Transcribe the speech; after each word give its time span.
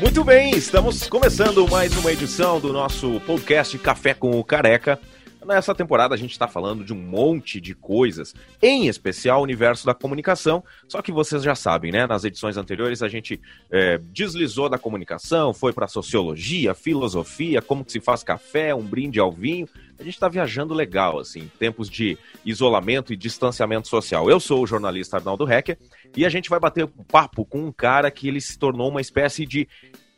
Muito 0.00 0.24
bem, 0.24 0.50
estamos 0.56 1.06
começando 1.06 1.68
mais 1.68 1.96
uma 1.96 2.10
edição 2.10 2.58
do 2.58 2.72
nosso 2.72 3.20
podcast 3.26 3.76
Café 3.78 4.14
com 4.14 4.38
o 4.38 4.42
Careca. 4.42 4.98
Nessa 5.44 5.74
temporada 5.74 6.14
a 6.14 6.18
gente 6.18 6.32
está 6.32 6.46
falando 6.46 6.84
de 6.84 6.92
um 6.92 6.96
monte 6.96 7.60
de 7.60 7.74
coisas, 7.74 8.34
em 8.60 8.88
especial 8.88 9.40
o 9.40 9.42
universo 9.42 9.86
da 9.86 9.94
comunicação. 9.94 10.62
Só 10.86 11.00
que 11.00 11.10
vocês 11.10 11.42
já 11.42 11.54
sabem, 11.54 11.90
né? 11.90 12.06
Nas 12.06 12.24
edições 12.24 12.56
anteriores 12.56 13.02
a 13.02 13.08
gente 13.08 13.40
é, 13.70 13.98
deslizou 13.98 14.68
da 14.68 14.78
comunicação, 14.78 15.54
foi 15.54 15.72
para 15.72 15.88
sociologia, 15.88 16.74
filosofia, 16.74 17.62
como 17.62 17.84
que 17.84 17.92
se 17.92 18.00
faz 18.00 18.22
café, 18.22 18.74
um 18.74 18.82
brinde 18.82 19.18
ao 19.18 19.32
vinho. 19.32 19.66
A 19.98 20.02
gente 20.02 20.14
está 20.14 20.28
viajando 20.28 20.74
legal, 20.74 21.18
assim, 21.18 21.50
tempos 21.58 21.88
de 21.88 22.18
isolamento 22.44 23.12
e 23.12 23.16
distanciamento 23.16 23.88
social. 23.88 24.30
Eu 24.30 24.40
sou 24.40 24.62
o 24.62 24.66
jornalista 24.66 25.16
Arnaldo 25.16 25.50
Hecker 25.50 25.78
e 26.16 26.24
a 26.24 26.28
gente 26.28 26.50
vai 26.50 26.60
bater 26.60 26.84
um 26.84 27.04
papo 27.04 27.44
com 27.44 27.66
um 27.66 27.72
cara 27.72 28.10
que 28.10 28.28
ele 28.28 28.40
se 28.40 28.58
tornou 28.58 28.88
uma 28.88 29.00
espécie 29.00 29.46
de 29.46 29.66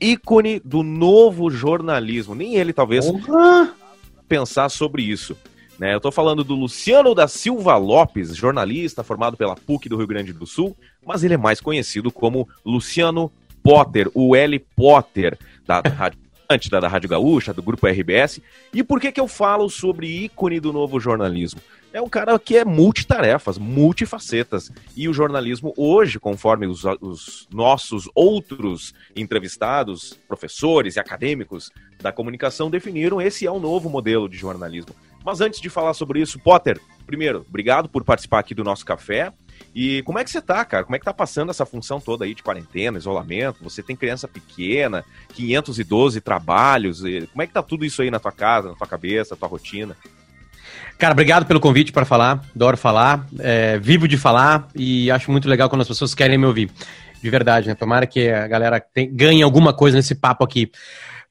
ícone 0.00 0.60
do 0.64 0.82
novo 0.82 1.48
jornalismo. 1.48 2.34
Nem 2.34 2.56
ele, 2.56 2.72
talvez, 2.72 3.06
uhum 3.06 3.81
pensar 4.32 4.70
sobre 4.70 5.02
isso. 5.02 5.36
Né? 5.78 5.92
Eu 5.92 5.98
estou 5.98 6.10
falando 6.10 6.42
do 6.42 6.54
Luciano 6.54 7.14
da 7.14 7.28
Silva 7.28 7.76
Lopes, 7.76 8.34
jornalista 8.34 9.04
formado 9.04 9.36
pela 9.36 9.54
PUC 9.54 9.90
do 9.90 9.98
Rio 9.98 10.06
Grande 10.06 10.32
do 10.32 10.46
Sul, 10.46 10.74
mas 11.06 11.22
ele 11.22 11.34
é 11.34 11.36
mais 11.36 11.60
conhecido 11.60 12.10
como 12.10 12.48
Luciano 12.64 13.30
Potter, 13.62 14.10
o 14.14 14.34
L. 14.34 14.58
Potter, 14.74 15.38
da 15.66 15.82
Rádio 15.84 16.18
da, 16.70 16.80
da 16.80 16.88
Rádio 16.88 17.10
Gaúcha, 17.10 17.52
do 17.52 17.62
Grupo 17.62 17.86
RBS. 17.86 18.40
E 18.72 18.82
por 18.82 19.00
que, 19.00 19.12
que 19.12 19.20
eu 19.20 19.28
falo 19.28 19.68
sobre 19.68 20.06
ícone 20.06 20.60
do 20.60 20.72
novo 20.72 20.98
jornalismo? 20.98 21.60
É 21.92 22.00
um 22.00 22.08
cara 22.08 22.38
que 22.38 22.56
é 22.56 22.64
multitarefas, 22.64 23.58
multifacetas. 23.58 24.72
E 24.96 25.08
o 25.08 25.12
jornalismo 25.12 25.74
hoje, 25.76 26.18
conforme 26.18 26.66
os, 26.66 26.84
os 27.00 27.46
nossos 27.52 28.08
outros 28.14 28.94
entrevistados, 29.14 30.18
professores 30.26 30.96
e 30.96 31.00
acadêmicos 31.00 31.70
da 32.00 32.10
comunicação 32.10 32.70
definiram, 32.70 33.20
esse 33.20 33.46
é 33.46 33.50
o 33.50 33.60
novo 33.60 33.90
modelo 33.90 34.26
de 34.26 34.38
jornalismo. 34.38 34.94
Mas 35.22 35.42
antes 35.42 35.60
de 35.60 35.68
falar 35.68 35.92
sobre 35.92 36.20
isso, 36.20 36.38
Potter, 36.38 36.80
primeiro, 37.06 37.44
obrigado 37.46 37.90
por 37.90 38.02
participar 38.04 38.38
aqui 38.38 38.54
do 38.54 38.64
nosso 38.64 38.86
café. 38.86 39.30
E 39.74 40.02
como 40.02 40.18
é 40.18 40.24
que 40.24 40.30
você 40.30 40.40
tá, 40.40 40.64
cara? 40.64 40.84
Como 40.84 40.96
é 40.96 40.98
que 40.98 41.04
tá 41.04 41.12
passando 41.12 41.50
essa 41.50 41.66
função 41.66 42.00
toda 42.00 42.24
aí 42.24 42.34
de 42.34 42.42
quarentena, 42.42 42.98
isolamento? 42.98 43.62
Você 43.62 43.82
tem 43.82 43.94
criança 43.94 44.26
pequena, 44.26 45.04
512 45.34 46.20
trabalhos. 46.22 47.00
Como 47.00 47.42
é 47.42 47.46
que 47.46 47.52
tá 47.52 47.62
tudo 47.62 47.84
isso 47.84 48.00
aí 48.00 48.10
na 48.10 48.18
tua 48.18 48.32
casa, 48.32 48.70
na 48.70 48.74
tua 48.74 48.86
cabeça, 48.86 49.34
na 49.34 49.38
tua 49.38 49.48
rotina? 49.48 49.96
Cara, 50.98 51.12
obrigado 51.12 51.46
pelo 51.46 51.60
convite 51.60 51.92
para 51.92 52.04
falar. 52.04 52.44
Adoro 52.54 52.76
falar, 52.76 53.26
é, 53.38 53.78
vivo 53.78 54.06
de 54.06 54.16
falar 54.16 54.68
e 54.74 55.10
acho 55.10 55.30
muito 55.30 55.48
legal 55.48 55.68
quando 55.68 55.82
as 55.82 55.88
pessoas 55.88 56.14
querem 56.14 56.38
me 56.38 56.46
ouvir. 56.46 56.70
De 57.22 57.30
verdade, 57.30 57.68
né? 57.68 57.74
Tomara 57.74 58.06
que 58.06 58.28
a 58.28 58.46
galera 58.48 58.80
tem, 58.80 59.14
ganhe 59.14 59.42
alguma 59.42 59.72
coisa 59.72 59.96
nesse 59.96 60.14
papo 60.14 60.44
aqui. 60.44 60.70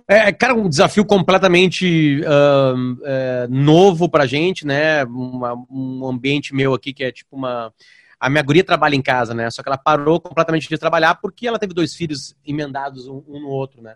É, 0.08 0.32
cara, 0.32 0.54
um 0.54 0.68
desafio 0.68 1.06
completamente 1.06 2.22
uh, 2.22 2.76
uh, 2.76 3.48
novo 3.50 4.10
pra 4.10 4.26
gente, 4.26 4.68
né? 4.68 5.06
Uma, 5.06 5.54
um 5.70 6.06
ambiente 6.06 6.54
meu 6.54 6.74
aqui 6.74 6.94
que 6.94 7.04
é 7.04 7.12
tipo 7.12 7.36
uma. 7.36 7.74
A 8.20 8.30
minha 8.30 8.44
guria 8.44 8.64
trabalha 8.64 8.96
em 8.96 9.02
casa, 9.02 9.34
né? 9.34 9.50
Só 9.50 9.64
que 9.64 9.70
ela 9.70 9.78
parou 9.78 10.20
completamente 10.20 10.68
de 10.68 10.78
trabalhar 10.78 11.16
porque 11.16 11.48
ela 11.48 11.58
teve 11.58 11.74
dois 11.74 11.96
filhos 11.96 12.36
emendados 12.46 13.08
um, 13.08 13.24
um 13.28 13.40
no 13.40 13.48
outro, 13.48 13.82
né? 13.82 13.96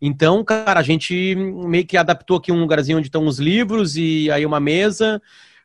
Então, 0.00 0.44
cara, 0.44 0.78
a 0.78 0.82
gente 0.82 1.34
meio 1.34 1.84
que 1.84 1.96
adaptou 1.96 2.36
aqui 2.36 2.52
um 2.52 2.60
lugarzinho 2.60 2.98
onde 2.98 3.08
estão 3.08 3.26
os 3.26 3.38
livros 3.38 3.96
e 3.96 4.30
aí 4.30 4.46
uma 4.46 4.60
mesa. 4.60 5.20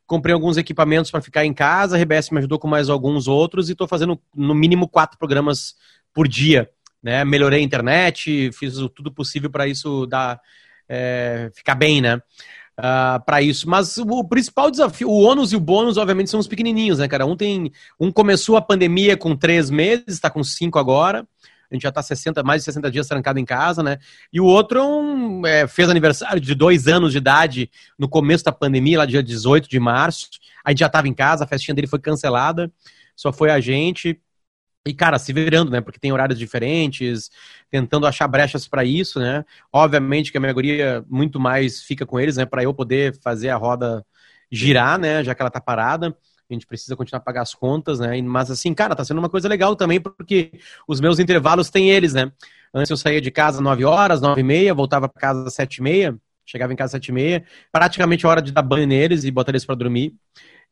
Comprei 0.08 0.34
alguns 0.34 0.58
equipamentos 0.58 1.12
para 1.12 1.22
ficar 1.22 1.46
em 1.46 1.54
casa. 1.54 1.96
A 1.96 2.00
RBS 2.00 2.32
me 2.32 2.40
ajudou 2.40 2.58
com 2.58 2.68
mais 2.68 2.90
alguns 2.90 3.28
outros 3.28 3.70
e 3.70 3.74
estou 3.74 3.88
fazendo 3.88 4.20
no 4.36 4.56
mínimo 4.56 4.88
quatro 4.88 5.18
programas 5.18 5.76
por 6.14 6.28
dia. 6.28 6.70
Né? 7.02 7.24
Melhorei 7.24 7.60
a 7.60 7.64
internet, 7.64 8.52
fiz 8.54 8.76
tudo 8.96 9.12
possível 9.12 9.50
para 9.50 9.68
isso 9.68 10.06
dar, 10.08 10.40
é, 10.90 11.52
ficar 11.54 11.76
bem, 11.76 12.02
né? 12.02 12.16
Uh, 12.16 12.82
ah, 12.82 13.24
para 13.24 13.40
isso. 13.40 13.70
Mas 13.70 14.00
o 14.00 14.24
principal 14.24 14.72
desafio, 14.72 15.08
o 15.08 15.22
ônus 15.22 15.52
e 15.52 15.56
o 15.56 15.60
bônus, 15.60 15.96
obviamente, 15.96 16.32
são 16.32 16.40
os 16.40 16.48
pequenininhos, 16.48 16.98
né, 16.98 17.08
cara? 17.08 17.24
Um 17.24 17.36
tem, 17.36 17.72
um 18.00 18.12
começou 18.12 18.58
a 18.58 18.62
pandemia 18.62 19.16
com 19.16 19.36
três 19.36 19.70
meses, 19.70 20.06
está 20.08 20.28
com 20.28 20.44
cinco 20.44 20.80
agora 20.80 21.28
a 21.74 21.76
gente 21.76 21.84
já 21.84 21.90
está 21.90 22.04
60, 22.04 22.44
mais 22.44 22.62
de 22.62 22.66
60 22.66 22.92
dias 22.92 23.08
trancado 23.08 23.40
em 23.40 23.46
casa, 23.46 23.82
né? 23.82 23.98
E 24.32 24.40
o 24.40 24.46
outro 24.46 25.42
é, 25.46 25.68
fez 25.68 25.90
aniversário 25.90 26.40
de 26.40 26.54
dois 26.54 26.88
anos 26.88 27.12
de 27.12 27.18
idade 27.18 27.70
no 27.98 28.08
começo 28.08 28.44
da 28.44 28.52
pandemia, 28.52 29.00
lá 29.00 29.06
dia 29.06 29.24
18 29.24 29.68
de 29.68 29.80
março. 29.80 30.30
A 30.64 30.70
gente 30.70 30.80
já 30.80 30.86
estava 30.86 31.08
em 31.08 31.14
casa, 31.14 31.44
a 31.44 31.48
festinha 31.48 31.74
dele 31.74 31.88
foi 31.88 32.00
cancelada, 32.00 32.72
só 33.16 33.34
foi 33.34 33.50
a 33.50 33.60
gente. 33.60 34.22
E, 34.86 34.94
cara, 34.94 35.18
se 35.18 35.34
virando, 35.34 35.72
né? 35.72 35.82
Porque 35.82 36.00
tem 36.00 36.12
horários 36.12 36.38
diferentes, 36.38 37.32
tentando 37.72 38.06
achar 38.06 38.28
brechas 38.28 38.68
para 38.68 38.84
isso, 38.84 39.20
né? 39.20 39.44
Obviamente 39.72 40.32
que 40.32 40.38
a 40.38 40.42
minha 40.42 40.54
guria 40.54 41.04
muito 41.10 41.40
mais 41.40 41.82
fica 41.82 42.06
com 42.06 42.20
eles, 42.20 42.38
né? 42.38 42.46
Para 42.46 42.64
eu 42.64 42.74
poder 42.74 43.20
fazer 43.22 43.50
a 43.50 43.56
roda 43.56 44.06
girar, 44.52 45.00
né? 45.00 45.24
Já 45.24 45.34
que 45.34 45.42
ela 45.42 45.50
tá 45.50 45.60
parada 45.60 46.16
a 46.50 46.54
gente 46.54 46.68
precisa 46.68 46.96
continuar 46.96 47.20
a 47.20 47.24
pagar 47.24 47.42
as 47.42 47.54
contas, 47.54 48.00
né? 48.00 48.22
Mas 48.22 48.52
assim, 48.52 48.74
cara, 48.74 48.96
tá 48.96 49.04
sendo 49.04 49.20
uma 49.20 49.30
coisa 49.30 49.48
legal 49.48 49.76
também, 49.76 50.00
porque 50.00 50.52
os 50.88 51.00
meus 51.00 51.20
intervalos 51.20 51.70
têm 51.70 51.90
eles, 51.90 52.14
né? 52.14 52.32
Antes 52.74 52.90
eu 52.90 52.98
saía 52.98 53.22
de 53.22 53.32
casa 53.32 53.62
9 53.62 53.86
horas, 53.86 54.22
9 54.22 54.42
e 54.42 54.44
meia, 54.44 54.74
voltava 54.74 55.08
para 55.08 55.22
casa 55.22 55.48
às 55.48 55.54
7 55.54 55.78
e 55.78 55.82
meia, 55.82 56.18
chegava 56.46 56.74
em 56.74 56.76
casa 56.76 56.98
às 56.98 57.04
7 57.04 57.10
e 57.10 57.12
meia, 57.12 57.46
praticamente 57.72 58.26
a 58.26 58.30
hora 58.30 58.42
de 58.42 58.52
dar 58.52 58.62
banho 58.62 58.88
neles 58.88 59.24
e 59.24 59.32
botar 59.32 59.52
eles 59.52 59.66
para 59.66 59.76
dormir. 59.76 60.16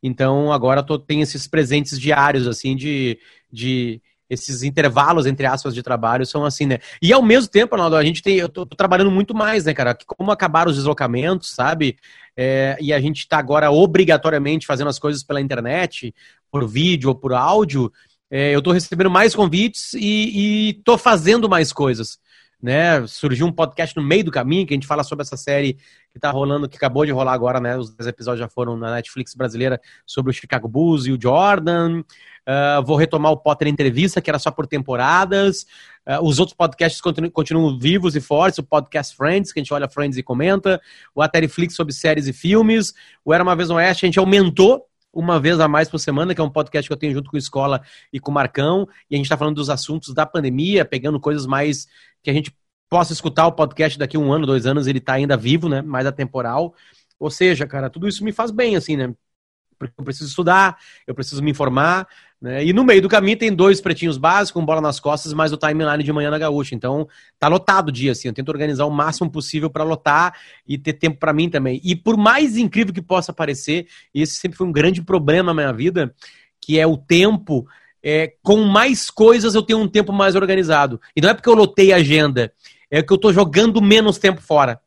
Então 0.03 0.51
agora 0.51 0.81
tô, 0.81 0.97
tem 0.97 1.21
esses 1.21 1.47
presentes 1.47 1.99
diários, 1.99 2.47
assim, 2.47 2.75
de, 2.75 3.19
de 3.51 4.01
esses 4.31 4.63
intervalos, 4.63 5.25
entre 5.25 5.45
aspas, 5.45 5.75
de 5.75 5.83
trabalho 5.83 6.25
são 6.25 6.45
assim, 6.45 6.65
né? 6.65 6.79
E 7.01 7.11
ao 7.11 7.21
mesmo 7.21 7.51
tempo, 7.51 7.75
Arnaldo, 7.75 7.97
a 7.97 8.03
gente 8.03 8.23
tem. 8.23 8.37
Eu 8.37 8.47
tô, 8.47 8.65
tô 8.65 8.77
trabalhando 8.77 9.11
muito 9.11 9.35
mais, 9.35 9.65
né, 9.65 9.73
cara? 9.73 9.93
Como 10.07 10.31
acabaram 10.31 10.71
os 10.71 10.77
deslocamentos, 10.77 11.49
sabe? 11.49 11.97
É, 12.35 12.77
e 12.79 12.93
a 12.93 12.99
gente 13.01 13.19
está 13.19 13.37
agora 13.37 13.69
obrigatoriamente 13.69 14.65
fazendo 14.65 14.87
as 14.87 14.97
coisas 14.97 15.21
pela 15.21 15.41
internet, 15.41 16.15
por 16.49 16.65
vídeo 16.65 17.09
ou 17.09 17.15
por 17.15 17.33
áudio. 17.33 17.91
É, 18.29 18.55
eu 18.55 18.59
estou 18.59 18.71
recebendo 18.71 19.11
mais 19.11 19.35
convites 19.35 19.93
e 19.93 20.77
estou 20.77 20.97
fazendo 20.97 21.49
mais 21.49 21.73
coisas 21.73 22.17
né? 22.61 23.05
Surgiu 23.07 23.47
um 23.47 23.51
podcast 23.51 23.97
no 23.97 24.03
meio 24.03 24.23
do 24.23 24.31
caminho 24.31 24.67
que 24.67 24.73
a 24.73 24.75
gente 24.75 24.87
fala 24.87 25.03
sobre 25.03 25.23
essa 25.23 25.35
série 25.35 25.77
que 26.13 26.19
tá 26.19 26.29
rolando, 26.29 26.67
que 26.67 26.75
acabou 26.75 27.05
de 27.05 27.11
rolar 27.11 27.33
agora, 27.33 27.59
né? 27.59 27.77
Os 27.77 27.97
episódios 28.05 28.39
já 28.39 28.49
foram 28.49 28.75
na 28.75 28.91
Netflix 28.91 29.33
brasileira 29.33 29.79
sobre 30.05 30.31
o 30.31 30.33
Chicago 30.33 30.67
Bulls 30.67 31.05
e 31.05 31.11
o 31.11 31.21
Jordan. 31.21 32.01
Uh, 32.01 32.83
vou 32.85 32.97
retomar 32.97 33.31
o 33.31 33.37
Potter 33.37 33.67
Entrevista, 33.67 34.21
que 34.21 34.29
era 34.29 34.39
só 34.39 34.51
por 34.51 34.67
temporadas. 34.67 35.65
Uh, 36.05 36.21
os 36.23 36.39
outros 36.39 36.55
podcasts 36.55 36.99
continuam, 36.99 37.31
continuam, 37.31 37.79
vivos 37.79 38.15
e 38.15 38.21
fortes. 38.21 38.59
O 38.59 38.63
podcast 38.63 39.15
Friends, 39.15 39.53
que 39.53 39.59
a 39.59 39.63
gente 39.63 39.73
olha 39.73 39.87
Friends 39.87 40.17
e 40.17 40.23
comenta. 40.23 40.81
O 41.15 41.21
Ateriflix 41.21 41.75
sobre 41.75 41.93
séries 41.93 42.27
e 42.27 42.33
filmes. 42.33 42.93
O 43.23 43.33
Era 43.33 43.43
Uma 43.43 43.55
Vez 43.55 43.69
no 43.69 43.75
Oeste, 43.75 44.05
a 44.05 44.07
gente 44.07 44.19
aumentou 44.19 44.85
uma 45.13 45.39
vez 45.39 45.59
a 45.59 45.67
mais 45.67 45.89
por 45.89 45.99
semana, 45.99 46.33
que 46.33 46.39
é 46.39 46.43
um 46.43 46.49
podcast 46.49 46.87
que 46.87 46.93
eu 46.93 46.97
tenho 46.97 47.13
junto 47.13 47.29
com 47.29 47.35
a 47.35 47.39
escola 47.39 47.81
e 48.13 48.19
com 48.19 48.31
o 48.31 48.33
Marcão, 48.33 48.87
e 49.09 49.15
a 49.15 49.17
gente 49.17 49.25
está 49.25 49.35
falando 49.35 49.55
dos 49.55 49.69
assuntos 49.69 50.13
da 50.13 50.25
pandemia, 50.25 50.85
pegando 50.85 51.19
coisas 51.19 51.45
mais 51.45 51.85
que 52.23 52.29
a 52.29 52.33
gente 52.33 52.55
possa 52.91 53.13
escutar 53.13 53.47
o 53.47 53.53
podcast 53.53 53.97
daqui 53.97 54.17
um 54.17 54.33
ano, 54.33 54.45
dois 54.45 54.65
anos, 54.65 54.85
ele 54.85 54.97
está 54.97 55.13
ainda 55.13 55.37
vivo, 55.37 55.69
né? 55.69 55.81
Mais 55.81 56.05
atemporal. 56.05 56.75
Ou 57.17 57.31
seja, 57.31 57.65
cara, 57.65 57.89
tudo 57.89 58.05
isso 58.05 58.21
me 58.21 58.33
faz 58.33 58.51
bem, 58.51 58.75
assim, 58.75 58.97
né? 58.97 59.13
Porque 59.79 59.93
eu 59.97 60.03
preciso 60.03 60.27
estudar, 60.27 60.77
eu 61.07 61.15
preciso 61.15 61.41
me 61.41 61.51
informar, 61.51 62.05
né? 62.41 62.65
E 62.65 62.73
no 62.73 62.83
meio 62.83 63.01
do 63.01 63.07
caminho 63.07 63.37
tem 63.37 63.55
dois 63.55 63.79
pretinhos 63.79 64.17
básicos, 64.17 64.61
um 64.61 64.65
bola 64.65 64.81
nas 64.81 64.99
costas, 64.99 65.31
mais 65.31 65.53
o 65.53 65.57
timeline 65.57 66.03
de 66.03 66.11
manhã 66.11 66.29
na 66.29 66.37
gaúcha. 66.37 66.75
Então, 66.75 67.07
tá 67.39 67.47
lotado 67.47 67.87
o 67.87 67.91
dia, 67.93 68.11
assim. 68.11 68.27
Eu 68.27 68.33
tento 68.33 68.49
organizar 68.49 68.85
o 68.85 68.91
máximo 68.91 69.31
possível 69.31 69.69
para 69.69 69.85
lotar 69.85 70.37
e 70.67 70.77
ter 70.77 70.91
tempo 70.91 71.17
para 71.17 71.31
mim 71.31 71.49
também. 71.49 71.79
E 71.85 71.95
por 71.95 72.17
mais 72.17 72.57
incrível 72.57 72.93
que 72.93 73.01
possa 73.01 73.31
parecer, 73.31 73.87
esse 74.13 74.35
sempre 74.35 74.57
foi 74.57 74.67
um 74.67 74.71
grande 74.71 75.01
problema 75.01 75.53
na 75.53 75.61
minha 75.61 75.71
vida, 75.71 76.13
que 76.59 76.77
é 76.77 76.85
o 76.85 76.97
tempo 76.97 77.65
é, 78.03 78.33
com 78.41 78.57
mais 78.63 79.09
coisas 79.09 79.55
eu 79.55 79.61
tenho 79.61 79.79
um 79.79 79.87
tempo 79.87 80.11
mais 80.11 80.35
organizado. 80.35 80.99
E 81.15 81.21
não 81.21 81.29
é 81.29 81.33
porque 81.33 81.49
eu 81.49 81.53
lotei 81.53 81.93
a 81.93 81.97
agenda, 81.97 82.51
é 82.91 83.01
que 83.01 83.11
eu 83.11 83.15
estou 83.15 83.31
jogando 83.31 83.81
menos 83.81 84.17
tempo 84.17 84.41
fora. 84.41 84.79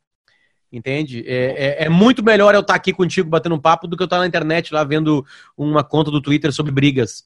Entende? 0.70 1.24
É, 1.26 1.82
é, 1.82 1.84
é, 1.84 1.88
muito 1.88 2.22
melhor 2.22 2.54
eu 2.54 2.60
estar 2.60 2.74
tá 2.74 2.76
aqui 2.76 2.92
contigo 2.92 3.30
batendo 3.30 3.54
um 3.54 3.60
papo 3.60 3.86
do 3.86 3.96
que 3.96 4.02
eu 4.02 4.06
estar 4.06 4.16
tá 4.16 4.20
na 4.20 4.26
internet 4.26 4.74
lá 4.74 4.84
vendo 4.84 5.24
uma 5.56 5.82
conta 5.82 6.10
do 6.10 6.20
Twitter 6.20 6.52
sobre 6.52 6.72
brigas. 6.72 7.24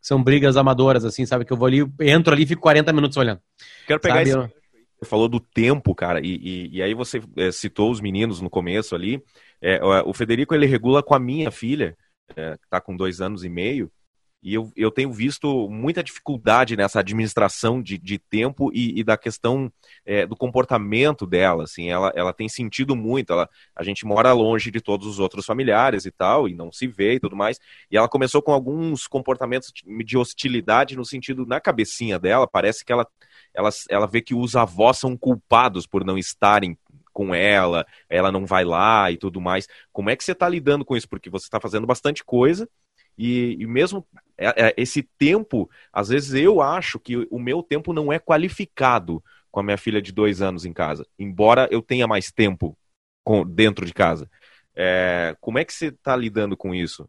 São 0.00 0.22
brigas 0.22 0.56
amadoras, 0.56 1.04
assim, 1.04 1.26
sabe? 1.26 1.44
Que 1.44 1.52
eu 1.52 1.56
vou 1.56 1.66
ali, 1.66 1.86
entro 2.00 2.32
ali 2.32 2.44
e 2.44 2.46
fico 2.46 2.62
40 2.62 2.92
minutos 2.92 3.16
olhando. 3.16 3.40
Quero 3.86 4.00
pegar 4.00 4.26
sabe? 4.26 4.30
esse. 4.30 4.56
Você 4.98 5.04
falou 5.04 5.28
do 5.28 5.38
tempo, 5.38 5.94
cara, 5.94 6.20
e, 6.20 6.36
e, 6.36 6.76
e 6.76 6.82
aí 6.82 6.94
você 6.94 7.20
é, 7.36 7.52
citou 7.52 7.90
os 7.90 8.00
meninos 8.00 8.40
no 8.40 8.48
começo 8.48 8.94
ali. 8.94 9.22
É, 9.60 9.78
o 10.04 10.14
Federico 10.14 10.54
ele 10.54 10.64
regula 10.64 11.02
com 11.02 11.14
a 11.14 11.18
minha 11.18 11.50
filha, 11.50 11.94
é, 12.34 12.56
que 12.56 12.64
está 12.64 12.80
com 12.80 12.96
dois 12.96 13.20
anos 13.20 13.44
e 13.44 13.48
meio, 13.48 13.90
E 14.46 14.54
eu, 14.54 14.70
eu 14.76 14.92
tenho 14.92 15.12
visto 15.12 15.68
muita 15.68 16.04
dificuldade 16.04 16.76
nessa 16.76 17.00
administração 17.00 17.82
de, 17.82 17.98
de 17.98 18.16
tempo 18.16 18.70
e, 18.72 19.00
e 19.00 19.02
da 19.02 19.16
questão 19.16 19.72
é, 20.04 20.24
do 20.24 20.36
comportamento 20.36 21.26
dela. 21.26 21.64
Assim, 21.64 21.90
ela, 21.90 22.12
ela 22.14 22.32
tem 22.32 22.48
sentido 22.48 22.94
muito. 22.94 23.32
Ela, 23.32 23.50
a 23.74 23.82
gente 23.82 24.06
mora 24.06 24.32
longe 24.32 24.70
de 24.70 24.80
todos 24.80 25.08
os 25.08 25.18
outros 25.18 25.44
familiares 25.44 26.06
e 26.06 26.12
tal, 26.12 26.48
e 26.48 26.54
não 26.54 26.70
se 26.70 26.86
vê 26.86 27.14
e 27.14 27.18
tudo 27.18 27.34
mais. 27.34 27.58
E 27.90 27.96
ela 27.96 28.08
começou 28.08 28.40
com 28.40 28.52
alguns 28.52 29.08
comportamentos 29.08 29.72
de 30.04 30.16
hostilidade 30.16 30.94
no 30.94 31.04
sentido, 31.04 31.44
na 31.44 31.60
cabecinha 31.60 32.16
dela, 32.16 32.46
parece 32.46 32.84
que 32.84 32.92
ela, 32.92 33.04
ela, 33.52 33.70
ela 33.90 34.06
vê 34.06 34.22
que 34.22 34.32
os 34.32 34.54
avós 34.54 34.96
são 34.96 35.16
culpados 35.16 35.88
por 35.88 36.04
não 36.04 36.16
estarem 36.16 36.78
com 37.12 37.34
ela, 37.34 37.84
ela 38.08 38.30
não 38.30 38.46
vai 38.46 38.64
lá 38.64 39.10
e 39.10 39.16
tudo 39.16 39.40
mais. 39.40 39.66
Como 39.92 40.08
é 40.08 40.14
que 40.14 40.22
você 40.22 40.30
está 40.30 40.48
lidando 40.48 40.84
com 40.84 40.96
isso? 40.96 41.08
Porque 41.08 41.28
você 41.28 41.46
está 41.46 41.58
fazendo 41.58 41.84
bastante 41.84 42.22
coisa 42.22 42.68
e, 43.18 43.56
e 43.58 43.66
mesmo 43.66 44.06
esse 44.76 45.02
tempo, 45.18 45.68
às 45.92 46.08
vezes 46.08 46.34
eu 46.34 46.60
acho 46.60 46.98
que 46.98 47.26
o 47.30 47.38
meu 47.38 47.62
tempo 47.62 47.92
não 47.92 48.12
é 48.12 48.18
qualificado 48.18 49.22
com 49.50 49.60
a 49.60 49.62
minha 49.62 49.78
filha 49.78 50.02
de 50.02 50.12
dois 50.12 50.42
anos 50.42 50.64
em 50.64 50.72
casa, 50.72 51.06
embora 51.18 51.68
eu 51.70 51.80
tenha 51.80 52.06
mais 52.06 52.30
tempo 52.30 52.76
dentro 53.48 53.86
de 53.86 53.94
casa. 53.94 54.30
É, 54.74 55.34
como 55.40 55.58
é 55.58 55.64
que 55.64 55.72
você 55.72 55.86
está 55.86 56.14
lidando 56.14 56.56
com 56.56 56.74
isso? 56.74 57.08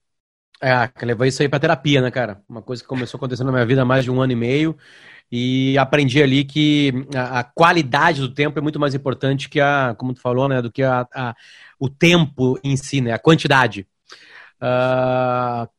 É, 0.62 0.90
levou 1.06 1.26
isso 1.26 1.42
aí 1.42 1.50
para 1.50 1.60
terapia, 1.60 2.02
né, 2.02 2.10
cara? 2.10 2.42
Uma 2.48 2.62
coisa 2.62 2.82
que 2.82 2.88
começou 2.88 3.18
acontecendo 3.18 3.48
na 3.48 3.54
minha 3.54 3.66
vida 3.66 3.82
há 3.82 3.86
mais 3.86 4.04
de 4.04 4.10
um 4.10 4.22
ano 4.22 4.32
e 4.32 4.36
meio 4.36 4.78
e 5.32 5.78
aprendi 5.78 6.24
ali 6.24 6.44
que 6.46 6.94
a, 7.14 7.40
a, 7.40 7.44
qualidade 7.44 8.22
do 8.22 8.34
tempo 8.34 8.58
é 8.58 8.62
muito 8.62 8.80
mais 8.80 8.96
importante 8.96 9.50
que 9.50 9.60
a, 9.60 9.94
como 9.98 10.14
tu 10.14 10.22
falou, 10.22 10.48
né, 10.48 10.62
do 10.62 10.72
que 10.72 10.82
a, 10.82 11.06
a 11.14 11.36
o 11.80 11.90
tempo 11.90 12.58
em 12.64 12.76
si, 12.76 13.02
né, 13.02 13.12
a 13.12 13.20
quantidade. 13.20 13.86
Uh, 14.60 15.64
é, 15.64 15.70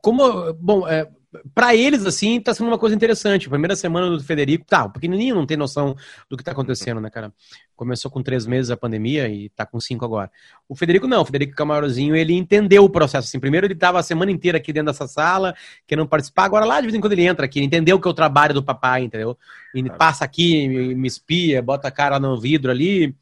como, 0.00 0.52
bom, 0.54 0.86
é, 0.86 1.08
para 1.54 1.74
eles, 1.74 2.04
assim, 2.06 2.40
tá 2.40 2.54
sendo 2.54 2.68
uma 2.68 2.78
coisa 2.78 2.94
interessante. 2.94 3.48
Primeira 3.48 3.76
semana 3.76 4.10
do 4.10 4.22
Federico, 4.22 4.64
tá, 4.64 4.84
o 4.84 4.90
pequenininho 4.90 5.34
não 5.34 5.46
tem 5.46 5.56
noção 5.56 5.96
do 6.30 6.36
que 6.36 6.44
tá 6.44 6.52
acontecendo, 6.52 7.00
né, 7.00 7.10
cara? 7.10 7.32
Começou 7.74 8.10
com 8.10 8.22
três 8.22 8.46
meses 8.46 8.70
a 8.70 8.76
pandemia 8.76 9.28
e 9.28 9.48
tá 9.50 9.66
com 9.66 9.78
cinco 9.80 10.04
agora. 10.04 10.30
O 10.68 10.74
Federico 10.74 11.06
não, 11.06 11.22
o 11.22 11.24
Federico 11.24 11.54
Camarãozinho, 11.54 12.16
ele 12.16 12.32
entendeu 12.34 12.84
o 12.84 12.90
processo, 12.90 13.28
assim. 13.28 13.40
Primeiro 13.40 13.66
ele 13.66 13.74
tava 13.74 13.98
a 13.98 14.02
semana 14.02 14.30
inteira 14.30 14.58
aqui 14.58 14.72
dentro 14.72 14.92
dessa 14.92 15.06
sala, 15.06 15.54
querendo 15.86 16.08
participar, 16.08 16.44
agora 16.44 16.64
lá 16.64 16.80
de 16.80 16.86
vez 16.86 16.94
em 16.94 17.00
quando 17.00 17.12
ele 17.12 17.26
entra 17.26 17.44
aqui, 17.44 17.58
ele 17.58 17.66
entendeu 17.66 18.00
que 18.00 18.08
é 18.08 18.10
o 18.10 18.14
trabalho 18.14 18.54
do 18.54 18.62
papai, 18.62 19.02
entendeu? 19.02 19.36
Ele 19.74 19.90
passa 19.90 20.24
aqui, 20.24 20.94
me 20.94 21.06
espia, 21.06 21.60
bota 21.60 21.88
a 21.88 21.90
cara 21.90 22.18
no 22.18 22.40
vidro 22.40 22.70
ali 22.70 23.14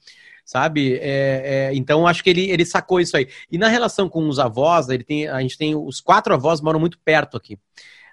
sabe? 0.44 0.94
É, 0.96 1.70
é, 1.70 1.74
então 1.74 2.06
acho 2.06 2.22
que 2.22 2.30
ele, 2.30 2.50
ele 2.50 2.64
sacou 2.64 3.00
isso 3.00 3.16
aí. 3.16 3.28
E 3.50 3.56
na 3.56 3.68
relação 3.68 4.08
com 4.08 4.28
os 4.28 4.38
avós, 4.38 4.88
ele 4.88 5.04
tem, 5.04 5.26
a 5.26 5.40
gente 5.40 5.56
tem 5.56 5.74
os 5.74 6.00
quatro 6.00 6.34
avós 6.34 6.60
moram 6.60 6.78
muito 6.78 6.98
perto 6.98 7.36
aqui. 7.36 7.58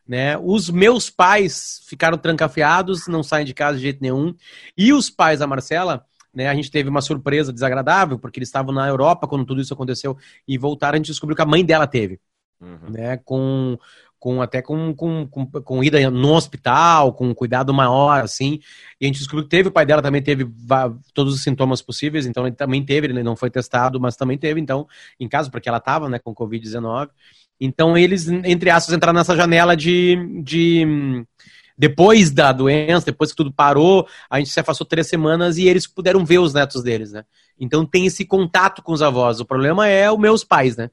Né? 0.07 0.37
Os 0.37 0.69
meus 0.69 1.09
pais 1.09 1.81
ficaram 1.87 2.17
trancafiados, 2.17 3.07
não 3.07 3.23
saem 3.23 3.45
de 3.45 3.53
casa 3.53 3.77
de 3.77 3.83
jeito 3.83 4.01
nenhum. 4.01 4.33
E 4.77 4.93
os 4.93 5.09
pais 5.09 5.39
da 5.39 5.47
Marcela, 5.47 6.05
né, 6.33 6.47
a 6.47 6.55
gente 6.55 6.71
teve 6.71 6.89
uma 6.89 7.01
surpresa 7.01 7.53
desagradável, 7.53 8.17
porque 8.17 8.39
eles 8.39 8.49
estavam 8.49 8.73
na 8.73 8.87
Europa 8.87 9.27
quando 9.27 9.45
tudo 9.45 9.61
isso 9.61 9.73
aconteceu 9.73 10.17
e 10.47 10.57
voltaram, 10.57 10.95
a 10.95 10.97
gente 10.97 11.07
descobriu 11.07 11.35
que 11.35 11.41
a 11.41 11.45
mãe 11.45 11.63
dela 11.63 11.87
teve. 11.87 12.19
Uhum. 12.59 12.91
Né, 12.91 13.17
com, 13.17 13.77
com 14.21 14.39
até 14.39 14.61
com, 14.61 14.93
com, 14.93 15.27
com, 15.27 15.47
com, 15.47 15.83
ida 15.83 16.11
no 16.11 16.33
hospital, 16.33 17.11
com 17.11 17.33
cuidado 17.33 17.73
maior, 17.73 18.21
assim. 18.21 18.59
E 18.99 19.05
a 19.05 19.07
gente 19.07 19.17
descobriu 19.17 19.45
que 19.45 19.49
teve, 19.49 19.69
o 19.69 19.71
pai 19.71 19.83
dela 19.83 19.99
também 19.99 20.21
teve 20.21 20.47
todos 21.11 21.33
os 21.33 21.41
sintomas 21.41 21.81
possíveis, 21.81 22.27
então 22.27 22.45
ele 22.45 22.55
também 22.55 22.85
teve, 22.85 23.07
ele 23.07 23.23
não 23.23 23.35
foi 23.35 23.49
testado, 23.49 23.99
mas 23.99 24.15
também 24.15 24.37
teve, 24.37 24.61
então, 24.61 24.87
em 25.19 25.27
casa, 25.27 25.49
porque 25.49 25.67
ela 25.67 25.79
estava, 25.79 26.07
né, 26.07 26.19
com 26.19 26.35
Covid-19. 26.35 27.09
Então 27.59 27.97
eles, 27.97 28.27
entre 28.27 28.69
aspas, 28.69 28.95
entraram 28.95 29.17
nessa 29.17 29.35
janela 29.35 29.75
de, 29.75 30.15
de. 30.43 31.25
Depois 31.75 32.29
da 32.29 32.51
doença, 32.51 33.07
depois 33.07 33.31
que 33.31 33.37
tudo 33.37 33.51
parou, 33.51 34.07
a 34.29 34.37
gente 34.37 34.51
se 34.51 34.59
afastou 34.59 34.85
três 34.85 35.07
semanas 35.07 35.57
e 35.57 35.67
eles 35.67 35.87
puderam 35.87 36.23
ver 36.23 36.37
os 36.37 36.53
netos 36.53 36.83
deles, 36.83 37.11
né? 37.11 37.23
Então 37.59 37.87
tem 37.87 38.05
esse 38.05 38.23
contato 38.23 38.83
com 38.83 38.93
os 38.93 39.01
avós. 39.01 39.39
O 39.39 39.45
problema 39.45 39.87
é 39.87 40.11
os 40.11 40.19
meus 40.19 40.43
pais, 40.43 40.77
né? 40.77 40.91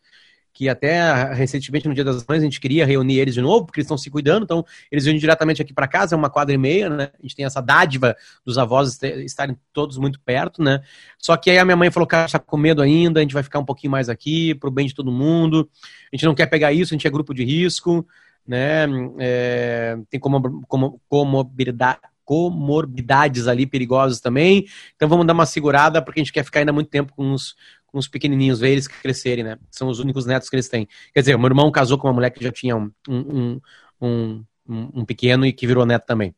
Que 0.53 0.69
até 0.69 1.33
recentemente, 1.33 1.87
no 1.87 1.95
Dia 1.95 2.05
das 2.05 2.25
Mães, 2.27 2.41
a 2.41 2.45
gente 2.45 2.61
queria 2.61 2.85
reunir 2.85 3.19
eles 3.19 3.35
de 3.35 3.41
novo, 3.41 3.67
porque 3.67 3.79
eles 3.79 3.87
estão 3.87 3.97
se 3.97 4.11
cuidando, 4.11 4.45
então 4.45 4.65
eles 4.91 5.05
vêm 5.05 5.17
diretamente 5.17 5.63
aqui 5.63 5.73
para 5.73 5.87
casa, 5.87 6.15
é 6.15 6.19
uma 6.19 6.31
quadra 6.31 6.55
e 6.55 6.59
meia, 6.59 6.91
né? 6.91 7.11
A 7.19 7.23
gente 7.23 7.37
tem 7.37 7.45
essa 7.45 7.61
dádiva 7.61 8.17
dos 8.45 8.59
avós 8.59 9.01
estarem 9.03 9.57
todos 9.73 9.99
muito 9.99 10.21
perto, 10.21 10.63
né? 10.63 10.81
Só 11.19 11.37
que 11.37 11.51
aí 11.51 11.59
a 11.59 11.65
minha 11.65 11.77
mãe 11.77 11.91
falou, 11.91 12.07
cara, 12.07 12.27
está 12.27 12.39
com 12.39 12.57
medo 12.57 12.83
ainda, 12.83 13.21
a 13.21 13.23
gente 13.23 13.35
vai 13.35 13.43
ficar 13.43 13.61
um 13.61 13.65
pouquinho 13.65 13.91
mais 13.91 14.09
aqui, 14.09 14.55
pro 14.55 14.71
bem 14.71 14.87
de 14.87 14.95
todo 14.95 15.13
mundo, 15.13 15.69
a 16.13 16.17
gente 16.17 16.27
não 16.27 16.35
quer 16.35 16.47
pegar 16.47 16.73
isso, 16.73 16.93
a 16.93 16.97
gente 16.97 17.07
é 17.07 17.11
grupo 17.11 17.33
de 17.33 17.45
risco, 17.45 18.05
né? 18.47 18.87
É, 19.19 19.97
tem 20.11 20.19
como, 20.19 20.63
como, 20.67 21.01
comorbidade, 21.09 22.01
comorbidades 22.29 23.47
ali 23.47 23.67
perigosas 23.67 24.21
também. 24.21 24.67
Então 24.95 25.09
vamos 25.09 25.27
dar 25.27 25.33
uma 25.33 25.47
segurada 25.47 26.03
porque 26.03 26.21
a 26.21 26.23
gente 26.23 26.33
quer 26.33 26.45
ficar 26.45 26.61
ainda 26.61 26.75
muito 26.75 26.91
tempo 26.91 27.15
com 27.15 27.33
os, 27.33 27.55
com 27.89 27.99
os 27.99 28.07
pequenininhos, 28.07 28.61
ver 28.61 28.71
eles 28.71 28.87
crescerem, 28.87 29.43
né? 29.43 29.59
São 29.71 29.89
os 29.89 29.99
únicos 29.99 30.25
netos 30.25 30.49
que 30.49 30.55
eles 30.55 30.69
têm. 30.69 30.87
Quer 31.13 31.21
dizer, 31.21 31.37
meu 31.37 31.49
irmão 31.49 31.71
casou 31.71 31.99
com 31.99 32.07
uma 32.07 32.15
mulher 32.15 32.31
que 32.31 32.45
já 32.45 32.53
tinha 32.53 32.77
um, 32.77 32.91
um, 33.09 33.61
um, 34.01 34.45
um 34.69 35.05
pequeno 35.05 35.45
e 35.45 35.53
que 35.53 35.67
virou 35.67 35.85
neto 35.85 36.07
também. 36.07 36.35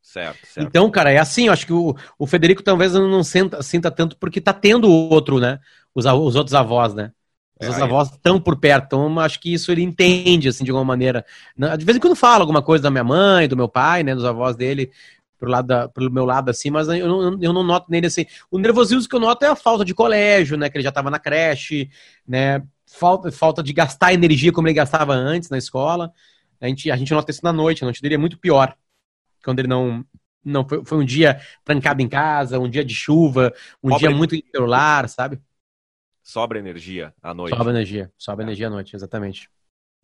Certo, 0.00 0.46
certo. 0.46 0.68
Então, 0.68 0.90
cara, 0.90 1.10
é 1.10 1.18
assim, 1.18 1.46
eu 1.46 1.52
acho 1.52 1.66
que 1.66 1.72
o, 1.72 1.96
o 2.18 2.26
Federico 2.26 2.62
talvez 2.62 2.92
não 2.92 3.24
sinta, 3.24 3.62
sinta 3.62 3.90
tanto 3.90 4.16
porque 4.16 4.40
tá 4.40 4.52
tendo 4.52 4.90
outro, 4.90 5.40
né? 5.40 5.58
Os, 5.94 6.04
os 6.04 6.36
outros 6.36 6.54
avós, 6.54 6.94
né? 6.94 7.10
Os 7.60 7.78
é, 7.78 7.82
avós 7.82 8.10
estão 8.10 8.40
por 8.40 8.56
perto, 8.56 8.84
então 8.86 9.18
acho 9.20 9.40
que 9.40 9.52
isso 9.52 9.70
ele 9.72 9.82
entende, 9.82 10.48
assim, 10.48 10.64
de 10.64 10.70
alguma 10.70 10.84
maneira. 10.84 11.24
De 11.78 11.84
vez 11.84 11.96
em 11.96 12.00
quando 12.00 12.16
fala 12.16 12.42
alguma 12.42 12.62
coisa 12.62 12.82
da 12.82 12.90
minha 12.90 13.04
mãe, 13.04 13.48
do 13.48 13.56
meu 13.56 13.68
pai, 13.68 14.02
né, 14.02 14.14
dos 14.14 14.24
avós 14.24 14.56
dele, 14.56 14.90
pro, 15.44 15.50
lado 15.50 15.66
da, 15.66 15.88
pro 15.88 16.10
meu 16.10 16.24
lado, 16.24 16.50
assim, 16.50 16.70
mas 16.70 16.88
eu 16.88 17.06
não, 17.06 17.42
eu 17.42 17.52
não 17.52 17.62
noto 17.62 17.90
nele 17.90 18.06
assim. 18.06 18.24
O 18.50 18.58
nervosismo 18.58 19.08
que 19.08 19.14
eu 19.14 19.20
noto 19.20 19.44
é 19.44 19.48
a 19.48 19.56
falta 19.56 19.84
de 19.84 19.94
colégio, 19.94 20.56
né? 20.56 20.70
Que 20.70 20.78
ele 20.78 20.82
já 20.82 20.88
estava 20.88 21.10
na 21.10 21.18
creche, 21.18 21.90
né? 22.26 22.62
Falta, 22.86 23.30
falta 23.30 23.62
de 23.62 23.72
gastar 23.72 24.14
energia 24.14 24.52
como 24.52 24.66
ele 24.66 24.74
gastava 24.74 25.12
antes 25.12 25.50
na 25.50 25.58
escola. 25.58 26.12
A 26.60 26.66
gente, 26.66 26.90
a 26.90 26.96
gente 26.96 27.12
nota 27.12 27.30
isso 27.30 27.44
na 27.44 27.52
noite, 27.52 27.84
a 27.84 27.86
noite 27.86 28.00
dele 28.00 28.14
é 28.14 28.18
muito 28.18 28.38
pior. 28.38 28.74
Quando 29.44 29.58
ele 29.58 29.68
não. 29.68 30.04
Não, 30.42 30.66
foi, 30.68 30.84
foi 30.84 30.98
um 30.98 31.04
dia 31.04 31.40
trancado 31.64 32.02
em 32.02 32.08
casa, 32.08 32.58
um 32.58 32.68
dia 32.68 32.84
de 32.84 32.94
chuva, 32.94 33.52
um 33.82 33.96
dia 33.96 34.10
muito 34.10 34.36
celular, 34.50 35.08
sabe? 35.08 35.40
Sobra 36.22 36.58
energia 36.58 37.14
à 37.22 37.32
noite. 37.32 37.56
Sobra 37.56 37.72
energia, 37.72 38.12
sobra 38.18 38.44
é. 38.44 38.46
energia 38.46 38.66
à 38.66 38.70
noite, 38.70 38.94
exatamente. 38.94 39.48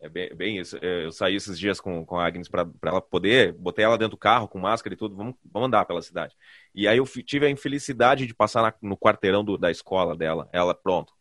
É 0.02 0.08
bem, 0.08 0.35
bem, 0.35 0.58
isso. 0.58 0.79
É, 0.81 1.05
eu 1.05 1.12
saí 1.12 1.37
esses 1.37 1.58
dias 1.58 1.79
com, 1.79 2.05
com 2.06 2.19
a 2.19 2.26
Agnes 2.26 2.49
para 2.49 2.67
ela 2.82 3.02
poder, 3.02 3.52
botei 3.52 3.85
ela 3.85 3.99
dentro 3.99 4.12
do 4.12 4.17
carro 4.17 4.49
com 4.49 4.58
máscara 4.58 4.94
e 4.94 4.97
tudo, 4.97 5.14
vamos, 5.14 5.35
vamos 5.52 5.67
andar 5.67 5.85
pela 5.85 6.00
cidade. 6.00 6.35
E 6.75 6.88
aí 6.88 6.97
eu 6.97 7.06
tive 7.06 7.44
a 7.44 7.50
infelicidade 7.50 8.26
de 8.26 8.35
passar 8.35 8.62
na, 8.62 8.75
no 8.81 8.97
quarteirão 8.97 9.44
do, 9.44 9.58
da 9.58 9.70
escola 9.70 10.17
dela. 10.17 10.49
Ela, 10.52 10.75
pronto. 10.75 11.12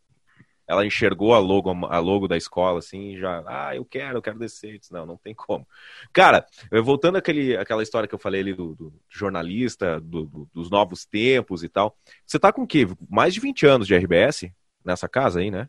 Ela 0.65 0.85
enxergou 0.85 1.33
a 1.33 1.39
logo, 1.39 1.71
a 1.87 1.99
logo 1.99 2.27
da 2.27 2.37
escola, 2.37 2.79
assim, 2.79 3.15
e 3.15 3.19
já, 3.19 3.43
ah, 3.47 3.75
eu 3.75 3.83
quero, 3.83 4.19
eu 4.19 4.21
quero 4.21 4.39
descer. 4.39 4.77
Disse, 4.77 4.93
não, 4.93 5.05
não 5.05 5.17
tem 5.17 5.33
como. 5.35 5.67
Cara, 6.13 6.45
voltando 6.83 7.17
àquele, 7.17 7.57
àquela 7.57 7.83
história 7.83 8.07
que 8.07 8.15
eu 8.15 8.19
falei 8.19 8.41
ali 8.41 8.53
do, 8.53 8.75
do 8.75 8.93
jornalista, 9.09 9.99
do, 9.99 10.25
do, 10.25 10.49
dos 10.53 10.69
novos 10.69 11.05
tempos 11.05 11.63
e 11.63 11.69
tal. 11.69 11.97
Você 12.25 12.39
tá 12.39 12.53
com 12.53 12.61
o 12.61 12.67
quê? 12.67 12.87
Mais 13.09 13.33
de 13.33 13.41
20 13.41 13.65
anos 13.65 13.87
de 13.87 13.95
RBS 13.95 14.49
nessa 14.85 15.09
casa 15.09 15.39
aí, 15.39 15.51
né? 15.51 15.67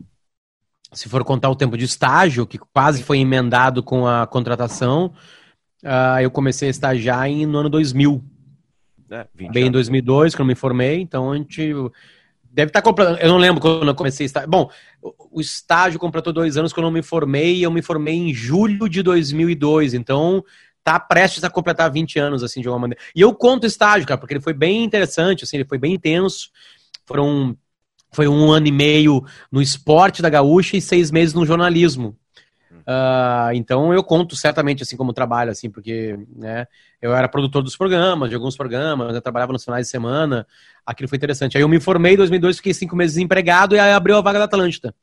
Se 0.92 1.09
for 1.09 1.25
contar 1.25 1.50
o 1.50 1.56
tempo 1.56 1.76
de 1.76 1.85
estágio, 1.85 2.47
que 2.47 2.59
quase 2.59 3.02
foi 3.02 3.18
emendado 3.18 3.82
com 3.82 4.06
a 4.06 4.26
contratação, 4.26 5.12
uh, 5.85 6.20
eu 6.20 6.30
comecei 6.30 6.68
a 6.68 6.70
estagiar 6.70 7.28
em, 7.28 7.47
no 7.47 7.59
ano 7.59 7.68
2000. 7.68 8.23
É, 9.11 9.26
Bem 9.35 9.66
em 9.66 9.70
2002, 9.70 10.35
quando 10.35 10.49
me 10.49 10.54
formei, 10.54 11.00
então 11.00 11.32
a 11.32 11.37
gente 11.37 11.73
deve 12.50 12.70
estar 12.70 12.80
tá 12.80 12.82
completando. 12.82 13.18
Eu 13.18 13.28
não 13.28 13.38
lembro 13.38 13.61
quando 13.61 13.88
eu 13.88 13.94
comecei 13.94 14.25
a 14.25 14.26
estar. 14.26 14.47
Bom, 14.47 14.70
o 15.02 15.40
estágio 15.40 15.99
completou 15.99 16.32
dois 16.32 16.56
anos 16.56 16.73
quando 16.73 16.87
eu 16.87 16.92
me 16.92 17.02
formei, 17.02 17.56
e 17.56 17.62
eu 17.62 17.70
me 17.70 17.82
formei 17.82 18.14
em 18.14 18.32
julho 18.32 18.88
de 18.88 19.02
2002, 19.02 19.94
então 19.94 20.44
tá 20.82 20.99
prestes 20.99 21.44
a 21.44 21.50
completar 21.50 21.90
20 21.90 22.18
anos, 22.18 22.42
assim, 22.42 22.61
de 22.61 22.68
alguma 22.68 22.82
maneira. 22.82 23.02
E 23.14 23.20
eu 23.20 23.35
conto 23.35 23.64
o 23.64 23.66
estágio, 23.66 24.06
cara, 24.06 24.18
porque 24.18 24.35
ele 24.35 24.40
foi 24.40 24.52
bem 24.52 24.82
interessante, 24.82 25.44
assim, 25.44 25.59
ele 25.59 25.68
foi 25.68 25.78
bem 25.78 25.94
intenso. 25.94 26.50
Foram 27.04 27.56
foi 28.12 28.29
um 28.29 28.50
ano 28.50 28.67
e 28.67 28.73
meio 28.73 29.25
no 29.50 29.62
esporte 29.62 30.23
da 30.23 30.29
gaúcha 30.29 30.76
e 30.76 30.81
seis 30.81 31.11
meses 31.11 31.35
no 31.35 31.47
jornalismo. 31.47 32.17
Uh, 32.81 33.52
então 33.55 33.93
eu 33.93 34.02
conto 34.02 34.35
certamente 34.35 34.83
assim 34.83 34.97
como 34.97 35.12
trabalho, 35.12 35.50
assim, 35.50 35.71
porque 35.71 36.19
né, 36.35 36.67
eu 37.00 37.14
era 37.14 37.29
produtor 37.29 37.62
dos 37.62 37.76
programas, 37.76 38.31
de 38.31 38.35
alguns 38.35 38.57
programas, 38.57 39.14
eu 39.14 39.21
trabalhava 39.21 39.52
nos 39.52 39.64
finais 39.64 39.87
de 39.87 39.90
semana, 39.90 40.47
aquilo 40.85 41.09
foi 41.09 41.17
interessante. 41.17 41.57
Aí 41.57 41.62
eu 41.62 41.69
me 41.69 41.79
formei 41.79 42.14
em 42.14 42.17
2002, 42.17 42.57
fiquei 42.57 42.75
cinco 42.75 42.97
meses 42.97 43.14
desempregado 43.14 43.76
e 43.76 43.79
aí 43.79 43.93
abriu 43.93 44.17
a 44.17 44.21
vaga 44.21 44.40
da 44.40 44.45
Atlântida. 44.47 44.95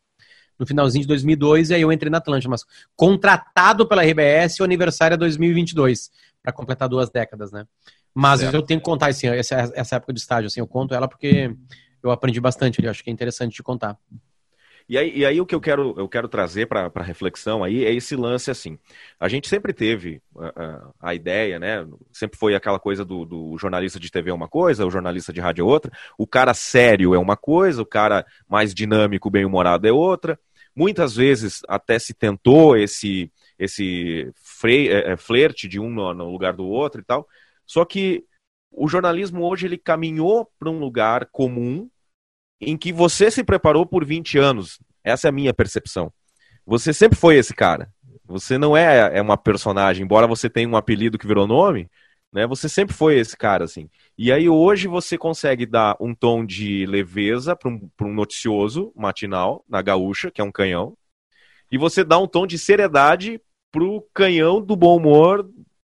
No 0.60 0.66
finalzinho 0.66 1.04
de 1.04 1.08
2002, 1.08 1.70
e 1.70 1.76
aí 1.76 1.82
eu 1.82 1.92
entrei 1.92 2.10
na 2.10 2.18
Atlântida, 2.18 2.50
mas 2.50 2.66
contratado 2.96 3.88
pela 3.88 4.04
RBS, 4.04 4.60
o 4.60 4.64
aniversário 4.64 5.14
é 5.14 5.18
2022, 5.18 6.10
para 6.42 6.52
completar 6.52 6.90
duas 6.90 7.10
décadas, 7.10 7.52
né? 7.52 7.66
Mas 8.14 8.40
certo. 8.40 8.56
eu 8.56 8.62
tenho 8.64 8.80
que 8.80 8.86
contar 8.86 9.10
assim, 9.10 9.28
essa, 9.28 9.72
essa 9.76 9.96
época 9.98 10.12
de 10.12 10.20
estágio, 10.20 10.48
assim, 10.48 10.60
eu 10.60 10.68
conto 10.68 10.96
ela 10.96 11.08
porque 11.08 11.56
eu 12.08 12.12
aprendi 12.12 12.40
bastante 12.40 12.80
ali, 12.80 12.88
acho 12.88 13.04
que 13.04 13.10
é 13.10 13.14
interessante 13.14 13.56
de 13.56 13.64
contar. 13.64 13.98
E 14.90 14.98
aí, 14.98 15.18
e 15.18 15.26
aí 15.26 15.42
o 15.42 15.46
que 15.46 15.54
eu 15.54 15.60
quero, 15.60 15.94
eu 15.98 16.08
quero 16.08 16.30
trazer 16.30 16.66
para 16.66 16.90
reflexão 17.04 17.62
aí 17.62 17.84
é 17.84 17.94
esse 17.94 18.16
lance 18.16 18.50
assim. 18.50 18.80
A 19.20 19.28
gente 19.28 19.50
sempre 19.50 19.74
teve 19.74 20.22
a, 20.38 20.92
a, 21.10 21.14
ideia, 21.14 21.60
né? 21.60 21.86
Sempre 22.14 22.40
foi 22.40 22.56
aquela 22.56 22.80
coisa 22.80 23.04
do, 23.04 23.26
do, 23.26 23.58
jornalista 23.58 24.00
de 24.00 24.10
TV 24.10 24.30
é 24.30 24.34
uma 24.34 24.48
coisa, 24.48 24.86
o 24.86 24.92
jornalista 24.92 25.34
de 25.34 25.42
rádio 25.42 25.64
é 25.64 25.66
outra, 25.66 25.92
o 26.18 26.26
cara 26.26 26.54
sério 26.54 27.14
é 27.14 27.20
uma 27.20 27.36
coisa, 27.36 27.82
o 27.82 27.86
cara 27.86 28.26
mais 28.48 28.74
dinâmico, 28.74 29.30
bem-humorado 29.30 29.86
é 29.86 29.92
outra. 29.92 30.40
Muitas 30.74 31.16
vezes 31.16 31.62
até 31.68 32.00
se 32.00 32.14
tentou 32.14 32.78
esse, 32.78 33.30
esse 33.60 34.32
fre, 34.36 34.88
é, 34.88 35.12
é, 35.12 35.18
flerte 35.18 35.68
de 35.68 35.82
um 35.82 35.90
no, 35.90 36.14
no 36.14 36.32
lugar 36.32 36.54
do 36.54 36.66
outro 36.66 37.02
e 37.02 37.04
tal. 37.04 37.28
Só 37.66 37.84
que 37.84 38.24
o 38.72 38.88
jornalismo 38.88 39.44
hoje 39.44 39.66
ele 39.66 39.78
caminhou 39.78 40.50
para 40.58 40.70
um 40.70 40.80
lugar 40.80 41.26
comum 41.26 41.90
em 42.60 42.78
que 42.78 42.92
você 42.92 43.30
se 43.30 43.44
preparou 43.44 43.86
por 43.86 44.06
20 44.06 44.38
anos. 44.38 44.80
Essa 45.04 45.28
é 45.28 45.30
a 45.30 45.34
minha 45.34 45.54
percepção. 45.54 46.12
Você 46.66 46.94
sempre 46.94 47.18
foi 47.18 47.38
esse 47.38 47.54
cara. 47.54 47.90
Você 48.26 48.58
não 48.58 48.76
é, 48.76 49.18
é 49.18 49.22
uma 49.22 49.38
personagem, 49.38 50.04
embora 50.04 50.28
você 50.28 50.50
tenha 50.50 50.68
um 50.68 50.76
apelido 50.76 51.18
que 51.18 51.28
virou 51.28 51.48
nome, 51.48 51.90
né? 52.32 52.46
Você 52.46 52.68
sempre 52.68 52.94
foi 52.94 53.18
esse 53.18 53.38
cara, 53.38 53.64
assim. 53.64 53.90
E 54.18 54.32
aí 54.32 54.50
hoje 54.50 54.88
você 54.88 55.18
consegue 55.18 55.66
dar 55.66 55.96
um 56.00 56.14
tom 56.14 56.46
de 56.46 56.86
leveza 56.86 57.56
para 57.56 57.70
um, 57.70 57.90
um 58.02 58.14
noticioso 58.14 58.92
matinal 58.96 59.64
na 59.68 59.82
gaúcha, 59.82 60.30
que 60.30 60.42
é 60.42 60.44
um 60.44 60.52
canhão, 60.52 60.98
e 61.72 61.78
você 61.78 62.04
dá 62.04 62.18
um 62.18 62.28
tom 62.28 62.46
de 62.46 62.58
seriedade 62.58 63.42
pro 63.72 64.06
canhão 64.14 64.62
do 64.62 64.76
bom 64.76 64.98
humor, 64.98 65.50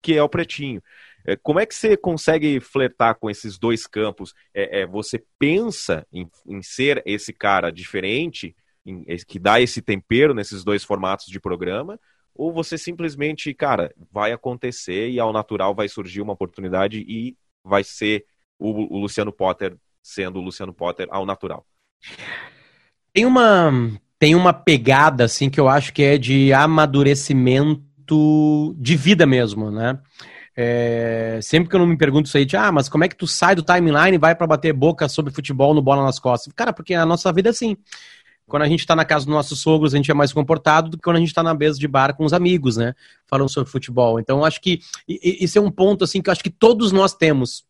que 0.02 0.14
é 0.14 0.22
o 0.22 0.28
pretinho. 0.28 0.82
É, 1.26 1.36
como 1.36 1.60
é 1.60 1.66
que 1.66 1.74
você 1.74 1.96
consegue 1.96 2.60
flertar 2.60 3.16
com 3.16 3.30
esses 3.30 3.58
dois 3.58 3.86
campos? 3.86 4.34
É, 4.54 4.80
é 4.80 4.86
você 4.86 5.22
pensa 5.38 6.06
em, 6.12 6.28
em, 6.46 6.62
ser 6.62 7.02
esse 7.06 7.32
cara 7.32 7.70
diferente, 7.70 8.54
em, 8.84 9.04
que 9.26 9.38
dá 9.38 9.60
esse 9.60 9.82
tempero 9.82 10.34
nesses 10.34 10.64
dois 10.64 10.84
formatos 10.84 11.26
de 11.26 11.40
programa? 11.40 11.98
Ou 12.34 12.52
você 12.52 12.78
simplesmente, 12.78 13.52
cara, 13.52 13.92
vai 14.10 14.32
acontecer 14.32 15.10
e 15.10 15.20
ao 15.20 15.32
natural 15.32 15.74
vai 15.74 15.88
surgir 15.88 16.20
uma 16.20 16.32
oportunidade 16.32 17.04
e 17.06 17.36
vai 17.62 17.84
ser 17.84 18.24
o, 18.58 18.96
o 18.96 18.98
Luciano 18.98 19.32
Potter 19.32 19.76
sendo 20.02 20.38
o 20.38 20.42
Luciano 20.42 20.72
Potter 20.72 21.06
ao 21.10 21.26
natural? 21.26 21.66
Tem 23.12 23.26
uma, 23.26 23.70
tem 24.18 24.34
uma 24.34 24.52
pegada, 24.52 25.24
assim, 25.24 25.50
que 25.50 25.60
eu 25.60 25.68
acho 25.68 25.92
que 25.92 26.02
é 26.02 26.16
de 26.16 26.52
amadurecimento 26.52 28.74
de 28.78 28.96
vida 28.96 29.26
mesmo, 29.26 29.70
né? 29.70 30.00
É, 30.56 31.38
sempre 31.42 31.68
que 31.68 31.76
eu 31.76 31.80
não 31.80 31.86
me 31.86 31.96
pergunto 31.96 32.26
isso 32.26 32.36
aí, 32.36 32.44
de, 32.44 32.56
ah, 32.56 32.72
mas 32.72 32.88
como 32.88 33.04
é 33.04 33.08
que 33.08 33.16
tu 33.16 33.26
sai 33.26 33.54
do 33.54 33.62
timeline 33.62 34.16
e 34.16 34.18
vai 34.18 34.34
para 34.34 34.46
bater 34.46 34.72
boca 34.72 35.08
sobre 35.08 35.32
futebol 35.32 35.72
no 35.74 35.80
bola 35.80 36.04
nas 36.04 36.18
costas? 36.18 36.52
Cara, 36.52 36.72
porque 36.72 36.94
a 36.94 37.06
nossa 37.06 37.32
vida 37.32 37.48
é 37.48 37.50
assim. 37.50 37.76
Quando 38.46 38.64
a 38.64 38.68
gente 38.68 38.84
tá 38.84 38.96
na 38.96 39.04
casa 39.04 39.24
dos 39.24 39.34
nossos 39.34 39.60
sogros, 39.60 39.94
a 39.94 39.96
gente 39.96 40.10
é 40.10 40.14
mais 40.14 40.32
comportado 40.32 40.90
do 40.90 40.96
que 40.96 41.04
quando 41.04 41.16
a 41.16 41.20
gente 41.20 41.32
tá 41.32 41.42
na 41.42 41.54
mesa 41.54 41.78
de 41.78 41.86
bar 41.86 42.16
com 42.16 42.24
os 42.24 42.32
amigos, 42.32 42.76
né? 42.76 42.94
Falando 43.28 43.48
sobre 43.48 43.70
futebol. 43.70 44.18
Então, 44.18 44.44
acho 44.44 44.60
que 44.60 44.80
isso 45.06 45.56
é 45.56 45.60
um 45.60 45.70
ponto, 45.70 46.02
assim, 46.02 46.20
que 46.20 46.28
eu 46.28 46.32
acho 46.32 46.42
que 46.42 46.50
todos 46.50 46.90
nós 46.90 47.14
temos. 47.14 47.64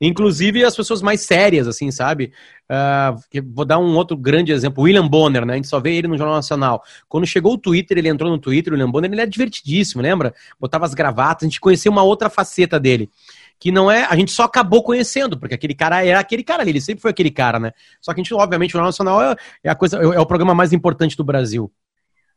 Inclusive 0.00 0.64
as 0.64 0.76
pessoas 0.76 1.02
mais 1.02 1.22
sérias, 1.22 1.66
assim, 1.66 1.90
sabe? 1.90 2.32
Uh, 2.70 3.42
vou 3.52 3.64
dar 3.64 3.78
um 3.78 3.96
outro 3.96 4.16
grande 4.16 4.52
exemplo, 4.52 4.84
William 4.84 5.06
Bonner, 5.06 5.44
né? 5.44 5.54
A 5.54 5.56
gente 5.56 5.66
só 5.66 5.80
vê 5.80 5.96
ele 5.96 6.06
no 6.06 6.16
Jornal 6.16 6.36
Nacional. 6.36 6.82
Quando 7.08 7.26
chegou 7.26 7.54
o 7.54 7.58
Twitter, 7.58 7.98
ele 7.98 8.08
entrou 8.08 8.30
no 8.30 8.38
Twitter, 8.38 8.72
o 8.72 8.76
William 8.76 8.90
Bonner, 8.90 9.10
ele 9.10 9.20
é 9.20 9.26
divertidíssimo, 9.26 10.00
lembra? 10.00 10.32
Botava 10.58 10.84
as 10.84 10.94
gravatas, 10.94 11.44
a 11.44 11.48
gente 11.48 11.60
conheceu 11.60 11.90
uma 11.90 12.02
outra 12.02 12.30
faceta 12.30 12.78
dele. 12.78 13.10
Que 13.58 13.72
não 13.72 13.90
é. 13.90 14.04
A 14.04 14.14
gente 14.14 14.30
só 14.30 14.44
acabou 14.44 14.84
conhecendo, 14.84 15.36
porque 15.36 15.54
aquele 15.54 15.74
cara 15.74 16.04
era 16.04 16.20
aquele 16.20 16.44
cara 16.44 16.62
ali, 16.62 16.70
ele 16.70 16.80
sempre 16.80 17.02
foi 17.02 17.10
aquele 17.10 17.30
cara, 17.30 17.58
né? 17.58 17.72
Só 18.00 18.14
que 18.14 18.20
a 18.20 18.22
gente, 18.22 18.32
obviamente, 18.32 18.70
o 18.70 18.72
Jornal 18.72 18.88
Nacional 18.90 19.20
é, 19.20 19.36
é 19.64 19.70
a 19.70 19.74
coisa, 19.74 19.96
é 19.96 20.20
o 20.20 20.26
programa 20.26 20.54
mais 20.54 20.72
importante 20.72 21.16
do 21.16 21.24
Brasil. 21.24 21.72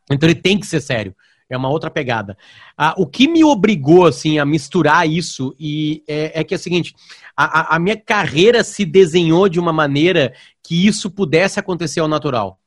Então 0.09 0.27
ele 0.27 0.39
tem 0.39 0.59
que 0.59 0.65
ser 0.65 0.81
sério 0.81 1.15
é 1.53 1.57
uma 1.57 1.69
outra 1.69 1.89
pegada. 1.89 2.37
Ah, 2.77 2.93
o 2.97 3.05
que 3.05 3.27
me 3.27 3.43
obrigou 3.43 4.05
assim 4.05 4.39
a 4.39 4.45
misturar 4.45 5.07
isso 5.07 5.55
e 5.59 6.03
é, 6.07 6.41
é 6.41 6.43
que 6.43 6.53
é 6.53 6.57
o 6.57 6.59
seguinte: 6.59 6.93
a, 7.35 7.75
a, 7.75 7.79
minha 7.79 7.97
carreira 7.97 8.63
se 8.63 8.85
desenhou 8.85 9.49
de 9.49 9.59
uma 9.59 9.73
maneira 9.73 10.33
que 10.63 10.87
isso 10.87 11.09
pudesse 11.09 11.59
acontecer 11.59 11.99
ao 11.99 12.07
natural. 12.07 12.59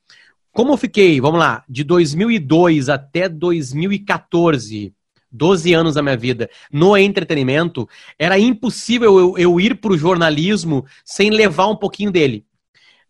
Como 0.52 0.72
eu 0.72 0.76
fiquei, 0.76 1.20
vamos 1.20 1.40
lá, 1.40 1.64
de 1.68 1.82
2002 1.82 2.88
até 2.88 3.28
2014, 3.28 4.94
12 5.30 5.74
anos 5.74 5.94
da 5.94 6.02
minha 6.02 6.16
vida, 6.16 6.48
no 6.72 6.96
entretenimento, 6.96 7.88
era 8.16 8.38
impossível 8.38 9.18
eu, 9.18 9.38
eu 9.38 9.60
ir 9.60 9.80
para 9.80 9.92
o 9.92 9.98
jornalismo 9.98 10.84
sem 11.04 11.30
levar 11.30 11.66
um 11.66 11.76
pouquinho 11.76 12.12
dele. 12.12 12.46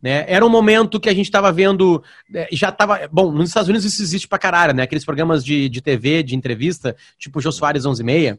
Né? 0.05 0.23
Era 0.29 0.45
um 0.45 0.51
momento 0.51 1.01
que 1.01 1.09
a 1.09 1.15
gente 1.15 1.25
estava 1.25 1.51
vendo, 1.51 2.05
é, 2.35 2.47
já 2.53 2.69
estava, 2.69 3.09
bom, 3.11 3.33
nos 3.33 3.49
Estados 3.49 3.71
Unidos 3.71 3.87
isso 3.87 4.03
existe 4.03 4.29
pra 4.29 4.39
caralho, 4.39 4.75
né? 4.75 4.83
Aqueles 4.83 5.03
programas 5.03 5.43
de, 5.43 5.67
de 5.71 5.81
TV, 5.81 6.23
de 6.23 6.37
entrevista, 6.37 6.95
tipo 7.19 7.41
Jô 7.41 7.51
Soares 7.51 7.87
11 7.87 8.03
e 8.03 8.05
meia, 8.05 8.39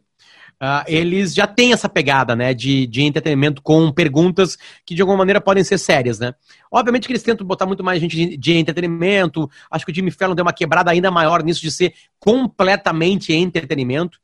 uh, 0.62 0.86
eles 0.86 1.34
já 1.34 1.48
têm 1.48 1.74
essa 1.74 1.89
pegada, 1.89 2.36
né, 2.36 2.53
de, 2.53 2.86
de 2.86 3.01
entretenimento 3.01 3.63
com 3.63 3.91
perguntas 3.91 4.60
que 4.86 4.93
de 4.93 5.01
alguma 5.01 5.17
maneira 5.17 5.41
podem 5.41 5.63
ser 5.63 5.79
sérias, 5.79 6.19
né? 6.19 6.36
Obviamente 6.72 7.07
que 7.07 7.13
eles 7.13 7.24
tentam 7.24 7.48
botar 7.48 7.65
muito 7.65 7.84
mais 7.84 8.00
gente 8.00 8.15
de, 8.15 8.38
de 8.38 8.53
entretenimento, 8.53 9.50
acho 9.72 9.88
que 9.88 9.91
o 9.91 9.95
Jimmy 9.95 10.12
Fallon 10.12 10.36
deu 10.36 10.45
uma 10.45 10.53
quebrada 10.53 10.91
ainda 10.91 11.10
maior 11.10 11.41
nisso 11.41 11.62
de 11.62 11.72
ser 11.72 11.95
completamente 12.19 13.34
entretenimento, 13.34 14.19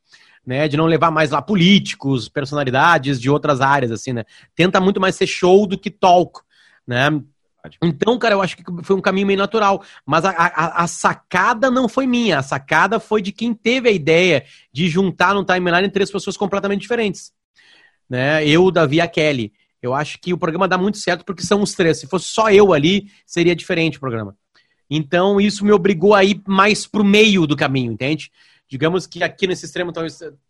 né, 0.46 0.68
de 0.68 0.78
não 0.78 0.86
levar 0.86 1.10
mais 1.10 1.32
lá 1.32 1.42
políticos, 1.42 2.30
personalidades 2.30 3.20
de 3.20 3.32
outras 3.32 3.62
áreas, 3.62 3.92
assim, 3.92 4.14
né? 4.14 4.26
Tenta 4.56 4.80
muito 4.80 5.02
mais 5.02 5.16
ser 5.16 5.26
show 5.26 5.66
do 5.66 5.76
que 5.76 5.90
talk, 5.90 6.40
né? 6.88 7.22
Então, 7.82 8.18
cara, 8.18 8.34
eu 8.34 8.42
acho 8.42 8.58
que 8.58 8.64
foi 8.84 8.96
um 8.96 9.02
caminho 9.02 9.28
meio 9.28 9.38
natural. 9.38 9.84
Mas 10.06 10.26
a, 10.26 10.32
a, 10.32 10.84
a, 10.84 10.88
sacada 10.88 11.70
não 11.70 11.88
foi 11.88 12.08
minha. 12.08 12.40
A 12.40 12.44
sacada 12.44 13.00
foi 13.00 13.22
de 13.22 13.32
quem 13.32 13.54
teve 13.54 13.88
a 13.88 13.92
ideia 13.92 14.46
de 14.74 14.88
juntar 14.88 15.34
no 15.36 15.46
timeline 15.46 15.90
três 15.90 16.10
pessoas 16.10 16.36
completamente 16.36 16.82
diferentes. 16.82 17.32
Né? 18.10 18.48
Eu, 18.48 18.66
o 18.66 18.72
Davi 18.72 18.98
e 18.98 19.02
a 19.02 19.08
Kelly. 19.08 19.54
Eu 19.82 19.94
acho 19.94 20.20
que 20.20 20.34
o 20.34 20.38
programa 20.38 20.68
dá 20.68 20.78
muito 20.78 20.98
certo 20.98 21.26
porque 21.26 21.44
são 21.44 21.62
os 21.62 21.74
três. 21.74 22.00
Se 22.00 22.08
fosse 22.08 22.26
só 22.26 22.52
eu 22.52 22.74
ali, 22.74 23.12
seria 23.26 23.56
diferente 23.56 23.98
o 23.98 24.02
programa. 24.02 24.36
Então, 24.90 25.40
isso 25.40 25.64
me 25.64 25.72
obrigou 25.72 26.14
a 26.14 26.24
ir 26.24 26.42
mais 26.48 26.86
pro 26.86 27.04
meio 27.04 27.48
do 27.48 27.56
caminho, 27.56 27.92
entende? 27.92 28.32
Digamos 28.72 29.06
que 29.06 29.22
aqui 29.22 29.48
nesse 29.48 29.66
extremo 29.66 29.92
tá, 29.92 30.02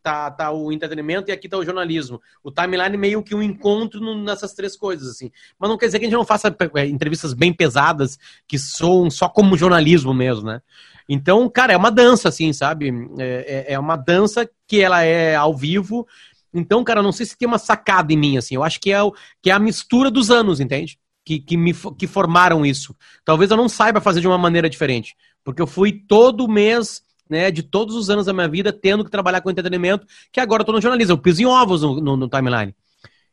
tá, 0.03 0.29
tá, 0.29 0.51
o 0.51 0.71
entretenimento 0.71 1.31
e 1.31 1.33
aqui 1.33 1.49
tá 1.49 1.57
o 1.57 1.65
jornalismo. 1.65 2.21
O 2.43 2.51
timeline 2.51 2.95
meio 2.95 3.23
que 3.23 3.33
um 3.33 3.41
encontro 3.41 3.99
nessas 4.15 4.53
três 4.53 4.77
coisas, 4.77 5.09
assim. 5.09 5.31
Mas 5.57 5.67
não 5.67 5.75
quer 5.75 5.87
dizer 5.87 5.97
que 5.97 6.05
a 6.05 6.07
gente 6.07 6.17
não 6.17 6.23
faça 6.23 6.55
é, 6.75 6.85
entrevistas 6.85 7.33
bem 7.33 7.51
pesadas, 7.51 8.19
que 8.47 8.59
soam 8.59 9.09
só 9.09 9.27
como 9.27 9.57
jornalismo 9.57 10.13
mesmo, 10.13 10.45
né? 10.45 10.61
Então, 11.09 11.49
cara, 11.49 11.73
é 11.73 11.75
uma 11.77 11.89
dança, 11.89 12.29
assim, 12.29 12.53
sabe? 12.53 12.93
É, 13.17 13.65
é, 13.69 13.73
é 13.73 13.79
uma 13.79 13.95
dança 13.95 14.47
que 14.67 14.79
ela 14.79 15.01
é 15.01 15.35
ao 15.35 15.57
vivo. 15.57 16.07
Então, 16.53 16.83
cara, 16.83 17.01
não 17.01 17.11
sei 17.11 17.25
se 17.25 17.35
tem 17.35 17.47
uma 17.47 17.57
sacada 17.57 18.13
em 18.13 18.17
mim, 18.17 18.37
assim. 18.37 18.53
Eu 18.53 18.63
acho 18.63 18.79
que 18.79 18.91
é, 18.91 19.01
o, 19.01 19.11
que 19.41 19.49
é 19.49 19.53
a 19.53 19.57
mistura 19.57 20.11
dos 20.11 20.29
anos, 20.29 20.59
entende? 20.59 20.99
Que, 21.25 21.39
que, 21.39 21.57
me, 21.57 21.73
que 21.97 22.05
formaram 22.05 22.63
isso. 22.63 22.95
Talvez 23.25 23.49
eu 23.49 23.57
não 23.57 23.67
saiba 23.67 23.99
fazer 23.99 24.21
de 24.21 24.27
uma 24.27 24.37
maneira 24.37 24.69
diferente. 24.69 25.15
Porque 25.43 25.59
eu 25.59 25.65
fui 25.65 25.91
todo 25.91 26.47
mês 26.47 27.01
né, 27.31 27.49
de 27.49 27.63
todos 27.63 27.95
os 27.95 28.09
anos 28.09 28.25
da 28.25 28.33
minha 28.33 28.47
vida 28.49 28.73
tendo 28.73 29.05
que 29.05 29.09
trabalhar 29.09 29.39
com 29.39 29.49
entretenimento, 29.49 30.05
que 30.33 30.39
agora 30.41 30.63
eu 30.63 30.65
tô 30.65 30.73
no 30.73 30.81
jornalismo. 30.81 31.13
Eu 31.13 31.17
piso 31.17 31.41
em 31.41 31.45
ovos 31.45 31.81
no, 31.81 32.01
no, 32.01 32.17
no 32.17 32.27
timeline. 32.27 32.75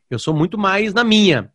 Eu 0.09 0.17
sou 0.17 0.33
muito 0.33 0.57
mais 0.57 0.93
na 0.93 1.03
minha. 1.03 1.51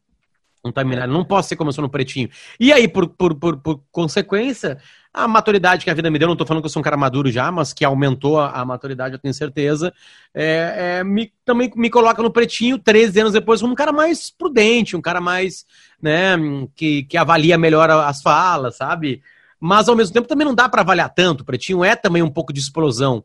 No 0.62 0.70
timeline. 0.70 1.10
Não 1.10 1.24
posso 1.24 1.48
ser 1.48 1.56
como 1.56 1.70
eu 1.70 1.72
sou 1.72 1.80
no 1.80 1.88
pretinho. 1.88 2.28
E 2.60 2.70
aí, 2.70 2.86
por, 2.86 3.08
por, 3.08 3.34
por, 3.34 3.56
por 3.56 3.82
consequência, 3.90 4.78
a 5.12 5.26
maturidade 5.26 5.84
que 5.84 5.90
a 5.90 5.94
vida 5.94 6.10
me 6.10 6.18
deu, 6.18 6.28
não 6.28 6.36
tô 6.36 6.44
falando 6.44 6.62
que 6.62 6.66
eu 6.66 6.70
sou 6.70 6.80
um 6.80 6.84
cara 6.84 6.98
maduro 6.98 7.30
já, 7.30 7.50
mas 7.50 7.72
que 7.72 7.82
aumentou 7.82 8.38
a, 8.38 8.50
a 8.50 8.64
maturidade, 8.64 9.14
eu 9.14 9.18
tenho 9.18 9.32
certeza, 9.32 9.92
é, 10.34 10.98
é, 10.98 11.04
me, 11.04 11.32
também 11.46 11.72
me 11.74 11.88
coloca 11.88 12.22
no 12.22 12.30
pretinho, 12.30 12.78
13 12.78 13.20
anos 13.20 13.32
depois, 13.32 13.60
como 13.60 13.72
um 13.72 13.76
cara 13.76 13.92
mais 13.92 14.30
prudente, 14.30 14.96
um 14.96 15.00
cara 15.00 15.20
mais, 15.20 15.64
né, 16.00 16.36
que, 16.74 17.04
que 17.04 17.16
avalia 17.16 17.56
melhor 17.56 17.90
as 17.90 18.20
falas, 18.20 18.76
sabe? 18.76 19.22
Mas 19.64 19.88
ao 19.88 19.96
mesmo 19.96 20.12
tempo 20.12 20.28
também 20.28 20.46
não 20.46 20.54
dá 20.54 20.68
para 20.68 20.82
avaliar 20.82 21.08
tanto. 21.08 21.42
Pretinho 21.42 21.82
é 21.82 21.96
também 21.96 22.22
um 22.22 22.30
pouco 22.30 22.52
de 22.52 22.60
explosão. 22.60 23.24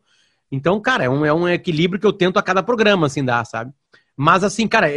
Então, 0.49 0.79
cara, 0.79 1.03
é 1.03 1.09
um, 1.09 1.25
é 1.25 1.33
um 1.33 1.45
equilíbrio 1.49 1.99
que 1.99 2.07
eu 2.07 2.13
tento 2.13 2.37
a 2.37 2.41
cada 2.41 2.63
programa, 2.63 3.07
assim, 3.07 3.25
dar, 3.25 3.43
sabe? 3.43 3.73
Mas, 4.15 4.41
assim, 4.41 4.65
cara, 4.65 4.89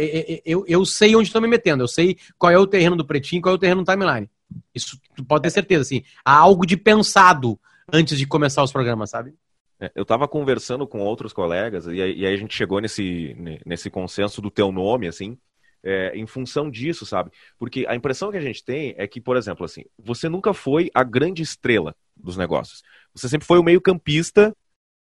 eu, 0.45 0.63
eu 0.65 0.85
sei 0.85 1.17
onde 1.17 1.27
estou 1.27 1.41
me 1.41 1.47
metendo. 1.49 1.83
Eu 1.83 1.87
sei 1.89 2.17
qual 2.37 2.49
é 2.49 2.57
o 2.57 2.65
terreno 2.65 2.95
do 2.95 3.03
Pretinho 3.03 3.41
qual 3.41 3.53
é 3.53 3.57
o 3.57 3.59
terreno 3.59 3.83
do 3.83 3.91
timeline. 3.91 4.29
Isso 4.73 4.97
tu 5.17 5.25
pode 5.25 5.43
ter 5.43 5.49
certeza, 5.49 5.81
assim. 5.81 6.01
Há 6.23 6.33
algo 6.33 6.65
de 6.65 6.77
pensado 6.77 7.59
antes 7.91 8.17
de 8.17 8.25
começar 8.25 8.63
os 8.63 8.71
programas, 8.71 9.09
sabe? 9.09 9.35
É, 9.81 9.91
eu 9.95 10.03
estava 10.03 10.29
conversando 10.29 10.87
com 10.87 11.01
outros 11.01 11.33
colegas 11.33 11.87
e 11.87 11.95
e 11.95 12.25
aí, 12.25 12.25
a 12.25 12.37
gente 12.37 12.55
chegou 12.55 12.79
nesse, 12.79 13.35
nesse 13.65 13.89
consenso 13.89 14.41
do 14.41 14.49
teu 14.49 14.71
nome, 14.71 15.07
assim, 15.07 15.37
é, 15.83 16.15
em 16.15 16.25
função 16.25 16.71
disso, 16.71 17.05
sabe? 17.05 17.31
Porque 17.57 17.85
a 17.87 17.95
impressão 17.95 18.31
que 18.31 18.37
a 18.37 18.41
gente 18.41 18.63
tem 18.63 18.95
é 18.97 19.05
que, 19.07 19.19
por 19.19 19.35
exemplo, 19.35 19.65
assim, 19.65 19.83
você 19.97 20.29
nunca 20.29 20.53
foi 20.53 20.89
a 20.93 21.03
grande 21.03 21.41
estrela 21.41 21.95
dos 22.15 22.37
negócios. 22.37 22.81
Você 23.13 23.27
sempre 23.27 23.45
foi 23.45 23.59
o 23.59 23.63
meio-campista 23.63 24.55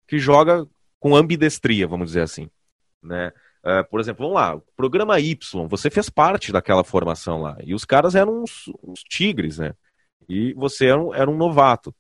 que 0.08 0.18
joga 0.18 0.68
com 1.00 1.16
ambidestria, 1.16 1.88
vamos 1.88 2.08
dizer 2.08 2.22
assim, 2.22 2.50
né? 3.02 3.32
Uh, 3.64 3.88
por 3.90 4.00
exemplo, 4.00 4.26
vamos 4.26 4.42
lá, 4.42 4.60
programa 4.76 5.20
Y, 5.20 5.68
você 5.68 5.90
fez 5.90 6.10
parte 6.10 6.52
daquela 6.52 6.84
formação 6.84 7.42
lá. 7.42 7.58
E 7.64 7.76
os 7.76 7.86
caras 7.86 8.16
eram 8.16 8.42
uns, 8.42 8.72
uns 8.84 9.04
tigres, 9.04 9.60
né? 9.60 9.74
E 10.28 10.54
você 10.54 10.88
era 10.88 11.00
um, 11.00 11.14
era 11.14 11.30
um 11.30 11.38
novato. 11.38 11.94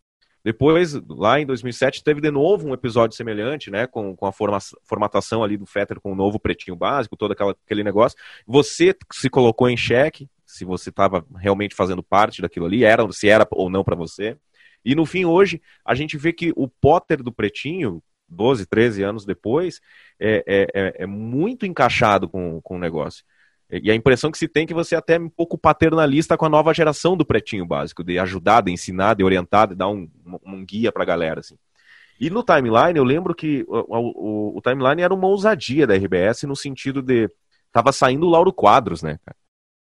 Depois, 0.43 0.93
lá 1.07 1.39
em 1.39 1.45
2007, 1.45 2.03
teve 2.03 2.19
de 2.19 2.31
novo 2.31 2.67
um 2.67 2.73
episódio 2.73 3.15
semelhante, 3.15 3.69
né? 3.69 3.85
Com, 3.85 4.15
com 4.15 4.25
a 4.25 4.31
forma, 4.31 4.57
formatação 4.83 5.43
ali 5.43 5.55
do 5.55 5.65
Fetter 5.65 5.99
com 5.99 6.11
o 6.11 6.15
novo 6.15 6.39
pretinho 6.39 6.75
básico, 6.75 7.15
todo 7.15 7.31
aquela, 7.31 7.51
aquele 7.51 7.83
negócio. 7.83 8.17
Você 8.47 8.95
se 9.11 9.29
colocou 9.29 9.69
em 9.69 9.77
xeque, 9.77 10.27
se 10.45 10.65
você 10.65 10.89
estava 10.89 11.25
realmente 11.37 11.75
fazendo 11.75 12.01
parte 12.01 12.41
daquilo 12.41 12.65
ali, 12.65 12.83
era, 12.83 13.09
se 13.11 13.29
era 13.29 13.47
ou 13.51 13.69
não 13.69 13.83
para 13.83 13.95
você. 13.95 14.35
E 14.83 14.95
no 14.95 15.05
fim, 15.05 15.25
hoje, 15.25 15.61
a 15.85 15.93
gente 15.93 16.17
vê 16.17 16.33
que 16.33 16.51
o 16.55 16.67
Potter 16.67 17.21
do 17.21 17.31
Pretinho, 17.31 18.01
12, 18.27 18.65
13 18.65 19.03
anos 19.03 19.25
depois, 19.25 19.79
é, 20.19 20.43
é, 20.47 20.67
é, 20.73 21.03
é 21.03 21.05
muito 21.05 21.65
encaixado 21.65 22.27
com, 22.27 22.59
com 22.61 22.77
o 22.77 22.79
negócio. 22.79 23.23
E 23.71 23.89
a 23.89 23.95
impressão 23.95 24.29
que 24.29 24.37
se 24.37 24.47
tem 24.47 24.63
é 24.63 24.67
que 24.67 24.73
você 24.73 24.95
é 24.95 24.97
até 24.97 25.17
um 25.17 25.29
pouco 25.29 25.57
paternalista 25.57 26.35
com 26.35 26.45
a 26.45 26.49
nova 26.49 26.73
geração 26.73 27.15
do 27.15 27.25
pretinho 27.25 27.65
básico, 27.65 28.03
de 28.03 28.19
ajudar, 28.19 28.61
de 28.61 28.71
ensinar, 28.71 29.15
de 29.15 29.23
orientar, 29.23 29.69
de 29.69 29.75
dar 29.75 29.87
um, 29.87 30.09
um 30.45 30.65
guia 30.65 30.91
pra 30.91 31.05
galera, 31.05 31.39
assim. 31.39 31.55
E 32.19 32.29
no 32.29 32.43
timeline, 32.43 32.97
eu 32.97 33.03
lembro 33.03 33.33
que 33.33 33.65
o, 33.67 33.85
o, 33.87 34.57
o, 34.57 34.61
timeline 34.61 35.01
era 35.01 35.13
uma 35.13 35.27
ousadia 35.27 35.87
da 35.87 35.95
RBS 35.95 36.43
no 36.43 36.55
sentido 36.55 37.01
de. 37.01 37.27
Tava 37.71 37.91
saindo 37.91 38.27
o 38.27 38.29
Lauro 38.29 38.53
Quadros, 38.53 39.01
né, 39.01 39.17
cara? 39.25 39.37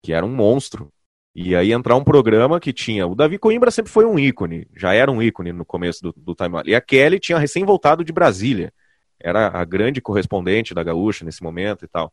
Que 0.02 0.12
era 0.12 0.24
um 0.24 0.34
monstro. 0.34 0.90
E 1.34 1.54
aí 1.54 1.70
entrar 1.70 1.94
um 1.94 2.02
programa 2.02 2.58
que 2.58 2.72
tinha. 2.72 3.06
O 3.06 3.14
Davi 3.14 3.38
Coimbra 3.38 3.70
sempre 3.70 3.92
foi 3.92 4.06
um 4.06 4.18
ícone, 4.18 4.66
já 4.74 4.94
era 4.94 5.12
um 5.12 5.22
ícone 5.22 5.52
no 5.52 5.66
começo 5.66 6.02
do, 6.02 6.14
do 6.16 6.34
timeline. 6.34 6.70
E 6.70 6.74
a 6.74 6.80
Kelly 6.80 7.20
tinha 7.20 7.38
recém 7.38 7.64
voltado 7.64 8.02
de 8.02 8.12
Brasília. 8.12 8.72
Era 9.20 9.48
a 9.48 9.64
grande 9.64 10.00
correspondente 10.00 10.74
da 10.74 10.82
Gaúcha 10.82 11.24
nesse 11.24 11.42
momento 11.42 11.84
e 11.84 11.88
tal. 11.88 12.10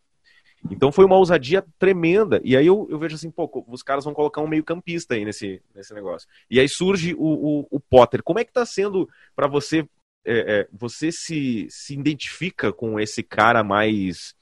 Então 0.72 0.92
foi 0.92 1.06
uma 1.06 1.18
ousadia 1.18 1.64
tremenda. 1.78 2.42
E 2.44 2.56
aí 2.56 2.66
eu, 2.66 2.88
eu 2.90 2.98
vejo 2.98 3.16
assim, 3.16 3.30
pô, 3.30 3.66
os 3.68 3.84
caras 3.84 4.06
vão 4.06 4.14
colocar 4.14 4.42
um 4.42 4.48
meio-campista 4.48 5.14
aí 5.14 5.26
nesse, 5.26 5.62
nesse 5.76 5.94
negócio. 5.94 6.28
E 6.50 6.60
aí 6.60 6.70
surge 6.70 7.14
o, 7.16 7.20
o, 7.62 7.68
o 7.72 7.80
Potter. 7.80 8.24
Como 8.24 8.40
é 8.40 8.46
que 8.46 8.54
tá 8.54 8.66
sendo 8.66 9.10
para 9.36 9.48
você? 9.48 9.88
É, 10.26 10.62
é, 10.62 10.68
você 10.72 11.12
se, 11.12 11.68
se 11.70 11.94
identifica 11.94 12.72
com 12.72 13.00
esse 13.00 13.22
cara 13.22 13.64
mais. 13.64 14.34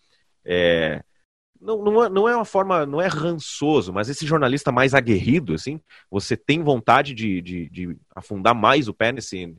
É, 0.46 1.04
não, 1.60 1.84
não, 1.84 2.04
é, 2.04 2.10
não 2.10 2.30
é 2.30 2.36
uma 2.36 2.46
forma, 2.46 2.86
não 2.86 3.02
é 3.02 3.08
rançoso, 3.08 3.94
mas 3.94 4.10
esse 4.10 4.26
jornalista 4.26 4.72
mais 4.72 4.96
aguerrido, 4.96 5.54
assim, 5.54 5.80
você 6.10 6.36
tem 6.36 6.64
vontade 6.64 7.14
de, 7.14 7.40
de, 7.42 7.70
de 7.70 7.98
afundar 8.16 8.56
mais 8.56 8.88
o 8.88 8.94
pé 8.94 9.12
nesse, 9.12 9.56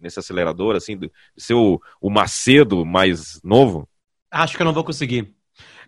nesse 0.00 0.18
acelerador, 0.18 0.76
assim, 0.76 0.96
de 0.96 1.10
ser 1.36 1.54
o, 1.54 1.80
o 2.00 2.10
Macedo 2.10 2.86
mais 2.86 3.40
novo? 3.42 3.86
Acho 4.30 4.56
que 4.56 4.62
eu 4.62 4.66
não 4.66 4.72
vou 4.72 4.84
conseguir. 4.84 5.34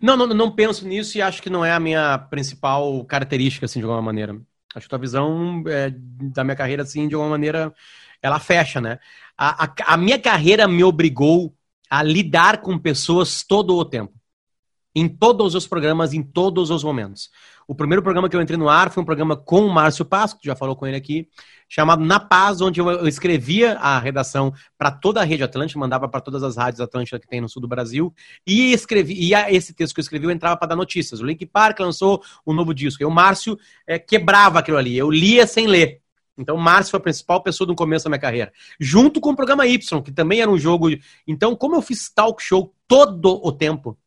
Não, 0.01 0.15
não, 0.15 0.27
não 0.27 0.51
penso 0.51 0.87
nisso 0.87 1.17
e 1.17 1.21
acho 1.21 1.41
que 1.41 1.49
não 1.49 1.63
é 1.63 1.71
a 1.71 1.79
minha 1.79 2.17
principal 2.17 3.03
característica, 3.05 3.65
assim, 3.65 3.79
de 3.79 3.85
alguma 3.85 4.01
maneira. 4.01 4.39
Acho 4.75 4.89
que 4.89 4.95
a 4.95 4.99
visão 4.99 5.63
é, 5.67 5.93
da 6.33 6.43
minha 6.43 6.55
carreira, 6.55 6.83
assim, 6.83 7.07
de 7.07 7.15
alguma 7.15 7.31
maneira, 7.31 7.73
ela 8.21 8.39
fecha, 8.39 8.81
né? 8.81 8.99
A, 9.37 9.65
a, 9.65 9.93
a 9.93 9.97
minha 9.97 10.19
carreira 10.19 10.67
me 10.67 10.83
obrigou 10.83 11.55
a 11.89 12.03
lidar 12.03 12.61
com 12.61 12.77
pessoas 12.77 13.43
todo 13.43 13.75
o 13.75 13.85
tempo. 13.85 14.13
Em 14.93 15.07
todos 15.07 15.55
os 15.55 15.67
programas, 15.67 16.13
em 16.13 16.23
todos 16.23 16.69
os 16.69 16.83
momentos. 16.83 17.29
O 17.67 17.75
primeiro 17.75 18.01
programa 18.01 18.29
que 18.29 18.35
eu 18.35 18.41
entrei 18.41 18.57
no 18.57 18.69
ar 18.69 18.91
foi 18.91 19.01
um 19.01 19.05
programa 19.05 19.35
com 19.35 19.65
o 19.65 19.73
Márcio 19.73 20.05
Pasco, 20.05 20.39
já 20.43 20.55
falou 20.55 20.75
com 20.75 20.85
ele 20.85 20.95
aqui, 20.95 21.27
chamado 21.67 22.03
Na 22.03 22.19
Paz, 22.19 22.61
onde 22.61 22.79
eu 22.79 23.07
escrevia 23.07 23.77
a 23.79 23.99
redação 23.99 24.53
para 24.77 24.91
toda 24.91 25.21
a 25.21 25.23
rede 25.23 25.43
Atlântica, 25.43 25.79
mandava 25.79 26.07
para 26.07 26.21
todas 26.21 26.43
as 26.43 26.57
rádios 26.57 26.81
Atlântica 26.81 27.19
que 27.19 27.27
tem 27.27 27.41
no 27.41 27.49
sul 27.49 27.61
do 27.61 27.67
Brasil, 27.67 28.13
e 28.45 28.71
escrevi, 28.73 29.13
e 29.13 29.33
esse 29.33 29.73
texto 29.73 29.93
que 29.93 29.99
eu 29.99 30.03
escrevi 30.03 30.25
eu 30.25 30.31
entrava 30.31 30.57
para 30.57 30.69
dar 30.69 30.75
notícias. 30.75 31.19
O 31.19 31.25
Link 31.25 31.45
Park 31.45 31.79
lançou 31.79 32.23
um 32.45 32.53
novo 32.53 32.73
disco, 32.73 33.01
e 33.01 33.05
o 33.05 33.11
Márcio 33.11 33.57
é, 33.87 33.97
quebrava 33.97 34.59
aquilo 34.59 34.77
ali, 34.77 34.97
eu 34.97 35.09
lia 35.09 35.47
sem 35.47 35.67
ler. 35.67 36.01
Então, 36.37 36.57
Márcio 36.57 36.91
foi 36.91 36.97
a 36.99 37.03
principal 37.03 37.41
pessoa 37.41 37.67
no 37.67 37.75
começo 37.75 38.03
da 38.05 38.09
minha 38.09 38.19
carreira. 38.19 38.51
Junto 38.77 39.21
com 39.21 39.29
o 39.29 39.35
programa 39.35 39.65
Y, 39.65 40.01
que 40.01 40.11
também 40.11 40.41
era 40.41 40.51
um 40.51 40.57
jogo. 40.57 40.89
Então, 41.25 41.55
como 41.55 41.75
eu 41.75 41.81
fiz 41.81 42.09
talk 42.09 42.43
show 42.43 42.73
todo 42.87 43.39
o 43.41 43.53
tempo, 43.53 43.97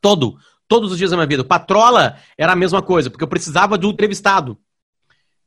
todo, 0.00 0.38
todos 0.68 0.92
os 0.92 0.98
dias 0.98 1.10
da 1.10 1.16
minha 1.16 1.26
vida. 1.26 1.42
Patrola 1.42 2.16
era 2.38 2.52
a 2.52 2.56
mesma 2.56 2.80
coisa, 2.80 3.10
porque 3.10 3.24
eu 3.24 3.28
precisava 3.28 3.76
do 3.76 3.90
entrevistado. 3.90 4.56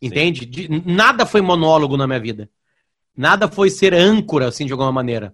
Entende? 0.06 0.46
De, 0.46 0.68
nada 0.86 1.26
foi 1.26 1.42
monólogo 1.42 1.98
na 1.98 2.06
minha 2.06 2.20
vida. 2.20 2.50
Nada 3.16 3.48
foi 3.48 3.70
ser 3.70 3.94
âncora, 3.94 4.48
assim, 4.48 4.66
de 4.66 4.72
alguma 4.72 4.92
maneira. 4.92 5.34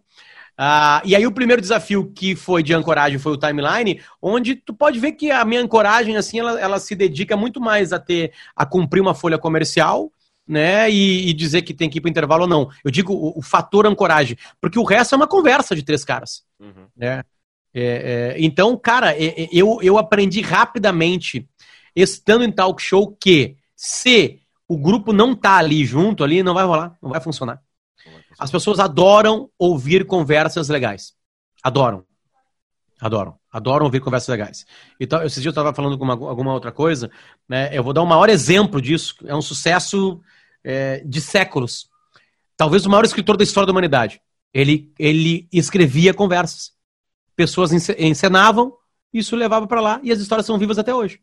Uh, 0.60 1.00
e 1.06 1.16
aí 1.16 1.26
o 1.26 1.32
primeiro 1.32 1.62
desafio 1.62 2.12
que 2.12 2.36
foi 2.36 2.62
de 2.62 2.74
ancoragem 2.74 3.18
foi 3.18 3.32
o 3.32 3.38
timeline, 3.38 4.02
onde 4.22 4.56
tu 4.56 4.74
pode 4.74 5.00
ver 5.00 5.14
que 5.14 5.32
a 5.32 5.46
minha 5.46 5.62
ancoragem, 5.62 6.18
assim, 6.18 6.40
ela, 6.40 6.60
ela 6.60 6.80
se 6.80 6.94
dedica 6.96 7.38
muito 7.38 7.62
mais 7.62 7.94
a 7.94 8.00
ter, 8.00 8.34
a 8.54 8.66
cumprir 8.66 9.00
uma 9.00 9.16
folha 9.16 9.38
comercial, 9.38 10.12
né, 10.46 10.90
e, 10.90 11.30
e 11.30 11.34
dizer 11.34 11.62
que 11.62 11.74
tem 11.74 11.90
que 11.90 12.00
ir 12.00 12.02
para 12.02 12.10
intervalo 12.10 12.42
ou 12.42 12.50
não. 12.50 12.70
Eu 12.84 12.92
digo 12.92 13.14
o, 13.14 13.40
o, 13.40 13.42
fator 13.42 13.86
ancoragem, 13.86 14.36
porque 14.60 14.80
o 14.80 14.84
resto 14.84 15.14
é 15.14 15.16
uma 15.16 15.28
conversa 15.28 15.76
de 15.76 15.84
três 15.84 16.04
caras, 16.04 16.44
uhum. 16.60 16.88
né. 16.98 17.24
É, 17.74 18.34
é, 18.36 18.36
então, 18.40 18.76
cara, 18.76 19.14
é, 19.14 19.44
é, 19.44 19.50
eu, 19.54 19.80
eu 19.82 19.98
aprendi 19.98 20.42
rapidamente, 20.42 21.48
estando 21.96 22.44
em 22.44 22.52
talk 22.52 22.82
show, 22.82 23.16
que 23.16 23.56
se 23.76 24.39
o 24.70 24.78
grupo 24.78 25.12
não 25.12 25.36
tá 25.36 25.58
ali 25.58 25.84
junto, 25.84 26.24
ali 26.24 26.42
não 26.42 26.54
vai 26.54 26.64
rolar, 26.64 26.98
não 27.02 27.10
vai 27.10 27.20
funcionar. 27.20 27.62
As 28.38 28.50
pessoas 28.50 28.80
adoram 28.80 29.50
ouvir 29.58 30.06
conversas 30.06 30.70
legais. 30.70 31.14
Adoram. 31.62 32.06
Adoram. 33.02 33.38
Adoram 33.52 33.86
ouvir 33.86 34.00
conversas 34.00 34.30
legais. 34.30 34.66
Então, 34.98 35.22
esses 35.24 35.42
dias 35.42 35.48
eu 35.48 35.60
estava 35.60 35.74
falando 35.74 35.98
com 35.98 36.06
uma, 36.06 36.14
alguma 36.14 36.54
outra 36.54 36.72
coisa, 36.72 37.12
né? 37.48 37.70
Eu 37.78 37.84
vou 37.84 37.92
dar 37.92 38.02
o 38.02 38.06
maior 38.06 38.30
exemplo 38.30 38.82
disso. 38.82 39.16
É 39.26 39.36
um 39.36 39.42
sucesso 39.42 40.22
é, 40.64 41.00
de 41.04 41.20
séculos. 41.20 41.90
Talvez 42.56 42.86
o 42.86 42.90
maior 42.90 43.04
escritor 43.04 43.36
da 43.36 43.44
história 43.44 43.66
da 43.66 43.72
humanidade. 43.72 44.22
Ele, 44.54 44.94
ele 44.98 45.48
escrevia 45.52 46.14
conversas 46.14 46.78
pessoas 47.40 47.72
encenavam, 47.98 48.74
isso 49.14 49.34
levava 49.34 49.66
para 49.66 49.80
lá 49.80 50.02
e 50.04 50.12
as 50.12 50.20
histórias 50.20 50.46
são 50.46 50.58
vivas 50.58 50.78
até 50.78 50.94
hoje. 50.94 51.22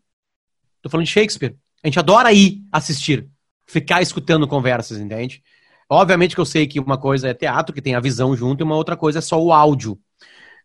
Tô 0.81 0.89
falando 0.89 1.05
de 1.05 1.13
Shakespeare. 1.13 1.55
A 1.85 1.89
gente 1.89 1.99
adora 1.99 2.33
ir 2.33 2.63
assistir, 2.73 3.29
ficar 3.66 4.02
escutando 4.02 4.46
conversas, 4.46 4.98
entende? 4.98 5.42
Obviamente 5.88 6.35
que 6.35 6.40
eu 6.40 6.44
sei 6.44 6.66
que 6.66 6.81
uma 6.81 6.98
coisa 6.98 7.29
é 7.29 7.35
teatro, 7.35 7.74
que 7.74 7.83
tem 7.83 7.94
a 7.94 8.00
visão 8.00 8.37
junto, 8.37 8.61
e 8.61 8.64
uma 8.64 8.76
outra 8.76 8.96
coisa 8.96 9.18
é 9.18 9.22
só 9.22 9.40
o 9.40 9.52
áudio, 9.52 9.98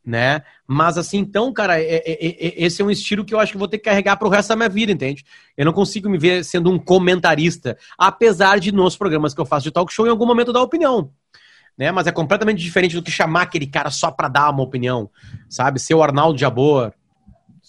né? 0.03 0.41
Mas 0.67 0.97
assim, 0.97 1.17
então, 1.19 1.53
cara, 1.53 1.79
é, 1.79 1.95
é, 1.97 2.27
é, 2.27 2.63
esse 2.63 2.81
é 2.81 2.85
um 2.85 2.91
estilo 2.91 3.23
que 3.23 3.33
eu 3.33 3.39
acho 3.39 3.51
que 3.51 3.57
vou 3.57 3.67
ter 3.67 3.77
que 3.77 3.85
carregar 3.85 4.17
pro 4.17 4.29
resto 4.29 4.49
da 4.49 4.55
minha 4.55 4.69
vida, 4.69 4.91
entende? 4.91 5.23
Eu 5.55 5.65
não 5.65 5.73
consigo 5.73 6.09
me 6.09 6.17
ver 6.17 6.43
sendo 6.43 6.71
um 6.71 6.79
comentarista, 6.79 7.77
apesar 7.97 8.59
de 8.59 8.71
nos 8.71 8.97
programas 8.97 9.33
que 9.33 9.41
eu 9.41 9.45
faço 9.45 9.65
de 9.65 9.71
talk 9.71 9.93
show, 9.93 10.07
em 10.07 10.09
algum 10.09 10.25
momento 10.25 10.53
dar 10.53 10.61
opinião 10.61 11.11
né? 11.77 11.91
Mas 11.91 12.07
é 12.07 12.11
completamente 12.11 12.61
diferente 12.61 12.95
do 12.95 13.01
que 13.01 13.11
chamar 13.11 13.43
aquele 13.43 13.67
cara 13.67 13.89
só 13.89 14.11
para 14.11 14.27
dar 14.27 14.49
uma 14.49 14.63
opinião, 14.63 15.09
sabe? 15.49 15.79
Ser 15.79 15.95
o 15.95 16.03
Arnaldo 16.03 16.37
Jabor. 16.37 16.93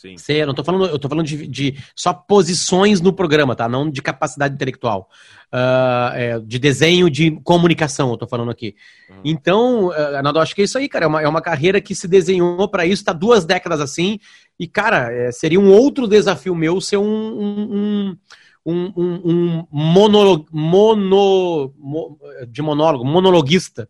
Sim. 0.02 0.18
Ser, 0.18 0.38
eu 0.38 0.48
não 0.48 0.54
tô 0.54 0.64
falando, 0.64 0.86
eu 0.86 0.98
tô 0.98 1.08
falando 1.08 1.24
de, 1.24 1.46
de, 1.46 1.78
só 1.94 2.12
posições 2.12 3.00
no 3.00 3.12
programa, 3.12 3.54
tá? 3.54 3.68
Não 3.68 3.88
de 3.88 4.02
capacidade 4.02 4.52
intelectual. 4.52 5.08
Uh, 5.52 6.10
é, 6.14 6.40
de 6.40 6.58
desenho, 6.58 7.08
de 7.08 7.30
comunicação, 7.44 8.10
eu 8.10 8.16
tô 8.16 8.26
falando 8.26 8.50
aqui. 8.50 8.74
Uhum. 9.08 9.20
Então, 9.24 9.86
uh, 9.86 10.16
Arnaldo, 10.16 10.40
acho 10.40 10.56
que 10.56 10.62
é 10.62 10.64
isso 10.64 10.76
aí, 10.76 10.88
cara. 10.88 11.04
É 11.04 11.08
uma, 11.08 11.22
é 11.22 11.28
uma 11.28 11.40
carreira 11.40 11.80
que 11.80 11.94
se 11.94 12.08
desenhou 12.08 12.68
para 12.68 12.84
isso, 12.84 13.04
tá 13.04 13.12
duas 13.12 13.44
décadas 13.44 13.80
assim. 13.80 14.18
E, 14.58 14.66
cara, 14.66 15.12
é, 15.12 15.30
seria 15.30 15.60
um 15.60 15.70
outro 15.70 16.08
desafio 16.08 16.52
meu 16.52 16.80
ser 16.80 16.96
um, 16.96 17.06
um, 17.06 18.18
um, 18.66 18.92
um, 18.96 19.20
um 19.24 19.66
mono, 19.70 20.44
mono, 20.50 22.18
de 22.48 22.60
monólogo, 22.60 23.04
monologuista. 23.04 23.88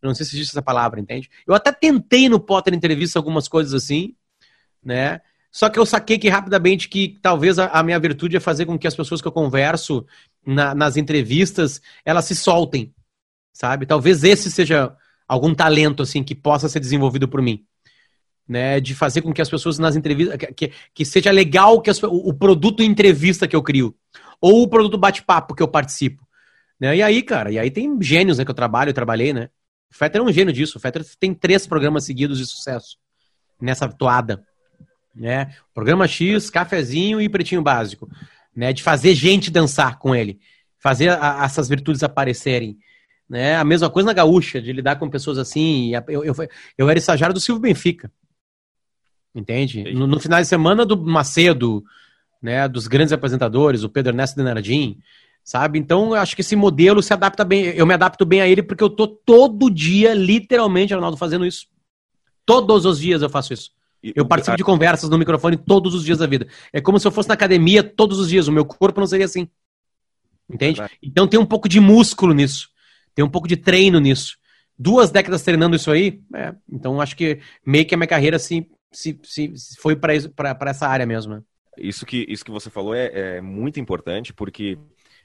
Eu 0.00 0.06
não 0.06 0.14
sei 0.14 0.24
se 0.24 0.34
existe 0.34 0.52
essa 0.52 0.62
palavra, 0.62 0.98
entende? 0.98 1.28
Eu 1.46 1.54
até 1.54 1.70
tentei 1.70 2.26
no 2.26 2.40
Potter 2.40 2.72
entrevista 2.72 3.18
algumas 3.18 3.48
coisas 3.48 3.74
assim, 3.74 4.14
né? 4.82 5.20
Só 5.52 5.68
que 5.68 5.78
eu 5.78 5.84
saquei 5.84 6.18
que 6.18 6.30
rapidamente 6.30 6.88
que 6.88 7.18
talvez 7.20 7.58
a, 7.58 7.66
a 7.66 7.82
minha 7.82 8.00
virtude 8.00 8.36
é 8.38 8.40
fazer 8.40 8.64
com 8.64 8.78
que 8.78 8.86
as 8.86 8.96
pessoas 8.96 9.20
que 9.20 9.28
eu 9.28 9.32
converso 9.32 10.06
na, 10.44 10.74
nas 10.74 10.96
entrevistas, 10.96 11.82
elas 12.06 12.24
se 12.24 12.34
soltem, 12.34 12.94
sabe? 13.52 13.84
Talvez 13.84 14.24
esse 14.24 14.50
seja 14.50 14.96
algum 15.28 15.54
talento, 15.54 16.02
assim, 16.02 16.24
que 16.24 16.34
possa 16.34 16.70
ser 16.70 16.80
desenvolvido 16.80 17.28
por 17.28 17.42
mim. 17.42 17.64
Né, 18.48 18.80
de 18.80 18.92
fazer 18.92 19.22
com 19.22 19.32
que 19.32 19.40
as 19.40 19.48
pessoas 19.48 19.78
nas 19.78 19.94
entrevistas. 19.94 20.36
Que, 20.56 20.72
que 20.92 21.04
seja 21.04 21.30
legal 21.30 21.80
que 21.80 21.88
as, 21.88 22.02
o, 22.02 22.08
o, 22.10 22.34
produto 22.34 22.82
entrevista 22.82 23.46
que 23.46 23.54
eu 23.54 23.62
crio. 23.62 23.94
Ou 24.40 24.62
o 24.62 24.68
produto 24.68 24.98
bate-papo 24.98 25.54
que 25.54 25.62
eu 25.62 25.68
participo. 25.68 26.26
Né? 26.80 26.96
E 26.96 27.02
aí, 27.02 27.22
cara, 27.22 27.52
e 27.52 27.58
aí 27.58 27.70
tem 27.70 27.96
gênios 28.02 28.38
né, 28.38 28.44
que 28.44 28.50
eu 28.50 28.54
trabalho, 28.54 28.90
eu 28.90 28.94
trabalhei, 28.94 29.32
né? 29.32 29.48
O 29.90 29.94
Fetter 29.94 30.20
é 30.20 30.24
um 30.24 30.32
gênio 30.32 30.52
disso. 30.52 30.76
O 30.76 30.80
Fetter 30.80 31.04
tem 31.20 31.32
três 31.32 31.66
programas 31.66 32.04
seguidos 32.04 32.38
de 32.38 32.46
sucesso 32.46 32.98
nessa 33.60 33.88
toada. 33.88 34.44
Né? 35.14 35.54
Programa 35.74 36.06
X, 36.08 36.50
cafezinho 36.50 37.20
e 37.20 37.28
pretinho 37.28 37.62
básico. 37.62 38.08
Né? 38.54 38.72
De 38.72 38.82
fazer 38.82 39.14
gente 39.14 39.50
dançar 39.50 39.98
com 39.98 40.14
ele. 40.14 40.40
Fazer 40.78 41.10
a, 41.10 41.42
essas 41.44 41.68
virtudes 41.68 42.02
aparecerem. 42.02 42.78
Né? 43.28 43.56
A 43.56 43.64
mesma 43.64 43.88
coisa 43.90 44.06
na 44.06 44.12
gaúcha, 44.12 44.60
de 44.60 44.72
lidar 44.72 44.96
com 44.96 45.08
pessoas 45.08 45.38
assim. 45.38 45.92
Eu, 46.08 46.24
eu, 46.24 46.34
eu 46.76 46.88
era 46.88 46.98
estagiário 46.98 47.34
do 47.34 47.40
Silvio 47.40 47.62
Benfica. 47.62 48.10
Entende? 49.34 49.94
No, 49.94 50.06
no, 50.06 50.20
final 50.20 50.40
de 50.40 50.46
semana 50.46 50.84
do 50.84 50.96
Macedo, 50.96 51.82
né, 52.40 52.68
dos 52.68 52.86
grandes 52.86 53.12
apresentadores, 53.12 53.82
o 53.82 53.88
Pedro 53.88 54.10
Ernesto 54.10 54.36
Denardim, 54.36 54.98
sabe? 55.42 55.78
Então, 55.78 56.08
eu 56.08 56.16
acho 56.16 56.34
que 56.34 56.42
esse 56.42 56.54
modelo 56.54 57.02
se 57.02 57.14
adapta 57.14 57.42
bem, 57.42 57.64
eu 57.64 57.86
me 57.86 57.94
adapto 57.94 58.26
bem 58.26 58.42
a 58.42 58.48
ele 58.48 58.62
porque 58.62 58.84
eu 58.84 58.90
tô 58.90 59.08
todo 59.08 59.70
dia, 59.70 60.12
literalmente, 60.12 60.92
Arnaldo, 60.92 61.16
fazendo 61.16 61.46
isso. 61.46 61.66
Todos 62.44 62.84
os 62.84 62.98
dias 62.98 63.22
eu 63.22 63.30
faço 63.30 63.54
isso. 63.54 63.70
Eu 64.02 64.26
participo 64.26 64.56
de 64.56 64.64
conversas 64.64 65.08
no 65.08 65.16
microfone 65.16 65.56
todos 65.56 65.94
os 65.94 66.04
dias 66.04 66.18
da 66.18 66.26
vida. 66.26 66.48
É 66.72 66.80
como 66.80 66.98
se 66.98 67.06
eu 67.06 67.12
fosse 67.12 67.28
na 67.28 67.34
academia 67.34 67.82
todos 67.82 68.18
os 68.18 68.28
dias. 68.28 68.48
O 68.48 68.52
meu 68.52 68.64
corpo 68.64 68.98
não 68.98 69.06
seria 69.06 69.26
assim. 69.26 69.48
Entende? 70.50 70.82
Então 71.02 71.28
tem 71.28 71.38
um 71.38 71.46
pouco 71.46 71.68
de 71.68 71.78
músculo 71.78 72.34
nisso. 72.34 72.68
Tem 73.14 73.24
um 73.24 73.30
pouco 73.30 73.46
de 73.46 73.56
treino 73.56 74.00
nisso. 74.00 74.36
Duas 74.78 75.10
décadas 75.10 75.42
treinando 75.42 75.76
isso 75.76 75.90
aí, 75.90 76.20
é, 76.34 76.54
então 76.70 77.00
acho 77.00 77.14
que 77.14 77.40
meio 77.64 77.86
que 77.86 77.94
a 77.94 77.96
minha 77.96 78.08
carreira 78.08 78.38
se, 78.38 78.66
se, 78.90 79.20
se 79.22 79.54
foi 79.78 79.94
para 79.94 80.70
essa 80.70 80.88
área 80.88 81.06
mesmo. 81.06 81.34
Né? 81.34 81.42
Isso 81.78 82.04
que, 82.04 82.26
isso 82.28 82.44
que 82.44 82.50
você 82.50 82.68
falou 82.68 82.94
é, 82.94 83.36
é 83.36 83.40
muito 83.40 83.78
importante, 83.78 84.32
porque 84.32 84.78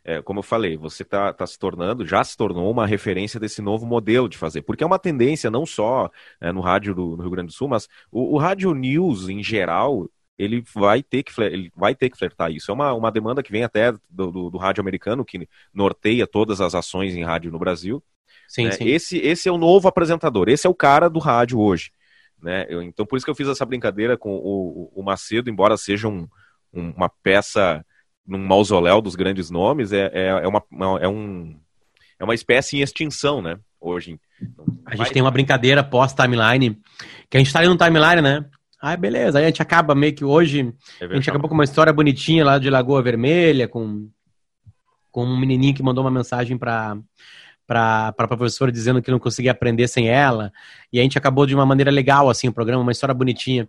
é, 0.07 0.21
como 0.21 0.39
eu 0.39 0.43
falei, 0.43 0.77
você 0.77 1.03
está 1.03 1.33
tá 1.33 1.45
se 1.45 1.59
tornando, 1.59 2.07
já 2.07 2.23
se 2.23 2.37
tornou 2.37 2.71
uma 2.71 2.87
referência 2.87 3.37
desse 3.37 3.61
novo 3.61 3.85
modelo 3.85 4.29
de 4.29 4.37
fazer, 4.37 4.61
porque 4.61 4.81
é 4.81 4.87
uma 4.87 4.97
tendência 4.97 5.51
não 5.51 5.65
só 5.65 6.09
é, 6.39 6.49
no 6.49 6.61
rádio 6.61 6.95
do, 6.95 7.17
no 7.17 7.23
Rio 7.23 7.31
Grande 7.31 7.47
do 7.47 7.53
Sul, 7.53 7.67
mas 7.67 7.89
o, 8.09 8.35
o 8.35 8.37
rádio 8.37 8.73
news 8.73 9.27
em 9.27 9.43
geral, 9.43 10.09
ele 10.37 10.63
vai 10.73 11.03
ter 11.03 11.23
que 11.23 11.41
ele 11.41 11.69
vai 11.75 11.93
ter 11.93 12.09
que 12.09 12.17
flertar 12.17 12.49
isso. 12.49 12.71
É 12.71 12.73
uma, 12.73 12.93
uma 12.93 13.11
demanda 13.11 13.43
que 13.43 13.51
vem 13.51 13.65
até 13.65 13.91
do, 14.09 14.31
do, 14.31 14.49
do 14.49 14.57
rádio 14.57 14.79
americano, 14.79 15.25
que 15.25 15.45
norteia 15.73 16.25
todas 16.25 16.61
as 16.61 16.73
ações 16.73 17.13
em 17.13 17.25
rádio 17.25 17.51
no 17.51 17.59
Brasil. 17.59 18.01
Sim, 18.47 18.65
né? 18.65 18.71
sim. 18.71 18.85
Esse, 18.85 19.17
esse 19.17 19.49
é 19.49 19.51
o 19.51 19.57
novo 19.57 19.89
apresentador, 19.89 20.47
esse 20.47 20.65
é 20.65 20.69
o 20.69 20.75
cara 20.75 21.09
do 21.09 21.19
rádio 21.19 21.59
hoje. 21.59 21.91
Né? 22.41 22.65
Eu, 22.69 22.81
então, 22.81 23.05
por 23.05 23.17
isso 23.17 23.25
que 23.25 23.29
eu 23.29 23.35
fiz 23.35 23.49
essa 23.49 23.65
brincadeira 23.65 24.17
com 24.17 24.37
o, 24.37 24.89
o 24.95 25.03
Macedo, 25.03 25.49
embora 25.49 25.75
seja 25.75 26.07
um, 26.07 26.29
um, 26.73 26.91
uma 26.91 27.09
peça 27.09 27.85
num 28.27 28.37
mausoléu 28.39 29.01
dos 29.01 29.15
grandes 29.15 29.49
nomes, 29.49 29.93
é, 29.93 30.11
é, 30.13 30.27
é, 30.27 30.47
uma, 30.47 30.63
é, 30.99 31.07
um, 31.07 31.55
é 32.19 32.23
uma 32.23 32.35
espécie 32.35 32.77
em 32.77 32.81
extinção, 32.81 33.41
né? 33.41 33.57
Hoje. 33.79 34.19
A 34.85 34.95
gente 34.95 35.11
tem 35.11 35.21
uma 35.21 35.31
brincadeira 35.31 35.83
pós-timeline, 35.83 36.77
que 37.29 37.37
a 37.37 37.39
gente 37.39 37.53
tá 37.53 37.59
ali 37.59 37.67
no 37.67 37.77
timeline, 37.77 38.21
né? 38.21 38.45
Ah, 38.79 38.95
beleza. 38.95 39.39
Aí 39.39 39.45
a 39.45 39.47
gente 39.47 39.61
acaba 39.61 39.95
meio 39.95 40.13
que 40.13 40.25
hoje. 40.25 40.73
É 40.99 41.05
a 41.05 41.13
gente 41.15 41.29
acabou 41.29 41.47
com 41.47 41.55
uma 41.55 41.63
história 41.63 41.91
bonitinha 41.91 42.45
lá 42.45 42.59
de 42.59 42.69
Lagoa 42.69 43.01
Vermelha, 43.01 43.67
com, 43.67 44.09
com 45.11 45.23
um 45.23 45.37
menininho 45.37 45.73
que 45.73 45.81
mandou 45.81 46.03
uma 46.03 46.11
mensagem 46.11 46.57
para 46.57 46.97
para 47.67 48.07
a 48.17 48.27
professora 48.27 48.71
dizendo 48.71 49.01
que 49.01 49.11
não 49.11 49.19
conseguia 49.19 49.51
aprender 49.51 49.87
sem 49.89 50.07
ela. 50.07 50.53
E 50.91 50.99
a 50.99 51.03
gente 51.03 51.17
acabou 51.17 51.45
de 51.45 51.53
uma 51.53 51.65
maneira 51.65 51.91
legal, 51.91 52.29
assim, 52.29 52.47
o 52.47 52.53
programa, 52.53 52.81
uma 52.81 52.91
história 52.93 53.13
bonitinha. 53.13 53.67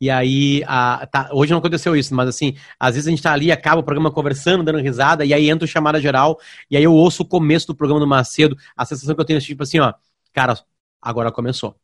E 0.00 0.10
aí, 0.10 0.64
a, 0.66 1.06
tá, 1.06 1.30
hoje 1.32 1.52
não 1.52 1.60
aconteceu 1.60 1.94
isso, 1.94 2.12
mas 2.12 2.28
assim, 2.28 2.56
às 2.78 2.96
vezes 2.96 3.06
a 3.06 3.10
gente 3.10 3.22
tá 3.22 3.32
ali, 3.32 3.52
acaba 3.52 3.80
o 3.80 3.84
programa 3.84 4.10
conversando, 4.10 4.64
dando 4.64 4.80
risada, 4.80 5.24
e 5.24 5.32
aí 5.32 5.48
entra 5.48 5.64
o 5.64 5.68
chamada 5.68 6.00
geral, 6.00 6.38
e 6.68 6.76
aí 6.76 6.82
eu 6.82 6.92
ouço 6.92 7.22
o 7.22 7.26
começo 7.26 7.68
do 7.68 7.74
programa 7.76 8.00
do 8.00 8.06
Macedo, 8.06 8.56
a 8.76 8.84
sensação 8.84 9.14
que 9.14 9.20
eu 9.20 9.24
tenho 9.24 9.38
é 9.38 9.40
tipo 9.40 9.62
assim, 9.62 9.78
ó, 9.78 9.94
cara, 10.32 10.58
agora 11.00 11.30
começou. 11.30 11.76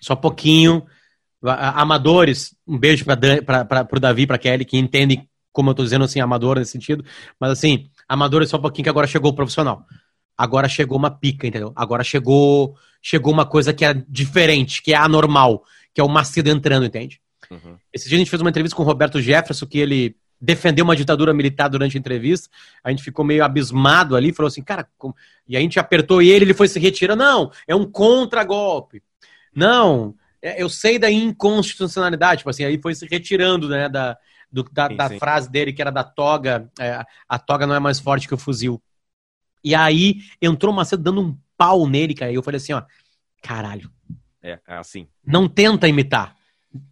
Só 0.00 0.16
pouquinho. 0.16 0.84
Amadores, 1.42 2.54
um 2.66 2.76
beijo 2.76 3.04
para 3.04 3.86
o 3.96 4.00
Davi, 4.00 4.26
para 4.26 4.38
Kelly, 4.38 4.64
que 4.64 4.76
entendem 4.76 5.28
como 5.52 5.70
eu 5.70 5.74
tô 5.74 5.84
dizendo 5.84 6.04
assim, 6.04 6.20
amador 6.20 6.58
nesse 6.58 6.72
sentido, 6.72 7.04
mas 7.40 7.50
assim, 7.50 7.90
amadores 8.08 8.50
só 8.50 8.58
um 8.58 8.60
pouquinho 8.60 8.84
que 8.84 8.90
agora 8.90 9.06
chegou 9.06 9.30
o 9.32 9.34
profissional 9.34 9.84
agora 10.38 10.68
chegou 10.68 10.96
uma 10.96 11.10
pica, 11.10 11.46
entendeu? 11.46 11.72
Agora 11.74 12.04
chegou 12.04 12.76
chegou 13.02 13.32
uma 13.32 13.44
coisa 13.44 13.72
que 13.72 13.84
é 13.84 13.94
diferente, 14.08 14.82
que 14.82 14.92
é 14.92 14.96
anormal, 14.96 15.64
que 15.94 16.00
é 16.00 16.04
o 16.04 16.08
Macedo 16.08 16.50
entrando, 16.50 16.86
entende? 16.86 17.20
Uhum. 17.50 17.76
Esse 17.92 18.08
dia 18.08 18.16
a 18.16 18.20
gente 18.20 18.30
fez 18.30 18.40
uma 18.40 18.50
entrevista 18.50 18.76
com 18.76 18.82
o 18.82 18.86
Roberto 18.86 19.20
Jefferson, 19.20 19.66
que 19.66 19.78
ele 19.78 20.16
defendeu 20.40 20.84
uma 20.84 20.94
ditadura 20.94 21.34
militar 21.34 21.68
durante 21.68 21.96
a 21.96 22.00
entrevista. 22.00 22.48
A 22.82 22.90
gente 22.90 23.02
ficou 23.02 23.24
meio 23.24 23.44
abismado 23.44 24.14
ali, 24.14 24.32
falou 24.32 24.48
assim, 24.48 24.62
cara, 24.62 24.86
como... 24.96 25.14
e 25.48 25.56
a 25.56 25.60
gente 25.60 25.78
apertou 25.78 26.22
ele, 26.22 26.44
ele 26.44 26.54
foi 26.54 26.68
se 26.68 26.78
retirando. 26.78 27.22
Não, 27.22 27.50
é 27.66 27.74
um 27.74 27.84
contragolpe. 27.84 29.02
Não, 29.54 30.14
é, 30.40 30.62
eu 30.62 30.68
sei 30.68 30.98
da 30.98 31.10
inconstitucionalidade, 31.10 32.38
tipo 32.38 32.50
assim, 32.50 32.64
aí 32.64 32.78
foi 32.80 32.94
se 32.94 33.06
retirando, 33.06 33.68
né, 33.68 33.88
da, 33.88 34.16
do, 34.50 34.62
da, 34.64 34.88
sim, 34.88 34.96
da 34.96 35.08
sim. 35.08 35.18
frase 35.18 35.50
dele 35.50 35.72
que 35.72 35.82
era 35.82 35.90
da 35.90 36.04
toga, 36.04 36.70
é, 36.78 37.04
a 37.28 37.38
toga 37.38 37.66
não 37.66 37.74
é 37.74 37.80
mais 37.80 37.98
forte 37.98 38.28
que 38.28 38.34
o 38.34 38.38
fuzil. 38.38 38.80
E 39.62 39.74
aí 39.74 40.20
entrou 40.40 40.72
o 40.72 40.76
Macedo 40.76 41.02
dando 41.02 41.20
um 41.20 41.38
pau 41.56 41.88
nele, 41.88 42.14
cara. 42.14 42.30
E 42.30 42.36
eu 42.36 42.42
falei 42.42 42.58
assim, 42.58 42.72
ó, 42.72 42.82
caralho. 43.42 43.90
É, 44.42 44.58
é 44.66 44.74
assim. 44.76 45.08
Não 45.26 45.48
tenta 45.48 45.88
imitar, 45.88 46.36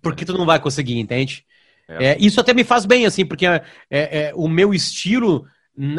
porque 0.02 0.24
tu 0.24 0.36
não 0.36 0.44
vai 0.44 0.58
conseguir, 0.58 0.98
entende? 0.98 1.46
É. 1.88 2.06
É, 2.06 2.16
isso 2.18 2.40
até 2.40 2.52
me 2.52 2.64
faz 2.64 2.84
bem, 2.84 3.06
assim, 3.06 3.24
porque 3.24 3.46
é, 3.46 3.62
é 3.90 4.32
o 4.34 4.48
meu 4.48 4.74
estilo 4.74 5.46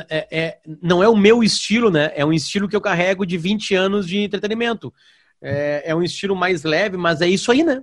é, 0.10 0.58
não 0.82 1.04
é 1.04 1.08
o 1.08 1.16
meu 1.16 1.44
estilo, 1.44 1.92
né? 1.92 2.12
É 2.16 2.26
um 2.26 2.34
estilo 2.34 2.68
que 2.68 2.76
eu 2.76 2.82
carrego 2.82 3.26
de 3.26 3.38
20 3.38 3.76
anos 3.76 4.08
de 4.08 4.18
entretenimento. 4.18 4.92
É, 5.40 5.94
um 5.96 6.02
estilo 6.02 6.36
mais 6.36 6.64
leve, 6.64 6.98
mas 6.98 7.22
é 7.22 7.28
isso 7.28 7.52
aí, 7.52 7.64
né? 7.64 7.82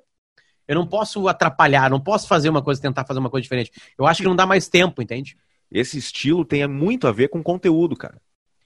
Eu 0.67 0.75
não 0.75 0.87
posso 0.87 1.29
atrapalhar, 1.29 1.89
não 1.89 2.01
posso 2.01 2.27
fazer 2.27 2.49
uma 2.49 2.63
coisa, 2.63 2.83
tentar 2.83 3.05
fazer 3.07 3.21
uma 3.21 3.31
coisa 3.31 3.43
diferente. 3.43 3.71
Eu 3.97 4.07
acho 4.07 4.23
que 4.23 4.29
não 4.29 4.35
dá 4.35 4.45
mais 4.45 4.67
tempo, 4.69 5.01
entende? 5.01 5.37
Esse 5.71 5.97
estilo 5.99 6.45
tem 6.45 6.67
muito 6.67 7.07
a 7.07 7.13
ver 7.13 7.29
com 7.29 7.43
conteúdo, 7.43 7.97
cara 7.97 8.21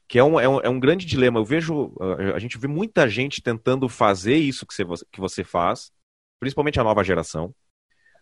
que 0.09 0.19
é 0.19 0.25
um, 0.25 0.41
é 0.41 0.49
um, 0.49 0.61
é 0.61 0.69
um 0.69 0.81
grande 0.81 1.05
dilema. 1.05 1.39
Eu 1.39 1.45
vejo, 1.45 1.95
a 2.35 2.39
gente 2.39 2.57
vê 2.59 2.67
muita 2.67 3.09
gente 3.09 3.43
tentando 3.43 3.89
fazer 3.89 4.37
isso 4.37 4.67
que 4.67 4.75
você, 4.75 5.05
que 5.13 5.21
você 5.21 5.45
faz, 5.45 5.93
principalmente 6.41 6.81
a 6.81 6.85
nova 6.85 7.05
geração, 7.05 7.55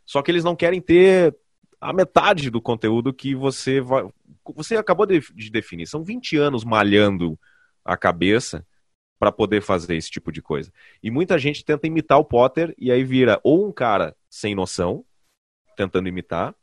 só 0.05 0.21
que 0.23 0.31
eles 0.31 0.45
não 0.45 0.57
querem 0.57 0.81
ter 0.81 1.37
a 1.81 1.93
metade 1.93 2.51
do 2.51 2.61
conteúdo 2.61 3.13
que 3.13 3.35
você 3.35 3.81
vai. 3.81 4.09
Você 4.55 4.77
acabou 4.77 5.07
de, 5.07 5.21
de 5.35 5.51
definir. 5.51 5.87
São 5.87 6.03
20 6.03 6.37
anos 6.37 6.65
malhando 6.65 7.39
a 7.85 7.97
cabeça 7.97 8.67
para 9.19 9.33
poder 9.33 9.63
fazer 9.63 9.97
esse 9.97 10.11
tipo 10.11 10.31
de 10.31 10.43
coisa. 10.43 10.73
E 11.03 11.11
muita 11.11 11.39
gente 11.39 11.65
tenta 11.65 11.87
imitar 11.87 12.19
o 12.19 12.25
Potter 12.25 12.75
e 12.79 12.91
aí 12.91 13.03
vira 13.05 13.41
ou 13.43 13.67
um 13.67 13.73
cara 13.73 14.15
sem 14.29 14.55
noção, 14.55 15.05
tentando 15.77 16.09
imitar, 16.09 16.55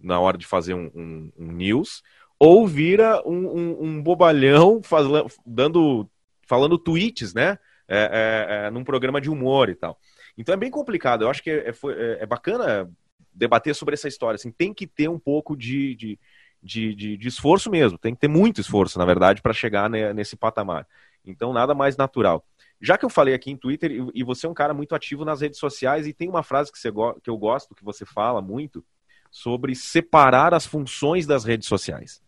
na 0.00 0.18
hora 0.20 0.38
de 0.38 0.46
fazer 0.46 0.74
um, 0.74 0.90
um, 0.94 1.32
um 1.36 1.52
news, 1.52 2.02
ou 2.38 2.66
vira 2.66 3.22
um, 3.26 3.46
um, 3.46 3.82
um 3.84 4.02
bobalhão 4.02 4.82
faz, 4.82 5.06
dando, 5.44 6.08
falando 6.46 6.78
tweets, 6.78 7.34
né? 7.34 7.58
É, 7.90 7.96
é, 7.96 8.66
é, 8.66 8.70
num 8.70 8.84
programa 8.84 9.18
de 9.18 9.30
humor 9.30 9.70
e 9.70 9.74
tal. 9.74 9.98
Então 10.36 10.52
é 10.52 10.58
bem 10.58 10.70
complicado. 10.70 11.22
Eu 11.22 11.30
acho 11.30 11.42
que 11.42 11.50
é, 11.50 11.70
é, 11.70 12.18
é 12.20 12.26
bacana 12.26 12.90
debater 13.32 13.74
sobre 13.74 13.94
essa 13.94 14.08
história. 14.08 14.36
Assim, 14.36 14.50
tem 14.50 14.74
que 14.74 14.86
ter 14.86 15.08
um 15.08 15.18
pouco 15.18 15.56
de, 15.56 15.94
de, 15.94 16.18
de, 16.62 16.94
de, 16.94 17.16
de 17.16 17.28
esforço 17.28 17.70
mesmo. 17.70 17.96
Tem 17.96 18.14
que 18.14 18.20
ter 18.20 18.28
muito 18.28 18.60
esforço, 18.60 18.98
na 18.98 19.06
verdade, 19.06 19.40
para 19.40 19.54
chegar 19.54 19.88
nesse 19.88 20.36
patamar. 20.36 20.86
Então, 21.24 21.52
nada 21.52 21.74
mais 21.74 21.96
natural. 21.96 22.44
Já 22.80 22.98
que 22.98 23.04
eu 23.04 23.10
falei 23.10 23.34
aqui 23.34 23.50
em 23.50 23.56
Twitter, 23.56 23.90
e 24.14 24.22
você 24.22 24.46
é 24.46 24.48
um 24.48 24.54
cara 24.54 24.74
muito 24.74 24.94
ativo 24.94 25.24
nas 25.24 25.40
redes 25.40 25.58
sociais, 25.58 26.06
e 26.06 26.12
tem 26.12 26.28
uma 26.28 26.42
frase 26.42 26.70
que, 26.70 26.78
você, 26.78 26.92
que 27.22 27.30
eu 27.30 27.36
gosto, 27.36 27.74
que 27.74 27.84
você 27.84 28.04
fala 28.04 28.40
muito, 28.40 28.84
sobre 29.30 29.74
separar 29.74 30.54
as 30.54 30.66
funções 30.66 31.26
das 31.26 31.44
redes 31.44 31.66
sociais. 31.66 32.22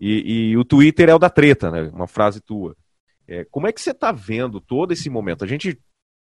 E, 0.00 0.50
e, 0.50 0.56
o 0.56 0.64
Twitter 0.64 1.10
é 1.10 1.14
o 1.14 1.18
da 1.18 1.28
treta, 1.28 1.70
né? 1.70 1.82
Uma 1.92 2.06
frase 2.06 2.40
tua. 2.40 2.74
É, 3.28 3.44
como 3.44 3.66
é 3.66 3.72
que 3.72 3.80
você 3.80 3.90
está 3.90 4.10
vendo 4.10 4.60
todo 4.60 4.92
esse 4.92 5.10
momento? 5.10 5.44
A 5.44 5.46
gente 5.46 5.78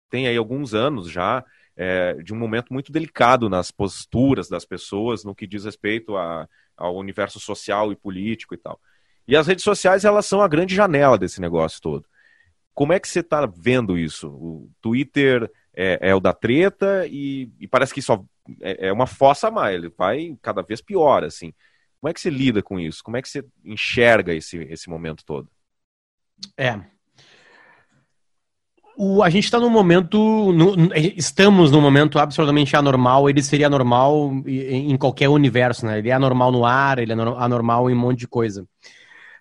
tem 0.08 0.26
aí 0.26 0.36
alguns 0.36 0.72
anos 0.72 1.10
já 1.10 1.44
é, 1.76 2.14
de 2.14 2.32
um 2.32 2.38
momento 2.38 2.72
muito 2.72 2.90
delicado 2.90 3.50
nas 3.50 3.70
posturas 3.70 4.48
das 4.48 4.64
pessoas 4.64 5.24
no 5.24 5.34
que 5.34 5.46
diz 5.46 5.64
respeito 5.64 6.16
a, 6.16 6.48
ao 6.76 6.96
universo 6.96 7.38
social 7.38 7.92
e 7.92 7.96
político 7.96 8.54
e 8.54 8.58
tal. 8.58 8.80
E 9.28 9.36
as 9.36 9.46
redes 9.46 9.64
sociais, 9.64 10.04
elas 10.04 10.24
são 10.24 10.40
a 10.40 10.48
grande 10.48 10.74
janela 10.74 11.18
desse 11.18 11.40
negócio 11.40 11.80
todo. 11.80 12.06
Como 12.72 12.92
é 12.92 13.00
que 13.00 13.08
você 13.08 13.20
está 13.20 13.46
vendo 13.46 13.98
isso? 13.98 14.28
O 14.28 14.70
Twitter 14.80 15.50
é, 15.74 15.98
é 16.10 16.14
o 16.14 16.20
da 16.20 16.32
treta 16.32 17.06
e, 17.06 17.50
e, 17.58 17.66
parece 17.66 17.92
que 17.92 18.00
só 18.00 18.24
é, 18.60 18.88
é 18.88 18.92
uma 18.92 19.06
fossa 19.06 19.48
a 19.48 19.50
mais, 19.50 19.74
ele 19.74 19.88
vai 19.88 20.36
cada 20.40 20.62
vez 20.62 20.80
pior, 20.80 21.24
assim. 21.24 21.52
Como 22.00 22.10
é 22.10 22.14
que 22.14 22.20
você 22.20 22.30
lida 22.30 22.62
com 22.62 22.78
isso? 22.78 23.02
Como 23.02 23.16
é 23.16 23.22
que 23.22 23.28
você 23.28 23.44
enxerga 23.64 24.34
esse, 24.34 24.58
esse 24.70 24.88
momento 24.88 25.24
todo? 25.24 25.48
É. 26.56 26.80
O, 28.96 29.22
a 29.22 29.28
gente 29.28 29.44
está 29.44 29.60
num 29.60 29.68
momento. 29.68 30.16
No, 30.52 30.74
estamos 30.94 31.70
num 31.70 31.80
momento 31.80 32.18
absolutamente 32.18 32.74
anormal. 32.74 33.28
Ele 33.28 33.42
seria 33.42 33.66
anormal 33.66 34.32
em, 34.46 34.92
em 34.92 34.96
qualquer 34.96 35.28
universo, 35.28 35.84
né? 35.84 35.98
Ele 35.98 36.08
é 36.08 36.12
anormal 36.12 36.50
no 36.50 36.64
ar, 36.64 36.98
ele 36.98 37.12
é 37.12 37.14
anormal 37.14 37.90
em 37.90 37.94
um 37.94 37.98
monte 37.98 38.20
de 38.20 38.28
coisa. 38.28 38.66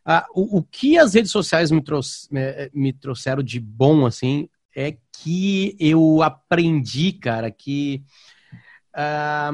Ah, 0.05 0.25
o, 0.35 0.59
o, 0.59 0.63
que 0.63 0.97
as 0.97 1.13
redes 1.15 1.31
sociais 1.31 1.71
me, 1.71 1.81
trouxe, 1.81 2.27
me, 2.31 2.41
me 2.73 2.93
trouxeram 2.93 3.41
de 3.41 3.59
bom, 3.59 4.05
assim, 4.05 4.47
é 4.75 4.97
que 5.11 5.75
eu 5.79 6.21
aprendi, 6.21 7.13
cara, 7.13 7.49
que. 7.49 8.03
Ah, 8.93 9.51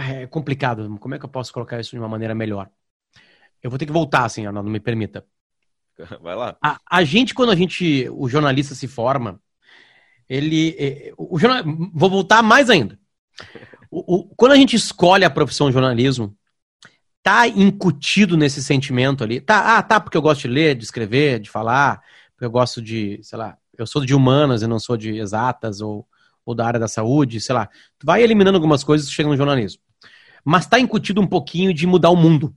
é 0.00 0.26
complicado. 0.26 0.96
Como 0.98 1.14
é 1.14 1.18
que 1.18 1.24
eu 1.24 1.28
posso 1.28 1.52
colocar 1.52 1.80
isso 1.80 1.90
de 1.90 1.98
uma 1.98 2.08
maneira 2.08 2.34
melhor? 2.34 2.70
Eu 3.62 3.70
vou 3.70 3.78
ter 3.78 3.86
que 3.86 3.92
voltar, 3.92 4.24
assim, 4.24 4.46
Arnaldo, 4.46 4.70
me 4.70 4.80
permita. 4.80 5.24
Vai 6.20 6.34
lá. 6.34 6.56
A, 6.62 6.80
a, 6.88 7.04
gente, 7.04 7.34
quando 7.34 7.50
a 7.50 7.56
gente, 7.56 8.08
o 8.10 8.28
jornalista 8.28 8.74
se 8.74 8.86
forma, 8.86 9.40
ele. 10.28 10.76
É, 10.78 11.12
o 11.16 11.38
jornal, 11.38 11.62
vou 11.92 12.10
voltar 12.10 12.42
mais 12.42 12.70
ainda. 12.70 12.98
O, 13.90 14.16
o, 14.16 14.34
quando 14.36 14.52
a 14.52 14.56
gente 14.56 14.76
escolhe 14.76 15.24
a 15.24 15.30
profissão 15.30 15.68
de 15.68 15.74
jornalismo, 15.74 16.36
tá 17.22 17.48
incutido 17.48 18.36
nesse 18.36 18.62
sentimento 18.62 19.24
ali. 19.24 19.40
Tá, 19.40 19.78
ah, 19.78 19.82
tá, 19.82 20.00
porque 20.00 20.16
eu 20.16 20.22
gosto 20.22 20.42
de 20.42 20.48
ler, 20.48 20.76
de 20.76 20.84
escrever, 20.84 21.40
de 21.40 21.50
falar, 21.50 22.00
porque 22.32 22.44
eu 22.44 22.50
gosto 22.50 22.82
de, 22.82 23.18
sei 23.22 23.38
lá, 23.38 23.56
eu 23.76 23.86
sou 23.86 24.04
de 24.04 24.14
humanas 24.14 24.62
e 24.62 24.66
não 24.66 24.78
sou 24.78 24.96
de 24.96 25.16
exatas 25.16 25.80
ou, 25.80 26.06
ou 26.44 26.54
da 26.54 26.66
área 26.66 26.80
da 26.80 26.88
saúde, 26.88 27.40
sei 27.40 27.54
lá. 27.54 27.68
Tu 27.98 28.06
vai 28.06 28.22
eliminando 28.22 28.56
algumas 28.56 28.84
coisas 28.84 29.08
que 29.08 29.14
chegam 29.14 29.32
no 29.32 29.36
jornalismo. 29.36 29.82
Mas 30.48 30.64
tá 30.64 30.78
incutido 30.78 31.20
um 31.20 31.26
pouquinho 31.26 31.74
de 31.74 31.88
mudar 31.88 32.10
o 32.10 32.16
mundo 32.16 32.54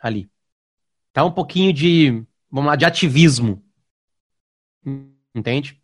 ali. 0.00 0.30
Tá 1.12 1.24
um 1.24 1.32
pouquinho 1.32 1.72
de, 1.72 2.22
vamos 2.48 2.68
lá, 2.68 2.76
de 2.76 2.84
ativismo. 2.84 3.60
Entende? 5.34 5.82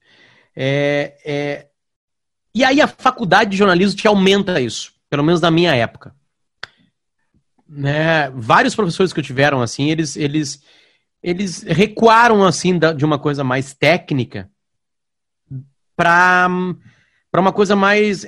É, 0.54 1.18
é... 1.24 1.68
E 2.54 2.62
aí 2.62 2.80
a 2.80 2.86
faculdade 2.86 3.50
de 3.50 3.56
jornalismo 3.56 3.98
te 3.98 4.06
aumenta 4.06 4.60
isso, 4.60 4.94
pelo 5.10 5.24
menos 5.24 5.40
na 5.40 5.50
minha 5.50 5.74
época. 5.74 6.14
Né? 7.66 8.30
Vários 8.30 8.76
professores 8.76 9.12
que 9.12 9.18
eu 9.18 9.24
tiveram 9.24 9.60
assim, 9.60 9.90
eles, 9.90 10.16
eles, 10.16 10.62
eles 11.20 11.62
recuaram 11.62 12.44
assim 12.44 12.78
de 12.78 13.04
uma 13.04 13.18
coisa 13.18 13.42
mais 13.42 13.74
técnica 13.74 14.48
para 15.96 16.46
uma 17.36 17.52
coisa 17.52 17.74
mais. 17.74 18.24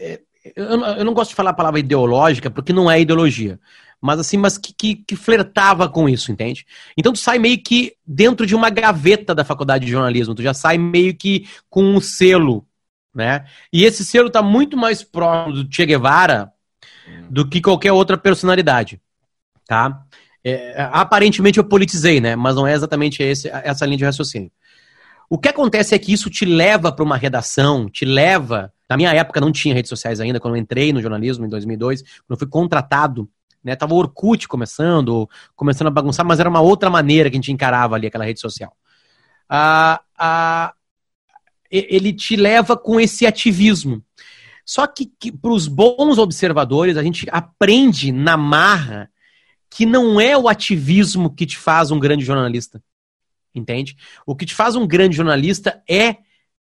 Eu, 0.55 0.81
eu 0.81 1.05
não 1.05 1.15
gosto 1.15 1.31
de 1.31 1.37
falar 1.37 1.51
a 1.51 1.55
palavra 1.55 1.81
ideológica, 1.81 2.51
porque 2.51 2.73
não 2.73 2.91
é 2.91 3.01
ideologia 3.01 3.59
mas 4.05 4.21
assim, 4.21 4.37
mas 4.37 4.59
que, 4.59 4.71
que, 4.75 4.97
que, 4.97 5.17
flertava 5.17 5.89
com 5.89 6.07
isso, 6.07 6.31
entende? 6.31 6.67
Então 6.95 7.11
tu 7.11 7.19
sai 7.19 7.39
meio 7.39 7.57
que 7.63 7.95
dentro 8.07 8.45
de 8.45 8.55
uma 8.55 8.69
gaveta 8.69 9.35
da 9.35 9.47
faculdade 9.47 9.87
de 9.87 9.91
jornalismo, 9.91 10.35
tu 10.35 10.43
já 10.43 10.53
sai 10.53 10.77
meio 10.77 11.17
que 11.17 11.49
com 11.71 11.83
um 11.83 11.99
selo, 12.03 12.67
né? 13.15 13.47
E 13.73 13.83
esse 13.83 14.05
selo 14.05 14.29
tá 14.29 14.43
muito 14.43 14.77
mais 14.77 15.03
próximo 15.03 15.55
do 15.65 15.75
Che 15.75 15.87
Guevara 15.87 16.53
do 17.31 17.49
que 17.49 17.63
qualquer 17.63 17.93
outra 17.93 18.19
personalidade, 18.19 19.01
tá? 19.67 20.05
É, 20.45 20.75
aparentemente 20.93 21.59
eu 21.59 21.65
politizei, 21.65 22.21
né? 22.21 22.37
Mas 22.37 22.57
não 22.57 22.67
é 22.67 22.75
exatamente 22.75 23.23
esse, 23.23 23.49
essa 23.49 23.87
linha 23.87 23.97
de 23.97 24.05
raciocínio. 24.05 24.53
O 25.31 25.39
que 25.39 25.49
acontece 25.49 25.95
é 25.95 25.99
que 25.99 26.13
isso 26.13 26.29
te 26.29 26.45
leva 26.45 26.93
para 26.93 27.03
uma 27.03 27.17
redação, 27.17 27.89
te 27.89 28.05
leva. 28.05 28.71
Na 28.89 28.97
minha 28.97 29.13
época 29.13 29.41
não 29.41 29.51
tinha 29.51 29.75
redes 29.75 29.89
sociais 29.89 30.21
ainda, 30.21 30.39
quando 30.39 30.57
eu 30.57 30.61
entrei 30.61 30.93
no 30.93 31.01
jornalismo 31.01 31.45
em 31.47 31.49
2002, 31.49 32.03
quando 32.03 32.31
eu 32.31 32.37
fui 32.37 32.49
contratado 32.49 33.29
né? 33.65 33.75
Tava 33.75 33.95
o 33.95 33.97
Orkut 33.97 34.47
começando, 34.47 35.29
começando 35.57 35.87
a 35.87 35.91
bagunçar, 35.91 36.27
mas 36.27 36.39
era 36.39 36.51
uma 36.51 36.61
outra 36.61 36.91
maneira 36.91 37.31
que 37.31 37.37
a 37.37 37.39
gente 37.39 37.51
encarava 37.51 37.95
ali 37.95 38.07
aquela 38.07 38.27
rede 38.27 38.39
social. 38.39 38.77
Ah, 39.49 40.03
ah, 40.19 40.75
ele 41.71 42.13
te 42.13 42.37
leva 42.37 42.77
com 42.77 43.01
esse 43.01 43.27
ativismo. 43.27 44.05
Só 44.67 44.87
que, 44.87 45.11
que 45.19 45.33
para 45.33 45.51
os 45.51 45.67
bons 45.67 46.19
observadores, 46.19 46.97
a 46.97 47.03
gente 47.03 47.27
aprende 47.31 48.13
na 48.13 48.37
marra 48.37 49.11
que 49.71 49.87
não 49.87 50.21
é 50.21 50.37
o 50.37 50.49
ativismo 50.49 51.35
que 51.35 51.47
te 51.47 51.57
faz 51.57 51.91
um 51.91 51.99
grande 51.99 52.25
jornalista. 52.25 52.83
Entende? 53.55 53.97
O 54.27 54.37
que 54.37 54.47
te 54.47 54.55
faz 54.55 54.77
um 54.77 54.87
grande 54.87 55.17
jornalista 55.17 55.83
é 55.89 56.19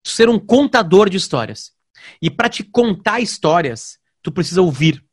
ser 0.02 0.28
um 0.28 0.38
contador 0.38 1.08
de 1.10 1.16
histórias. 1.16 1.75
E 2.20 2.30
para 2.30 2.48
te 2.48 2.62
contar 2.62 3.20
histórias, 3.20 3.98
tu 4.22 4.32
precisa 4.32 4.62
ouvir. 4.62 5.04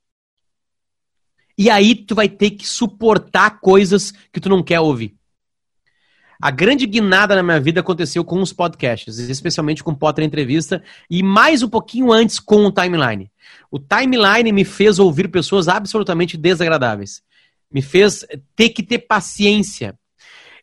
E 1.58 1.70
aí 1.70 1.94
tu 1.96 2.16
vai 2.16 2.28
ter 2.28 2.52
que 2.52 2.68
suportar 2.68 3.60
coisas 3.60 4.12
que 4.32 4.40
tu 4.40 4.50
não 4.50 4.64
quer 4.64 4.80
ouvir. 4.80 5.16
A 6.42 6.52
grande 6.52 6.86
guinada 6.86 7.36
na 7.36 7.44
minha 7.44 7.60
vida 7.60 7.80
aconteceu 7.80 8.26
com 8.26 8.42
os 8.42 8.52
podcasts, 8.52 9.18
especialmente 9.18 9.84
com 9.84 9.92
o 9.92 9.96
Potter 9.96 10.26
Entrevista 10.26 10.84
e 11.10 11.24
mais 11.24 11.64
um 11.64 11.70
pouquinho 11.70 12.12
antes 12.12 12.40
com 12.40 12.66
o 12.66 12.72
Timeline. 12.72 13.32
O 13.72 13.80
Timeline 13.80 14.52
me 14.52 14.66
fez 14.66 15.00
ouvir 15.00 15.30
pessoas 15.30 15.68
absolutamente 15.68 16.36
desagradáveis. 16.36 17.22
Me 17.72 17.82
fez 17.82 18.26
ter 18.56 18.70
que 18.70 18.84
ter 18.84 19.00
paciência. 19.00 19.98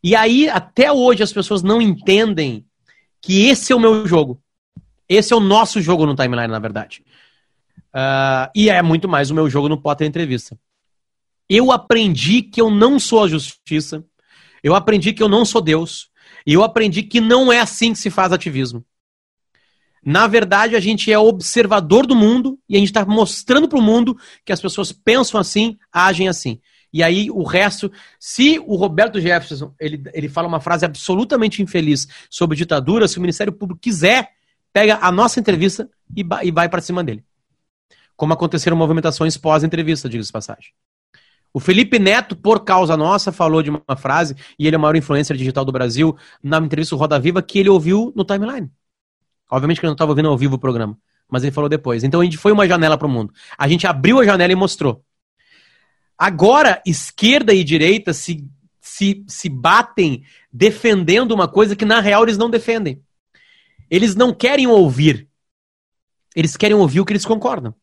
E 0.03 0.15
aí, 0.15 0.49
até 0.49 0.93
hoje, 0.93 1.23
as 1.23 1.33
pessoas 1.33 1.63
não 1.63 1.81
entendem 1.81 2.65
que 3.23 3.47
esse 3.47 3.73
é 3.73 3.77
o 3.77 3.81
meu 3.81 4.07
jogo. 4.07 4.43
Esse 5.11 5.33
é 5.33 5.37
o 5.37 5.41
nosso 5.41 5.83
jogo 5.83 6.07
no 6.07 6.15
Timeline, 6.15 6.47
na 6.47 6.61
verdade. 6.61 7.03
Uh, 7.89 8.47
e 8.55 8.71
é 8.71 8.81
muito 8.81 9.09
mais 9.09 9.29
o 9.29 9.35
meu 9.35 9.51
jogo 9.51 9.69
no 9.69 9.77
Potter 9.77 10.07
Entrevista. 10.07 10.57
Eu 11.49 11.73
aprendi 11.73 12.43
que 12.43 12.61
eu 12.61 12.71
não 12.71 12.97
sou 13.01 13.25
a 13.25 13.29
justiça. 13.29 14.05
Eu 14.63 14.73
aprendi 14.73 15.13
que 15.13 15.21
eu 15.21 15.29
não 15.29 15.45
sou 15.45 15.61
Deus. 15.61 16.09
E 16.47 16.55
eu 16.55 16.63
aprendi 16.63 17.03
que 17.03 17.21
não 17.21 17.53
é 17.53 17.59
assim 17.59 17.93
que 17.93 17.99
se 17.99 18.09
faz 18.09 18.33
ativismo. 18.33 18.85
Na 20.03 20.29
verdade, 20.29 20.77
a 20.77 20.81
gente 20.81 21.13
é 21.13 21.19
observador 21.19 22.07
do 22.07 22.15
mundo 22.15 22.57
e 22.69 22.77
a 22.77 22.79
gente 22.79 22.89
está 22.89 23.05
mostrando 23.05 23.69
para 23.69 23.81
o 23.81 23.83
mundo 23.83 24.17
que 24.47 24.53
as 24.53 24.61
pessoas 24.61 24.93
pensam 24.93 25.41
assim, 25.41 25.77
agem 25.93 26.29
assim. 26.29 26.61
E 26.93 27.03
aí 27.03 27.29
o 27.33 27.43
resto, 27.43 27.91
se 28.19 28.61
o 28.61 28.77
Roberto 28.77 29.21
Jefferson 29.21 29.75
ele, 29.79 30.03
ele 30.15 30.29
fala 30.29 30.47
uma 30.47 30.61
frase 30.61 30.85
absolutamente 30.85 31.63
infeliz 31.63 32.07
sobre 32.31 32.57
ditadura, 32.57 33.09
se 33.09 33.19
o 33.19 33.21
Ministério 33.21 33.53
Público 33.53 33.81
quiser, 33.83 34.31
pega 34.73 34.99
a 35.01 35.11
nossa 35.11 35.41
entrevista 35.41 35.89
e, 36.17 36.25
e 36.43 36.51
vai 36.51 36.69
para 36.69 36.81
cima 36.81 37.03
dele. 37.03 37.25
Como 38.17 38.33
aconteceram 38.33 38.77
movimentações 38.77 39.37
pós-entrevista, 39.37 40.09
diga-se 40.09 40.31
passagem. 40.31 40.73
O 41.53 41.59
Felipe 41.59 41.99
Neto, 41.99 42.37
por 42.37 42.65
causa 42.65 42.97
nossa, 42.97 43.33
falou 43.33 43.63
de 43.63 43.71
uma 43.71 43.97
frase, 43.97 44.37
e 44.59 44.67
ele 44.67 44.77
é 44.77 44.79
o 44.79 44.81
maior 44.81 44.95
influencer 44.95 45.37
digital 45.37 45.65
do 45.65 45.73
Brasil, 45.73 46.17
na 46.43 46.59
entrevista 46.59 46.95
Roda 46.95 47.19
Viva, 47.19 47.43
que 47.43 47.59
ele 47.59 47.69
ouviu 47.69 48.13
no 48.15 48.25
timeline. 48.25 48.71
Obviamente 49.51 49.81
que 49.81 49.87
ele 49.87 49.91
não 49.91 49.95
estava 49.95 50.13
ouvindo 50.13 50.29
ao 50.29 50.39
vivo 50.39 50.55
o 50.55 50.59
programa, 50.59 50.97
mas 51.29 51.43
ele 51.43 51.51
falou 51.51 51.69
depois. 51.69 52.05
Então 52.05 52.21
a 52.21 52.25
gente 52.25 52.39
foi 52.39 52.53
uma 52.53 52.69
janela 52.69 52.97
para 52.97 53.07
o 53.07 53.11
mundo. 53.11 53.33
A 53.59 53.67
gente 53.67 53.87
abriu 53.87 54.21
a 54.21 54.25
janela 54.25 54.53
e 54.53 54.57
mostrou. 54.57 55.05
Agora, 56.17 56.81
esquerda 56.87 57.53
e 57.53 57.65
direita 57.65 58.13
se, 58.13 58.47
se, 58.81 59.25
se 59.27 59.49
batem 59.49 60.23
defendendo 60.53 61.33
uma 61.33 61.49
coisa 61.49 61.75
que 61.75 61.85
na 61.85 62.01
real 62.01 62.23
eles 62.23 62.39
não 62.39 62.51
defendem. 62.51 63.03
Eles 63.91 64.15
não 64.15 64.33
querem 64.33 64.67
ouvir. 64.67 65.29
Eles 66.35 66.57
querem 66.57 66.77
ouvir 66.77 67.01
o 67.01 67.05
que 67.05 67.13
eles 67.13 67.27
concordam. 67.27 67.75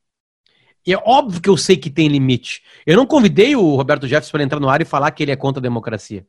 E 0.85 0.93
é 0.93 0.97
óbvio 0.97 1.41
que 1.41 1.49
eu 1.49 1.57
sei 1.57 1.75
que 1.75 1.89
tem 1.89 2.07
limite. 2.07 2.63
Eu 2.85 2.95
não 2.95 3.05
convidei 3.05 3.57
o 3.57 3.75
Roberto 3.75 4.07
Jefferson 4.07 4.31
para 4.31 4.43
entrar 4.43 4.59
no 4.59 4.69
ar 4.69 4.81
e 4.81 4.85
falar 4.85 5.11
que 5.11 5.21
ele 5.21 5.31
é 5.31 5.35
contra 5.35 5.59
a 5.59 5.61
democracia. 5.61 6.25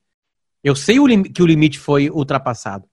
Eu 0.65 0.75
sei 0.75 0.99
o 0.99 1.07
que 1.33 1.41
o 1.41 1.47
limite 1.47 1.79
foi 1.79 2.11
ultrapassado. 2.11 2.85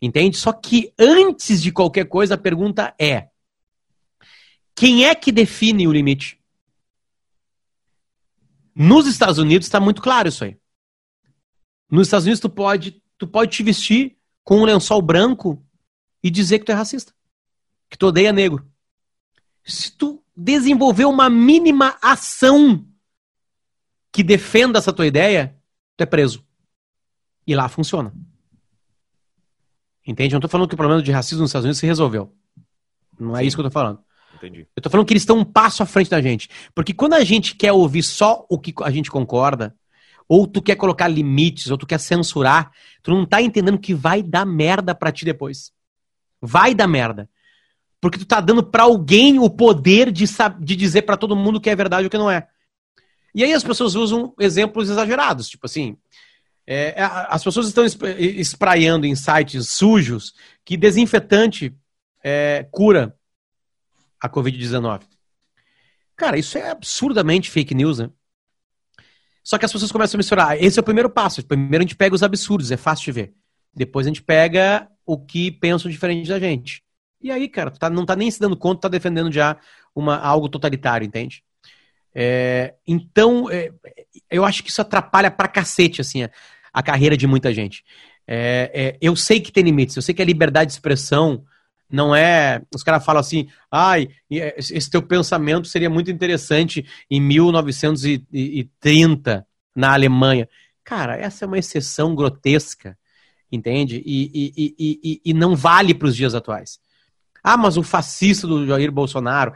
Entende? 0.00 0.36
Só 0.36 0.52
que 0.52 0.94
antes 0.96 1.60
de 1.60 1.72
qualquer 1.72 2.04
coisa, 2.04 2.34
a 2.34 2.38
pergunta 2.38 2.94
é: 2.96 3.28
quem 4.76 5.04
é 5.04 5.14
que 5.16 5.32
define 5.32 5.88
o 5.88 5.92
limite? 5.92 6.38
Nos 8.72 9.08
Estados 9.08 9.38
Unidos 9.38 9.66
está 9.66 9.80
muito 9.80 10.00
claro 10.00 10.28
isso 10.28 10.44
aí. 10.44 10.56
Nos 11.90 12.06
Estados 12.06 12.26
Unidos 12.26 12.38
tu 12.38 12.48
pode, 12.48 13.02
tu 13.18 13.26
pode 13.26 13.50
te 13.50 13.64
vestir 13.64 14.16
com 14.44 14.60
um 14.60 14.64
lençol 14.64 15.02
branco 15.02 15.60
e 16.22 16.30
dizer 16.30 16.58
que 16.58 16.64
tu 16.64 16.72
é 16.72 16.74
racista, 16.74 17.12
que 17.88 17.96
tu 17.96 18.06
odeia 18.06 18.32
negro. 18.32 18.66
Se 19.64 19.92
tu 19.92 20.22
desenvolver 20.36 21.04
uma 21.04 21.28
mínima 21.28 21.96
ação 22.00 22.86
que 24.12 24.22
defenda 24.22 24.78
essa 24.78 24.92
tua 24.92 25.06
ideia, 25.06 25.56
tu 25.96 26.02
é 26.02 26.06
preso. 26.06 26.44
E 27.46 27.54
lá 27.54 27.68
funciona. 27.68 28.12
Entende? 30.06 30.34
Eu 30.34 30.36
não 30.36 30.42
tô 30.42 30.48
falando 30.48 30.68
que 30.68 30.74
o 30.74 30.76
problema 30.76 31.02
de 31.02 31.12
racismo 31.12 31.42
nos 31.42 31.50
Estados 31.50 31.64
Unidos 31.64 31.78
se 31.78 31.86
resolveu. 31.86 32.34
Não 33.18 33.36
é 33.36 33.40
Sim. 33.40 33.46
isso 33.46 33.56
que 33.56 33.60
eu 33.60 33.64
tô 33.64 33.70
falando. 33.70 34.00
Entendi. 34.36 34.66
Eu 34.74 34.82
tô 34.82 34.88
falando 34.88 35.06
que 35.06 35.12
eles 35.12 35.22
estão 35.22 35.38
um 35.38 35.44
passo 35.44 35.82
à 35.82 35.86
frente 35.86 36.08
da 36.08 36.20
gente. 36.20 36.48
Porque 36.74 36.94
quando 36.94 37.14
a 37.14 37.24
gente 37.24 37.54
quer 37.54 37.72
ouvir 37.72 38.02
só 38.02 38.46
o 38.48 38.58
que 38.58 38.72
a 38.82 38.90
gente 38.90 39.10
concorda, 39.10 39.76
ou 40.28 40.46
tu 40.46 40.62
quer 40.62 40.76
colocar 40.76 41.08
limites, 41.08 41.70
ou 41.70 41.78
tu 41.78 41.86
quer 41.86 41.98
censurar, 41.98 42.70
tu 43.02 43.10
não 43.10 43.26
tá 43.26 43.42
entendendo 43.42 43.78
que 43.78 43.94
vai 43.94 44.22
dar 44.22 44.44
merda 44.46 44.94
pra 44.94 45.10
ti 45.10 45.24
depois. 45.24 45.72
Vai 46.40 46.74
dar 46.74 46.86
merda. 46.86 47.28
Porque 48.00 48.18
tu 48.18 48.24
tá 48.24 48.40
dando 48.40 48.62
para 48.62 48.84
alguém 48.84 49.38
o 49.38 49.50
poder 49.50 50.12
de, 50.12 50.24
de 50.60 50.76
dizer 50.76 51.02
para 51.02 51.16
todo 51.16 51.34
mundo 51.34 51.56
o 51.56 51.60
que 51.60 51.70
é 51.70 51.76
verdade 51.76 52.04
e 52.04 52.06
o 52.06 52.10
que 52.10 52.18
não 52.18 52.30
é. 52.30 52.46
E 53.34 53.44
aí 53.44 53.52
as 53.52 53.64
pessoas 53.64 53.94
usam 53.94 54.34
exemplos 54.38 54.88
exagerados, 54.88 55.48
tipo 55.48 55.66
assim, 55.66 55.96
é, 56.66 57.00
é 57.00 57.02
as 57.02 57.42
pessoas 57.42 57.66
estão 57.66 57.84
espraiando 57.84 59.06
em 59.06 59.14
sites 59.14 59.68
sujos 59.70 60.34
que 60.64 60.76
desinfetante 60.76 61.74
é, 62.22 62.66
cura 62.70 63.16
a 64.20 64.28
Covid-19. 64.28 65.02
Cara, 66.16 66.38
isso 66.38 66.58
é 66.58 66.70
absurdamente 66.70 67.50
fake 67.50 67.74
news, 67.74 67.98
né? 68.00 68.10
Só 69.42 69.56
que 69.56 69.64
as 69.64 69.72
pessoas 69.72 69.92
começam 69.92 70.18
a 70.18 70.18
misturar. 70.18 70.62
Esse 70.62 70.78
é 70.78 70.82
o 70.82 70.84
primeiro 70.84 71.08
passo. 71.08 71.42
Primeiro 71.46 71.78
a 71.78 71.86
gente 71.86 71.96
pega 71.96 72.14
os 72.14 72.22
absurdos, 72.22 72.70
é 72.70 72.76
fácil 72.76 73.06
de 73.06 73.12
ver. 73.12 73.34
Depois 73.74 74.06
a 74.06 74.10
gente 74.10 74.22
pega 74.22 74.88
o 75.08 75.18
que 75.18 75.50
pensam 75.50 75.90
diferente 75.90 76.28
da 76.28 76.38
gente. 76.38 76.82
E 77.20 77.32
aí, 77.32 77.48
cara, 77.48 77.70
tu 77.70 77.78
tá, 77.78 77.88
não 77.90 78.04
tá 78.06 78.14
nem 78.14 78.30
se 78.30 78.38
dando 78.38 78.56
conta, 78.56 78.82
tá 78.82 78.88
defendendo 78.88 79.32
já 79.32 79.56
uma, 79.94 80.18
algo 80.18 80.48
totalitário, 80.50 81.06
entende? 81.06 81.42
É, 82.14 82.74
então, 82.86 83.50
é, 83.50 83.70
eu 84.30 84.44
acho 84.44 84.62
que 84.62 84.70
isso 84.70 84.80
atrapalha 84.82 85.30
pra 85.30 85.48
cacete, 85.48 86.00
assim, 86.00 86.24
a, 86.24 86.30
a 86.72 86.82
carreira 86.82 87.16
de 87.16 87.26
muita 87.26 87.52
gente. 87.54 87.84
É, 88.26 88.70
é, 88.74 88.98
eu 89.00 89.16
sei 89.16 89.40
que 89.40 89.52
tem 89.52 89.64
limites, 89.64 89.96
eu 89.96 90.02
sei 90.02 90.14
que 90.14 90.22
a 90.22 90.24
liberdade 90.24 90.68
de 90.68 90.74
expressão 90.74 91.44
Não 91.90 92.14
é. 92.14 92.62
Os 92.74 92.82
caras 92.82 93.04
falam 93.04 93.20
assim, 93.20 93.48
ai, 93.70 94.08
é, 94.32 94.54
esse 94.58 94.90
teu 94.90 95.02
pensamento 95.02 95.68
seria 95.68 95.90
muito 95.90 96.10
interessante 96.10 96.86
em 97.10 97.20
1930 97.20 99.46
na 99.74 99.92
Alemanha. 99.94 100.48
Cara, 100.84 101.16
essa 101.16 101.44
é 101.44 101.48
uma 101.48 101.58
exceção 101.58 102.14
grotesca, 102.14 102.96
entende? 103.50 104.02
E, 104.04 104.54
e, 104.56 104.74
e, 104.78 105.20
e 105.24 105.34
não 105.34 105.56
vale 105.56 105.94
para 105.94 106.08
os 106.08 106.16
dias 106.16 106.34
atuais. 106.34 106.80
Ah, 107.42 107.56
mas 107.56 107.76
o 107.76 107.82
fascista 107.82 108.46
do 108.46 108.66
Jair 108.66 108.92
Bolsonaro. 108.92 109.54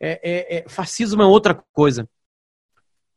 É, 0.00 0.20
é, 0.22 0.56
é 0.58 0.68
fascismo 0.68 1.22
é 1.22 1.26
outra 1.26 1.54
coisa. 1.72 2.08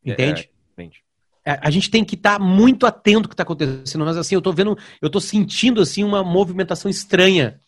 Entende? 0.03 0.49
É, 0.77 1.51
é 1.51 1.59
a 1.61 1.69
gente 1.69 1.89
tem 1.89 2.03
que 2.03 2.15
estar 2.15 2.37
tá 2.37 2.43
muito 2.43 2.85
atento 2.85 3.25
ao 3.25 3.29
que 3.29 3.33
está 3.33 3.43
acontecendo. 3.43 4.05
Mas 4.05 4.17
assim, 4.17 4.35
eu 4.35 4.39
estou 4.39 4.53
vendo, 4.53 4.77
eu 5.01 5.07
estou 5.07 5.21
sentindo 5.21 5.81
assim 5.81 6.03
uma 6.03 6.23
movimentação 6.23 6.89
estranha. 6.89 7.59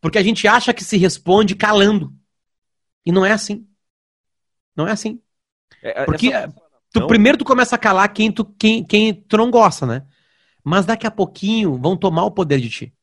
Porque 0.00 0.18
a 0.18 0.22
gente 0.22 0.46
acha 0.46 0.72
que 0.72 0.84
se 0.84 0.96
responde 0.96 1.54
calando. 1.54 2.12
E 3.04 3.12
não 3.12 3.24
é 3.24 3.32
assim. 3.32 3.66
Não 4.76 4.86
é 4.86 4.92
assim. 4.92 5.20
É, 5.82 6.04
porque 6.04 6.32
essa... 6.32 6.52
tu, 6.92 7.06
primeiro 7.06 7.38
tu 7.38 7.44
começa 7.44 7.74
a 7.74 7.78
calar 7.78 8.12
quem 8.12 8.30
tu, 8.30 8.44
quem, 8.44 8.84
quem 8.84 9.14
tu 9.14 9.36
não 9.36 9.50
gosta, 9.50 9.86
né? 9.86 10.04
Mas 10.64 10.86
daqui 10.86 11.06
a 11.06 11.10
pouquinho 11.10 11.76
vão 11.76 11.96
tomar 11.96 12.24
o 12.24 12.30
poder 12.30 12.60
de 12.60 12.68
ti. 12.68 12.94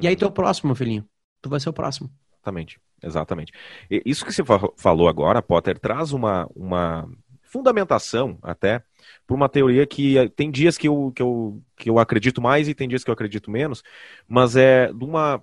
E 0.00 0.06
aí 0.06 0.14
tu 0.14 0.24
é 0.24 0.28
o 0.28 0.32
próximo, 0.32 0.68
meu 0.68 0.76
filhinho. 0.76 1.06
Tu 1.42 1.48
vai 1.48 1.58
ser 1.58 1.68
o 1.68 1.72
próximo. 1.72 2.10
Exatamente. 2.34 2.80
Exatamente. 3.02 3.52
E 3.90 4.02
isso 4.04 4.24
que 4.24 4.32
você 4.32 4.42
falou 4.76 5.08
agora, 5.08 5.42
Potter, 5.42 5.78
traz 5.78 6.12
uma, 6.12 6.46
uma 6.54 7.08
fundamentação 7.42 8.38
até 8.42 8.82
por 9.26 9.34
uma 9.34 9.48
teoria 9.48 9.86
que 9.86 10.18
eh, 10.18 10.28
tem 10.28 10.50
dias 10.50 10.76
que 10.76 10.86
eu, 10.86 11.12
que, 11.14 11.22
eu, 11.22 11.62
que 11.76 11.88
eu 11.88 11.98
acredito 11.98 12.42
mais 12.42 12.68
e 12.68 12.74
tem 12.74 12.88
dias 12.88 13.02
que 13.02 13.10
eu 13.10 13.14
acredito 13.14 13.50
menos, 13.50 13.82
mas 14.28 14.54
é 14.56 14.92
de 14.92 15.04
uma 15.04 15.42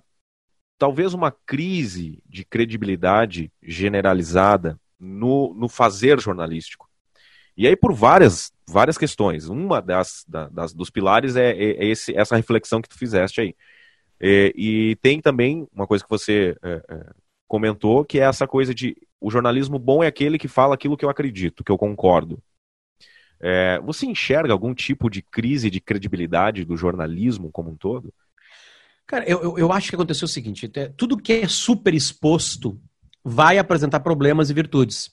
talvez 0.78 1.12
uma 1.12 1.32
crise 1.32 2.22
de 2.24 2.44
credibilidade 2.44 3.50
generalizada 3.60 4.78
no, 4.98 5.52
no 5.54 5.68
fazer 5.68 6.20
jornalístico. 6.20 6.88
E 7.56 7.66
aí 7.66 7.74
por 7.74 7.92
várias 7.92 8.52
várias 8.68 8.98
questões. 8.98 9.48
Uma 9.48 9.80
das, 9.80 10.24
das 10.28 10.72
dos 10.72 10.90
pilares 10.90 11.36
é, 11.36 11.50
é, 11.52 11.84
é 11.84 11.86
esse, 11.86 12.14
essa 12.16 12.36
reflexão 12.36 12.82
que 12.82 12.88
tu 12.88 12.98
fizeste 12.98 13.40
aí. 13.40 13.54
É, 14.20 14.52
e 14.54 14.96
tem 14.96 15.20
também 15.20 15.66
uma 15.72 15.86
coisa 15.86 16.04
que 16.04 16.10
você 16.10 16.56
é, 16.62 16.82
é, 16.88 17.10
comentou, 17.46 18.04
que 18.04 18.18
é 18.18 18.24
essa 18.24 18.46
coisa 18.46 18.74
de 18.74 18.96
o 19.20 19.30
jornalismo 19.30 19.78
bom 19.78 20.02
é 20.02 20.06
aquele 20.06 20.38
que 20.38 20.48
fala 20.48 20.74
aquilo 20.74 20.96
que 20.96 21.04
eu 21.04 21.10
acredito, 21.10 21.64
que 21.64 21.72
eu 21.72 21.78
concordo. 21.78 22.40
É, 23.40 23.80
você 23.80 24.06
enxerga 24.06 24.52
algum 24.52 24.74
tipo 24.74 25.08
de 25.08 25.22
crise 25.22 25.70
de 25.70 25.80
credibilidade 25.80 26.64
do 26.64 26.76
jornalismo 26.76 27.50
como 27.50 27.70
um 27.70 27.76
todo? 27.76 28.12
Cara, 29.06 29.24
eu, 29.28 29.56
eu 29.56 29.72
acho 29.72 29.88
que 29.88 29.94
aconteceu 29.94 30.26
o 30.26 30.28
seguinte: 30.28 30.68
tudo 30.96 31.16
que 31.16 31.32
é 31.32 31.48
super 31.48 31.94
exposto 31.94 32.80
vai 33.24 33.58
apresentar 33.58 34.00
problemas 34.00 34.50
e 34.50 34.54
virtudes. 34.54 35.10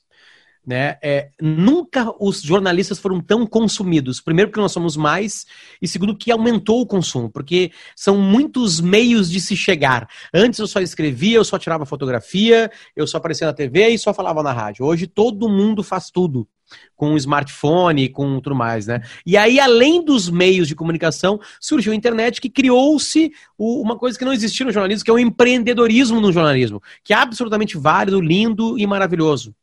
Né? 0.66 0.98
É, 1.02 1.30
nunca 1.40 2.12
os 2.20 2.42
jornalistas 2.42 2.98
foram 2.98 3.22
tão 3.22 3.46
consumidos. 3.46 4.20
Primeiro, 4.20 4.50
porque 4.50 4.62
nós 4.62 4.72
somos 4.72 4.98
mais, 4.98 5.46
e 5.80 5.88
segundo, 5.88 6.18
que 6.18 6.32
aumentou 6.32 6.82
o 6.82 6.88
consumo, 6.88 7.30
porque 7.30 7.72
são 7.96 8.18
muitos 8.18 8.82
meios 8.82 9.30
de 9.30 9.40
se 9.40 9.56
chegar. 9.56 10.08
Antes 10.34 10.60
eu 10.60 10.66
só 10.66 10.80
escrevia, 10.80 11.38
eu 11.38 11.46
só 11.46 11.60
tirava 11.60 11.86
fotografia, 11.86 12.72
eu 12.96 13.06
só 13.06 13.18
aparecia 13.18 13.46
na 13.46 13.54
TV 13.54 13.90
e 13.90 14.00
só 14.00 14.14
falava 14.14 14.42
na 14.42 14.52
rádio. 14.52 14.86
Hoje 14.86 15.06
todo 15.06 15.48
mundo 15.48 15.84
faz 15.84 16.10
tudo 16.10 16.48
com 16.96 17.14
o 17.14 17.18
smartphone, 17.18 18.10
com 18.10 18.40
tudo 18.40 18.56
mais, 18.56 18.88
né? 18.88 19.02
E 19.26 19.38
aí, 19.38 19.60
além 19.60 20.04
dos 20.04 20.30
meios 20.30 20.68
de 20.68 20.76
comunicação, 20.76 21.40
surgiu 21.60 21.94
a 21.94 21.96
internet 21.96 22.42
que 22.42 22.50
criou-se 22.50 23.32
uma 23.58 23.98
coisa 23.98 24.18
que 24.18 24.26
não 24.26 24.34
existia 24.34 24.66
no 24.66 24.72
jornalismo, 24.72 25.06
que 25.06 25.12
é 25.12 25.14
o 25.14 25.20
empreendedorismo 25.20 26.20
no 26.20 26.32
jornalismo, 26.32 26.82
que 27.04 27.14
é 27.14 27.18
absolutamente 27.18 27.78
válido, 27.78 28.22
lindo 28.22 28.80
e 28.80 28.88
maravilhoso. 28.88 29.54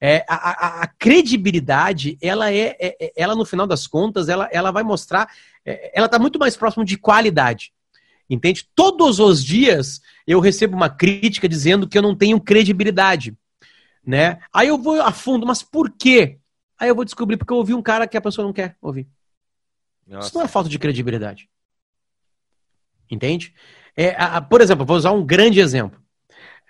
É, 0.00 0.24
a, 0.26 0.34
a, 0.34 0.82
a, 0.82 0.86
credibilidade, 0.86 2.16
ela 2.22 2.50
é, 2.50 2.74
é, 2.80 2.96
é, 2.98 3.12
ela 3.14 3.34
no 3.34 3.44
final 3.44 3.66
das 3.66 3.86
contas, 3.86 4.30
ela, 4.30 4.48
ela 4.50 4.70
vai 4.70 4.82
mostrar, 4.82 5.30
é, 5.64 5.92
ela 5.94 6.06
está 6.06 6.18
muito 6.18 6.38
mais 6.38 6.56
próximo 6.56 6.84
de 6.84 6.96
qualidade. 6.96 7.72
Entende? 8.28 8.66
Todos 8.74 9.18
os 9.18 9.44
dias 9.44 10.00
eu 10.26 10.40
recebo 10.40 10.74
uma 10.74 10.88
crítica 10.88 11.48
dizendo 11.48 11.86
que 11.86 11.98
eu 11.98 12.02
não 12.02 12.16
tenho 12.16 12.40
credibilidade. 12.40 13.36
Né? 14.06 14.40
Aí 14.52 14.68
eu 14.68 14.78
vou 14.78 15.02
a 15.02 15.12
fundo, 15.12 15.46
mas 15.46 15.62
por 15.62 15.90
quê? 15.90 16.38
Aí 16.78 16.88
eu 16.88 16.94
vou 16.94 17.04
descobrir 17.04 17.36
porque 17.36 17.52
eu 17.52 17.58
ouvi 17.58 17.74
um 17.74 17.82
cara 17.82 18.06
que 18.06 18.16
a 18.16 18.20
pessoa 18.20 18.46
não 18.46 18.54
quer 18.54 18.76
ouvir. 18.80 19.06
Nossa. 20.06 20.28
Isso 20.28 20.38
não 20.38 20.44
é 20.44 20.48
falta 20.48 20.70
de 20.70 20.78
credibilidade. 20.78 21.50
Entende? 23.10 23.52
É, 23.96 24.14
a, 24.16 24.40
por 24.40 24.60
exemplo, 24.60 24.86
vou 24.86 24.96
usar 24.96 25.10
um 25.10 25.26
grande 25.26 25.60
exemplo. 25.60 26.00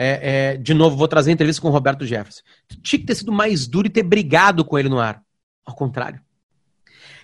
É, 0.03 0.53
é, 0.53 0.57
de 0.57 0.73
novo, 0.73 0.97
vou 0.97 1.07
trazer 1.07 1.29
a 1.29 1.35
entrevista 1.35 1.61
com 1.61 1.69
o 1.69 1.71
Roberto 1.71 2.07
Jefferson. 2.07 2.41
Tinha 2.83 3.01
que 3.01 3.05
ter 3.05 3.15
sido 3.15 3.31
mais 3.31 3.67
duro 3.67 3.87
e 3.87 3.91
ter 3.91 4.03
brigado 4.03 4.65
com 4.65 4.79
ele 4.79 4.89
no 4.89 4.99
ar. 4.99 5.23
Ao 5.63 5.75
contrário. 5.75 6.19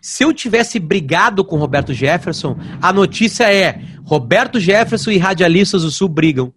Se 0.02 0.22
eu 0.22 0.30
tivesse 0.30 0.78
brigado 0.78 1.42
com 1.42 1.56
Roberto 1.56 1.94
Jefferson, 1.94 2.54
a 2.82 2.92
notícia 2.92 3.50
é: 3.50 3.80
Roberto 4.04 4.60
Jefferson 4.60 5.10
e 5.10 5.16
radialistas 5.16 5.84
do 5.84 5.90
Sul 5.90 6.06
brigam. 6.06 6.52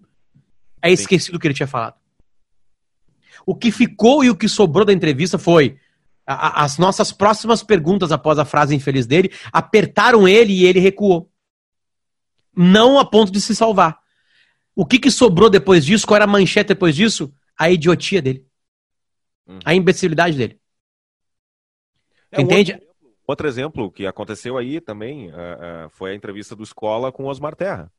É 0.82 0.91
esquecido 0.91 1.36
o 1.36 1.39
que 1.39 1.47
ele 1.47 1.53
tinha 1.53 1.67
falado. 1.67 1.95
O 3.45 3.55
que 3.55 3.71
ficou 3.71 4.21
e 4.21 4.29
o 4.29 4.36
que 4.36 4.49
sobrou 4.49 4.84
da 4.84 4.91
entrevista 4.91 5.38
foi 5.38 5.77
a, 6.27 6.65
as 6.65 6.77
nossas 6.77 7.13
próximas 7.13 7.63
perguntas 7.63 8.12
após 8.12 8.38
a 8.38 8.43
frase 8.43 8.75
infeliz 8.75 9.08
dele 9.08 9.32
apertaram 9.53 10.27
ele 10.27 10.51
e 10.51 10.65
ele 10.65 10.82
recuou. 10.82 11.32
Não 12.53 12.99
a 12.99 13.05
ponto 13.05 13.32
de 13.32 13.39
se 13.39 13.55
salvar. 13.55 13.99
O 14.80 14.86
que, 14.86 14.98
que 14.98 15.12
sobrou 15.12 15.50
depois 15.50 15.86
disso? 15.86 16.08
Qual 16.08 16.15
era 16.15 16.24
a 16.24 16.28
manchete 16.28 16.70
depois 16.70 16.96
disso? 16.96 17.34
A 17.58 17.70
idiotia 17.70 18.22
dele. 18.22 18.46
Hum. 19.46 19.60
A 19.65 19.76
imbecilidade 19.76 20.38
dele. 20.38 20.58
É, 22.32 22.42
Entende? 22.42 22.72
Outro, 22.72 22.88
outro, 23.28 23.48
exemplo 23.50 23.92
que 23.92 24.08
aconteceu 24.08 24.58
aí 24.58 24.80
também 24.80 25.32
uh, 25.32 25.34
uh, 25.34 25.89
foi 25.89 26.12
a 26.12 26.15
entrevista 26.15 26.56
do 26.56 26.63
Escola 26.63 27.12
com 27.12 27.26
o 27.26 27.28
Osmar 27.28 27.58
Terra. 27.58 27.92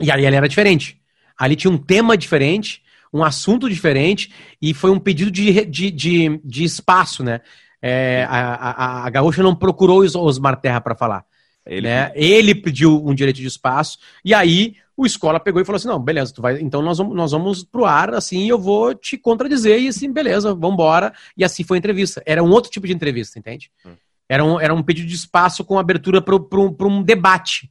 E 0.00 0.10
ali, 0.10 0.26
ali 0.26 0.36
era 0.36 0.48
diferente. 0.48 0.98
Ali 1.36 1.54
tinha 1.54 1.70
um 1.70 1.76
tema 1.76 2.16
diferente, 2.16 2.82
um 3.12 3.22
assunto 3.22 3.68
diferente, 3.68 4.32
e 4.58 4.72
foi 4.72 4.90
um 4.90 4.98
pedido 4.98 5.30
de, 5.30 5.66
de, 5.66 5.90
de, 5.90 6.40
de 6.42 6.64
espaço, 6.64 7.22
né? 7.22 7.42
É, 7.82 8.24
a, 8.26 8.54
a, 8.54 9.06
a 9.06 9.10
Gaúcha 9.10 9.42
não 9.42 9.54
procurou 9.54 10.02
o 10.02 10.18
Osmar 10.24 10.58
Terra 10.62 10.80
para 10.80 10.94
falar. 10.94 11.26
Ele... 11.66 11.86
Né? 11.86 12.10
Ele 12.14 12.54
pediu 12.54 13.06
um 13.06 13.14
direito 13.14 13.36
de 13.36 13.46
espaço, 13.46 13.98
e 14.24 14.32
aí 14.32 14.76
o 15.00 15.06
Escola 15.06 15.40
pegou 15.40 15.62
e 15.62 15.64
falou 15.64 15.76
assim: 15.76 15.88
não, 15.88 15.98
beleza, 15.98 16.34
tu 16.34 16.42
vai, 16.42 16.60
então 16.60 16.82
nós 16.82 16.98
vamos, 16.98 17.16
nós 17.16 17.32
vamos 17.32 17.64
pro 17.64 17.86
ar, 17.86 18.14
assim, 18.14 18.48
eu 18.48 18.58
vou 18.58 18.94
te 18.94 19.16
contradizer, 19.16 19.80
e 19.80 19.88
assim, 19.88 20.12
beleza, 20.12 20.54
vamos 20.54 20.74
embora. 20.74 21.12
E 21.36 21.42
assim 21.42 21.64
foi 21.64 21.78
a 21.78 21.80
entrevista. 21.80 22.22
Era 22.26 22.42
um 22.42 22.50
outro 22.50 22.70
tipo 22.70 22.86
de 22.86 22.92
entrevista, 22.92 23.38
entende? 23.38 23.70
Hum. 23.84 23.94
Era 24.28 24.44
um, 24.44 24.60
era 24.60 24.74
um 24.74 24.82
pedido 24.82 25.08
de 25.08 25.14
espaço 25.14 25.64
com 25.64 25.78
abertura 25.78 26.20
para 26.20 26.86
um 26.86 27.02
debate. 27.02 27.70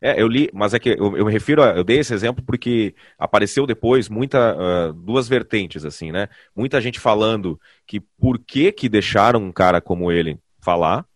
É, 0.00 0.20
eu 0.20 0.28
li, 0.28 0.50
mas 0.52 0.74
é 0.74 0.78
que 0.78 0.90
eu, 0.90 1.16
eu, 1.16 1.24
me 1.24 1.32
refiro, 1.32 1.62
a, 1.62 1.70
eu 1.70 1.82
dei 1.82 2.00
esse 2.00 2.12
exemplo 2.12 2.44
porque 2.44 2.94
apareceu 3.18 3.66
depois 3.66 4.08
muita, 4.08 4.54
uh, 4.54 4.92
duas 4.92 5.26
vertentes, 5.26 5.84
assim, 5.84 6.12
né? 6.12 6.28
Muita 6.54 6.80
gente 6.80 7.00
falando 7.00 7.58
que 7.86 8.00
por 8.00 8.38
que 8.38 8.70
que 8.70 8.88
deixaram 8.88 9.42
um 9.42 9.52
cara 9.52 9.80
como 9.80 10.12
ele 10.12 10.38
falar, 10.60 11.06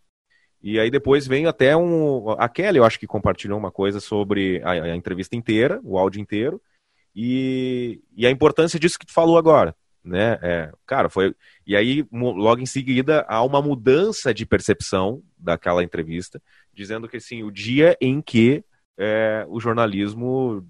e 0.63 0.79
aí 0.79 0.91
depois 0.91 1.27
vem 1.27 1.47
até 1.47 1.77
um. 1.77 2.31
A 2.33 2.49
Kelly, 2.49 2.79
eu 2.79 2.85
acho 2.85 2.99
que 2.99 3.07
compartilhou 3.07 3.59
uma 3.59 3.71
coisa 3.71 3.99
sobre 3.99 4.61
a, 4.63 4.73
a 4.73 4.97
entrevista 4.97 5.35
inteira, 5.35 5.81
o 5.83 5.99
áudio 5.99 6.21
inteiro, 6.21 6.61
e, 7.15 8.03
e, 8.15 8.27
a 8.27 8.31
importância 8.31 8.79
disso 8.79 8.99
que 8.99 9.07
tu 9.07 9.13
falou 9.13 9.39
agora. 9.39 9.75
Né? 10.05 10.39
É, 10.43 10.73
cara, 10.87 11.09
foi. 11.09 11.35
E 11.67 11.75
aí, 11.75 12.07
logo 12.13 12.61
em 12.61 12.67
seguida, 12.67 13.25
há 13.29 13.43
uma 13.43 13.61
mudança 13.61 14.33
de 14.33 14.47
percepção 14.47 15.23
daquela 15.39 15.83
entrevista, 15.83 16.43
dizendo 16.73 17.09
que 17.09 17.17
assim, 17.17 17.43
o 17.43 17.51
dia 17.51 17.97
em 18.01 18.21
que 18.21 18.65
é, 18.99 19.47
o 19.49 19.61
jornalismo 19.61 20.67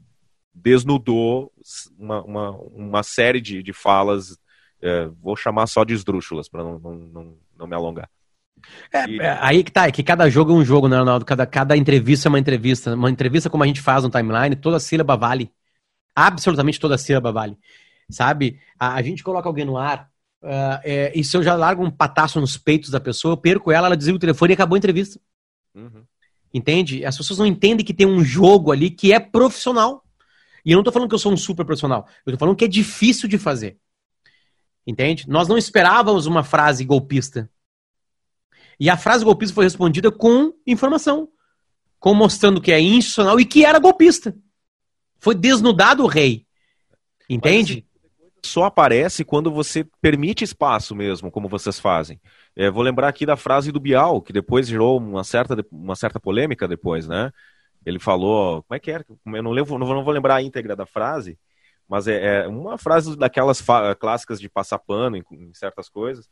desnudou 0.54 1.52
uma, 1.98 2.22
uma, 2.22 2.50
uma 2.50 3.02
série 3.02 3.40
de, 3.40 3.62
de 3.62 3.72
falas, 3.72 4.38
é, 4.80 5.06
vou 5.20 5.36
chamar 5.36 5.66
só 5.66 5.84
de 5.84 5.94
esdrúxulas, 5.94 6.48
para 6.48 6.62
não, 6.62 6.78
não, 6.78 6.94
não, 6.94 7.38
não 7.56 7.66
me 7.66 7.74
alongar. 7.74 8.08
É, 8.92 9.08
e... 9.08 9.20
É, 9.20 9.38
aí 9.40 9.64
que 9.64 9.70
tá, 9.70 9.86
é 9.86 9.92
que 9.92 10.02
cada 10.02 10.28
jogo 10.28 10.52
é 10.52 10.54
um 10.54 10.64
jogo, 10.64 10.88
né, 10.88 10.98
Ronaldo? 10.98 11.24
Cada, 11.24 11.46
cada 11.46 11.76
entrevista 11.76 12.28
é 12.28 12.30
uma 12.30 12.38
entrevista. 12.38 12.94
Uma 12.94 13.10
entrevista 13.10 13.50
como 13.50 13.64
a 13.64 13.66
gente 13.66 13.80
faz 13.80 14.02
no 14.02 14.10
timeline, 14.10 14.56
toda 14.56 14.80
sílaba 14.80 15.16
vale. 15.16 15.50
Absolutamente 16.14 16.80
toda 16.80 16.98
sílaba 16.98 17.32
vale. 17.32 17.56
Sabe? 18.10 18.58
A, 18.78 18.94
a 18.94 19.02
gente 19.02 19.22
coloca 19.22 19.48
alguém 19.48 19.64
no 19.64 19.76
ar, 19.76 20.08
uh, 20.42 20.80
é, 20.82 21.12
e 21.14 21.22
se 21.22 21.36
eu 21.36 21.42
já 21.42 21.54
largo 21.54 21.84
um 21.84 21.90
pataço 21.90 22.40
nos 22.40 22.56
peitos 22.58 22.90
da 22.90 23.00
pessoa, 23.00 23.32
eu 23.32 23.36
perco 23.36 23.70
ela, 23.70 23.86
ela 23.86 23.96
desliga 23.96 24.16
o 24.16 24.20
telefone 24.20 24.52
e 24.52 24.54
acabou 24.54 24.74
a 24.74 24.78
entrevista. 24.78 25.20
Uhum. 25.74 26.04
Entende? 26.52 27.04
As 27.04 27.16
pessoas 27.16 27.38
não 27.38 27.46
entendem 27.46 27.86
que 27.86 27.94
tem 27.94 28.06
um 28.06 28.24
jogo 28.24 28.72
ali 28.72 28.90
que 28.90 29.12
é 29.12 29.20
profissional. 29.20 30.04
E 30.64 30.72
eu 30.72 30.76
não 30.76 30.84
tô 30.84 30.92
falando 30.92 31.08
que 31.08 31.14
eu 31.14 31.18
sou 31.18 31.32
um 31.32 31.36
super 31.36 31.64
profissional. 31.64 32.06
Eu 32.26 32.32
tô 32.32 32.38
falando 32.38 32.56
que 32.56 32.64
é 32.64 32.68
difícil 32.68 33.28
de 33.28 33.38
fazer. 33.38 33.78
Entende? 34.86 35.28
Nós 35.28 35.46
não 35.46 35.56
esperávamos 35.56 36.26
uma 36.26 36.42
frase 36.42 36.84
golpista. 36.84 37.48
E 38.80 38.88
a 38.88 38.96
frase 38.96 39.24
golpista 39.24 39.54
foi 39.54 39.64
respondida 39.64 40.10
com 40.10 40.52
informação, 40.66 41.28
com 42.00 42.14
mostrando 42.14 42.60
que 42.60 42.72
é 42.72 42.80
institucional 42.80 43.38
e 43.38 43.44
que 43.44 43.64
era 43.64 43.78
golpista. 43.78 44.34
Foi 45.18 45.34
desnudado 45.34 46.02
o 46.02 46.06
rei. 46.06 46.46
Entende? 47.28 47.86
só 48.46 48.64
aparece 48.64 49.24
quando 49.24 49.50
você 49.50 49.86
permite 50.00 50.44
espaço 50.44 50.94
mesmo, 50.94 51.30
como 51.30 51.48
vocês 51.48 51.78
fazem. 51.78 52.20
É, 52.56 52.70
vou 52.70 52.82
lembrar 52.82 53.08
aqui 53.08 53.26
da 53.26 53.36
frase 53.36 53.70
do 53.72 53.80
Bial, 53.80 54.20
que 54.22 54.32
depois 54.32 54.66
gerou 54.66 54.98
uma 54.98 55.24
certa, 55.24 55.64
uma 55.70 55.96
certa 55.96 56.18
polêmica 56.18 56.66
depois, 56.66 57.06
né? 57.06 57.30
Ele 57.84 57.98
falou, 57.98 58.62
como 58.62 58.76
é 58.76 58.80
que 58.80 58.90
era? 58.90 59.04
Eu 59.08 59.42
não, 59.42 59.50
levo, 59.52 59.78
não, 59.78 59.86
vou, 59.86 59.96
não 59.96 60.04
vou 60.04 60.12
lembrar 60.12 60.36
a 60.36 60.42
íntegra 60.42 60.76
da 60.76 60.86
frase, 60.86 61.38
mas 61.88 62.06
é, 62.06 62.42
é 62.42 62.48
uma 62.48 62.76
frase 62.76 63.16
daquelas 63.16 63.62
clássicas 63.98 64.40
de 64.40 64.48
passar 64.48 64.78
pano 64.78 65.16
em, 65.16 65.24
em, 65.32 65.54
certas 65.54 65.88
coisas. 65.88 66.28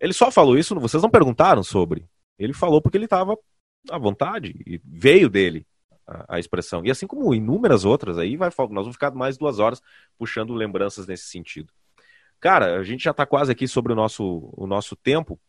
Ele 0.00 0.12
só 0.12 0.30
falou 0.30 0.58
isso, 0.58 0.74
vocês 0.78 1.02
não 1.02 1.10
perguntaram 1.10 1.62
sobre. 1.62 2.06
Ele 2.38 2.52
falou 2.52 2.82
porque 2.82 2.96
ele 2.96 3.04
estava 3.04 3.36
à 3.90 3.98
vontade 3.98 4.54
e 4.66 4.80
veio 4.84 5.28
dele 5.28 5.66
a, 6.06 6.36
a, 6.36 6.38
expressão. 6.38 6.84
E 6.84 6.90
assim 6.90 7.06
como 7.06 7.34
inúmeras 7.34 7.84
outras 7.84 8.18
aí, 8.18 8.36
vai, 8.36 8.48
nós 8.48 8.84
vamos 8.84 8.94
ficar 8.94 9.12
mais 9.12 9.36
duas 9.38 9.58
horas 9.58 9.80
puxando 10.18 10.54
lembranças 10.54 11.06
nesse 11.06 11.24
sentido. 11.26 11.72
Cara, 12.40 12.78
a 12.78 12.82
gente 12.82 13.04
já 13.04 13.12
está 13.12 13.24
quase 13.24 13.50
aqui 13.52 13.66
sobre 13.66 13.92
o 13.92 13.96
nosso, 13.96 14.50
o 14.56 14.66
nosso 14.66 14.96
tempo. 14.96 15.40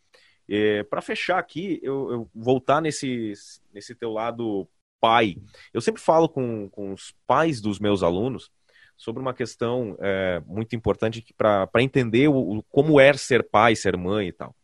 É, 0.48 0.84
Para 0.84 1.02
fechar 1.02 1.40
aqui, 1.40 1.80
eu, 1.84 2.12
eu, 2.12 2.30
voltar 2.34 2.82
nesse, 2.82 3.34
nesse 3.74 3.96
teu 3.96 4.12
lado 4.12 4.68
pai. 5.00 5.38
Eu 5.74 5.82
sempre 5.82 6.02
falo 6.02 6.30
com, 6.30 6.70
com 6.70 6.94
os 6.94 7.14
pais 7.28 7.60
dos 7.60 7.80
meus 7.80 8.04
alunos 8.04 8.50
sobre 8.98 9.22
uma 9.22 9.34
questão 9.34 9.98
é, 10.00 10.42
muito 10.46 10.76
importante 10.76 11.24
para 11.38 11.70
entender 11.82 12.28
o, 12.28 12.64
como 12.70 13.00
é 13.00 13.14
ser 13.14 13.44
pai, 13.44 13.76
ser 13.76 13.98
mãe 13.98 14.30
e 14.30 14.32
tal. 14.32 14.56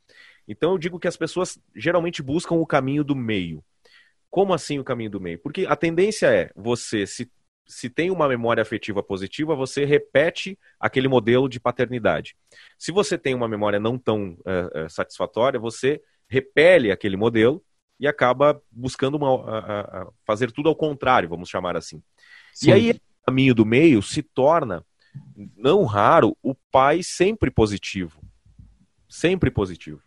Então 0.47 0.71
eu 0.71 0.77
digo 0.77 0.99
que 0.99 1.07
as 1.07 1.17
pessoas 1.17 1.59
geralmente 1.75 2.21
buscam 2.21 2.55
o 2.55 2.65
caminho 2.65 3.03
do 3.03 3.15
meio. 3.15 3.63
Como 4.29 4.53
assim 4.53 4.79
o 4.79 4.83
caminho 4.83 5.09
do 5.09 5.19
meio? 5.19 5.39
Porque 5.39 5.65
a 5.67 5.75
tendência 5.75 6.27
é 6.27 6.51
você, 6.55 7.05
se, 7.05 7.29
se 7.67 7.89
tem 7.89 8.09
uma 8.09 8.27
memória 8.27 8.61
afetiva 8.61 9.03
positiva, 9.03 9.55
você 9.55 9.85
repete 9.85 10.57
aquele 10.79 11.07
modelo 11.07 11.49
de 11.49 11.59
paternidade. 11.59 12.35
Se 12.77 12.91
você 12.91 13.17
tem 13.17 13.35
uma 13.35 13.47
memória 13.47 13.79
não 13.79 13.97
tão 13.97 14.37
é, 14.45 14.83
é, 14.83 14.89
satisfatória, 14.89 15.59
você 15.59 16.01
repele 16.29 16.91
aquele 16.91 17.17
modelo 17.17 17.61
e 17.99 18.07
acaba 18.07 18.61
buscando 18.71 19.15
uma, 19.15 19.49
a, 19.49 20.01
a 20.01 20.07
fazer 20.25 20.51
tudo 20.51 20.69
ao 20.69 20.75
contrário, 20.75 21.29
vamos 21.29 21.49
chamar 21.49 21.75
assim. 21.75 22.01
Sim. 22.53 22.69
E 22.69 22.73
aí, 22.73 23.01
caminho 23.25 23.53
do 23.53 23.65
meio 23.65 24.01
se 24.01 24.21
torna, 24.21 24.85
não 25.55 25.83
raro, 25.83 26.37
o 26.41 26.55
pai 26.71 27.01
sempre 27.03 27.51
positivo. 27.51 28.21
Sempre 29.07 29.51
positivo. 29.51 30.01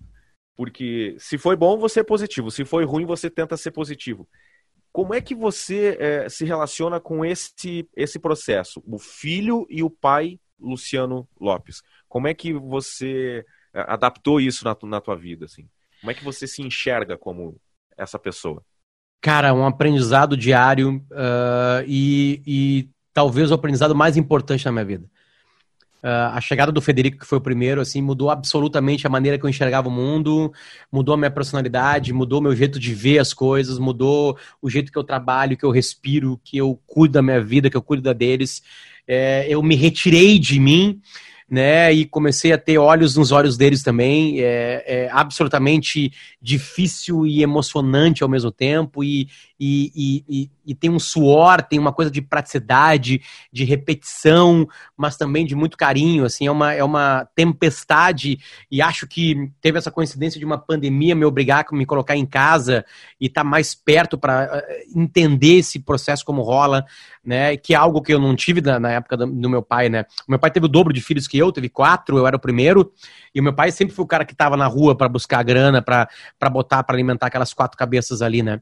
Porque 0.57 1.17
se 1.19 1.37
foi 1.37 1.57
bom, 1.57 1.79
você 1.79 2.01
é 2.01 2.05
positivo. 2.05 2.51
Se 2.51 2.65
foi 2.65 2.85
ruim, 2.85 3.05
você 3.05 3.29
tenta 3.29 3.57
ser 3.57 3.73
positivo. 3.73 4.29
Como 4.93 5.13
é 5.13 5.21
que 5.21 5.35
você 5.35 5.97
é, 5.99 6.29
se 6.29 6.45
relaciona 6.45 7.01
com 7.01 7.25
esse, 7.25 7.89
esse 7.97 8.19
processo? 8.19 8.83
O 8.87 8.99
filho 8.99 9.67
e 9.69 9.83
o 9.83 9.91
pai 9.91 10.39
Luciano 10.59 11.29
Lopes. 11.41 11.83
Como 12.09 12.29
é 12.29 12.35
que 12.35 12.53
você 12.53 13.45
é, 13.73 13.85
adaptou 13.89 14.41
isso 14.41 14.65
na, 14.65 14.77
na 14.85 15.01
tua 15.01 15.17
vida? 15.17 15.47
Assim? 15.47 15.69
Como 16.01 16.11
é 16.11 16.15
que 16.15 16.25
você 16.25 16.47
se 16.47 16.63
enxerga 16.63 17.19
como 17.19 17.61
essa 17.97 18.19
pessoa? 18.19 18.63
Cara, 19.21 19.55
um 19.55 19.67
aprendizado 19.67 20.37
diário 20.37 20.97
uh, 21.11 21.83
e, 21.87 22.43
e, 22.47 22.91
talvez 23.15 23.51
o 23.51 23.55
aprendizado 23.55 23.95
mais 23.95 24.17
importante 24.17 24.67
na 24.67 24.73
minha 24.73 24.85
vida. 24.85 25.05
Uh, 26.03 26.35
a 26.35 26.41
chegada 26.43 26.71
do 26.71 26.83
Federico, 26.83 27.21
que 27.21 27.27
foi 27.27 27.39
o 27.39 27.41
primeiro, 27.41 27.81
assim, 27.81 28.03
mudou 28.03 28.29
absolutamente 28.29 29.07
a 29.07 29.11
maneira 29.11 29.39
que 29.39 29.45
eu 29.47 29.49
enxergava 29.49 29.89
o 29.89 29.91
mundo, 29.91 30.53
mudou 30.93 31.15
a 31.15 31.17
minha 31.17 31.31
personalidade, 31.31 32.13
mudou 32.13 32.41
o 32.41 32.43
meu 32.43 32.55
jeito 32.55 32.79
de 32.79 32.93
ver 32.93 33.21
as 33.21 33.33
coisas, 33.33 33.79
mudou 33.79 34.37
o 34.61 34.69
jeito 34.69 34.93
que 34.93 34.99
eu 34.99 35.05
trabalho, 35.05 35.57
que 35.57 35.65
eu 35.65 35.71
respiro, 35.71 36.39
que 36.45 36.59
eu 36.59 36.79
cuido 36.87 37.15
da 37.15 37.23
minha 37.23 37.43
vida, 37.43 37.71
que 37.71 37.77
eu 37.77 37.81
cuido 37.81 38.03
da 38.03 38.13
deles. 38.13 38.63
É, 39.09 39.47
eu 39.49 39.63
me 39.63 39.77
retirei 39.77 40.39
de 40.39 40.61
mim 40.61 41.01
né? 41.49 41.93
E 41.93 42.05
comecei 42.05 42.53
a 42.53 42.59
ter 42.59 42.79
olhos 42.79 43.17
nos 43.17 43.31
olhos 43.31 43.57
deles 43.57 43.83
também. 43.83 44.41
É, 44.41 44.85
é 44.87 45.11
absolutamente 45.13 46.13
difícil 46.41 47.27
e 47.27 47.43
emocionante 47.43 48.23
ao 48.23 48.29
mesmo 48.29 48.51
tempo. 48.51 49.05
E, 49.05 49.29
e, 49.61 50.25
e, 50.29 50.51
e, 50.67 50.75
tem 50.75 50.91
um 50.91 50.99
suor, 50.99 51.63
tem 51.63 51.79
uma 51.79 51.93
coisa 51.93 52.11
de 52.11 52.21
praticidade, 52.21 53.23
de 53.53 53.65
repetição, 53.65 54.67
mas 54.97 55.17
também 55.17 55.47
de 55.47 55.55
muito 55.55 55.77
carinho. 55.77 56.25
Assim, 56.25 56.47
é 56.47 56.51
uma, 56.51 56.73
é 56.73 56.83
uma 56.83 57.29
tempestade. 57.35 58.39
E 58.71 58.81
acho 58.81 59.07
que 59.07 59.51
teve 59.61 59.79
essa 59.79 59.91
coincidência 59.91 60.39
de 60.39 60.47
uma 60.47 60.59
pandemia 60.59 61.15
me 61.15 61.25
obrigar 61.25 61.65
a 61.71 61.77
me 61.77 61.87
colocar 61.87 62.17
em 62.17 62.27
casa 62.27 62.85
e 63.21 63.27
estar 63.27 63.43
tá 63.43 63.49
mais 63.49 63.75
perto 63.75 64.17
para 64.19 64.45
eh, 64.45 64.85
entender 64.95 65.59
esse 65.59 65.79
processo 65.79 66.25
como 66.25 66.43
rola, 66.43 66.85
né? 67.25 67.57
Que 67.57 67.75
é 67.75 67.77
algo 67.77 68.03
que 68.03 68.13
eu 68.13 68.19
não 68.19 68.35
tive 68.35 68.61
na, 68.61 68.81
na 68.81 68.93
época 68.93 69.17
do, 69.17 69.27
do 69.27 69.51
meu 69.51 69.63
pai, 69.63 69.89
né? 69.89 70.05
Meu 70.29 70.39
pai 70.39 70.51
teve 70.51 70.67
o 70.67 70.69
dobro 70.69 70.93
de 70.93 71.01
filhos 71.01 71.29
que 71.29 71.34
eu, 71.39 71.53
teve 71.53 71.69
quatro, 71.69 72.19
eu 72.19 72.27
era 72.27 72.37
o 72.37 72.41
primeiro. 72.41 72.93
E 73.35 73.41
meu 73.41 73.53
pai 73.53 73.71
sempre 73.71 73.95
foi 73.95 74.05
o 74.05 74.09
cara 74.09 74.25
que 74.25 74.33
estava 74.33 74.57
na 74.57 74.67
rua 74.67 74.97
para 74.97 75.09
buscar 75.09 75.43
grana, 75.43 75.83
para 75.83 76.09
botar, 76.51 76.83
para 76.85 76.95
alimentar 76.95 77.27
aquelas 77.27 77.53
quatro 77.53 77.77
cabeças 77.77 78.23
ali, 78.23 78.43
né? 78.43 78.61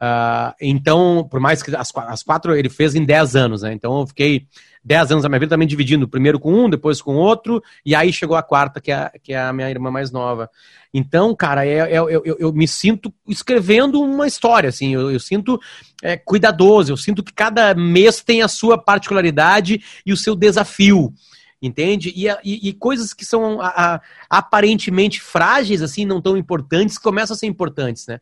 Uh, 0.00 0.54
então, 0.60 1.26
por 1.30 1.40
mais 1.40 1.62
que 1.62 1.74
as, 1.76 1.92
as, 1.94 2.22
quatro 2.22 2.54
ele 2.54 2.70
fez 2.70 2.94
em 2.94 3.04
dez 3.04 3.36
anos, 3.36 3.62
né? 3.62 3.72
Então 3.72 4.00
eu 4.00 4.06
fiquei 4.06 4.46
dez 4.82 5.10
anos 5.10 5.22
da 5.22 5.28
minha 5.28 5.38
vida 5.38 5.50
também 5.50 5.68
dividindo, 5.68 6.08
primeiro 6.08 6.40
com 6.40 6.52
um, 6.52 6.70
depois 6.70 7.02
com 7.02 7.16
outro, 7.16 7.62
e 7.84 7.94
aí 7.94 8.10
chegou 8.10 8.34
a 8.34 8.42
quarta, 8.42 8.80
que 8.80 8.90
é, 8.90 9.10
que 9.22 9.34
é 9.34 9.40
a 9.40 9.52
minha 9.52 9.68
irmã 9.68 9.90
mais 9.90 10.10
nova. 10.10 10.48
Então, 10.92 11.34
cara, 11.36 11.66
é, 11.66 11.92
é, 11.92 11.98
eu, 11.98 12.08
eu, 12.08 12.36
eu, 12.38 12.52
me 12.52 12.66
sinto 12.66 13.12
escrevendo 13.28 14.00
uma 14.00 14.26
história, 14.26 14.70
assim, 14.70 14.94
eu, 14.94 15.10
eu 15.10 15.20
sinto 15.20 15.60
é, 16.02 16.16
cuidadoso, 16.16 16.92
eu 16.92 16.96
sinto 16.96 17.22
que 17.22 17.32
cada 17.32 17.74
mês 17.74 18.22
tem 18.22 18.42
a 18.42 18.48
sua 18.48 18.78
particularidade 18.78 19.82
e 20.04 20.12
o 20.12 20.16
seu 20.16 20.34
desafio 20.34 21.12
entende? 21.60 22.12
E, 22.14 22.28
e, 22.44 22.68
e, 22.68 22.72
coisas 22.72 23.12
que 23.12 23.24
são 23.24 23.60
a, 23.60 23.68
a, 23.68 24.00
aparentemente 24.28 25.20
frágeis, 25.20 25.82
assim, 25.82 26.04
não 26.04 26.20
tão 26.20 26.36
importantes, 26.36 26.98
começam 26.98 27.34
a 27.34 27.38
ser 27.38 27.46
importantes, 27.46 28.06
né? 28.06 28.20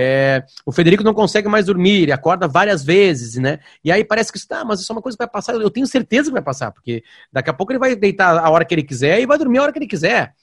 É, 0.00 0.44
o 0.64 0.70
Federico 0.70 1.02
não 1.02 1.12
consegue 1.12 1.48
mais 1.48 1.66
dormir, 1.66 2.02
ele 2.02 2.12
acorda 2.12 2.46
várias 2.46 2.84
vezes, 2.84 3.34
né? 3.34 3.58
E 3.82 3.90
aí 3.90 4.04
parece 4.04 4.30
que 4.30 4.38
está, 4.38 4.64
mas 4.64 4.80
isso 4.80 4.92
é 4.92 4.94
uma 4.94 5.02
coisa 5.02 5.16
que 5.16 5.24
vai 5.24 5.30
passar. 5.30 5.54
Eu 5.54 5.70
tenho 5.70 5.86
certeza 5.86 6.28
que 6.28 6.34
vai 6.34 6.42
passar, 6.42 6.70
porque 6.70 7.02
daqui 7.32 7.50
a 7.50 7.52
pouco 7.52 7.72
ele 7.72 7.80
vai 7.80 7.96
deitar 7.96 8.38
a 8.38 8.48
hora 8.48 8.64
que 8.64 8.74
ele 8.74 8.84
quiser 8.84 9.20
e 9.20 9.26
vai 9.26 9.36
dormir 9.36 9.58
a 9.58 9.62
hora 9.62 9.72
que 9.72 9.78
ele 9.78 9.88
quiser. 9.88 10.34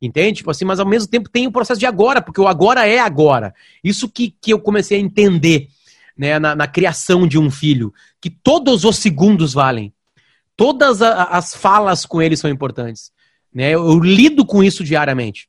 Entende? 0.00 0.38
Tipo 0.38 0.50
assim, 0.50 0.64
mas 0.64 0.80
ao 0.80 0.86
mesmo 0.86 1.10
tempo 1.10 1.28
tem 1.28 1.46
o 1.46 1.52
processo 1.52 1.80
de 1.80 1.86
agora, 1.86 2.22
porque 2.22 2.40
o 2.40 2.46
agora 2.46 2.86
é 2.86 2.98
agora. 2.98 3.52
Isso 3.82 4.08
que, 4.08 4.34
que 4.40 4.52
eu 4.52 4.60
comecei 4.60 4.96
a 4.96 5.00
entender 5.00 5.68
né, 6.16 6.38
na, 6.38 6.54
na 6.54 6.66
criação 6.66 7.26
de 7.26 7.38
um 7.38 7.50
filho, 7.50 7.92
que 8.20 8.30
todos 8.30 8.84
os 8.84 8.96
segundos 8.96 9.52
valem. 9.52 9.92
Todas 10.60 11.00
as 11.00 11.54
falas 11.54 12.04
com 12.04 12.20
ele 12.20 12.36
são 12.36 12.50
importantes. 12.50 13.10
Né? 13.50 13.70
Eu, 13.70 13.86
eu 13.88 13.98
lido 13.98 14.44
com 14.44 14.62
isso 14.62 14.84
diariamente. 14.84 15.48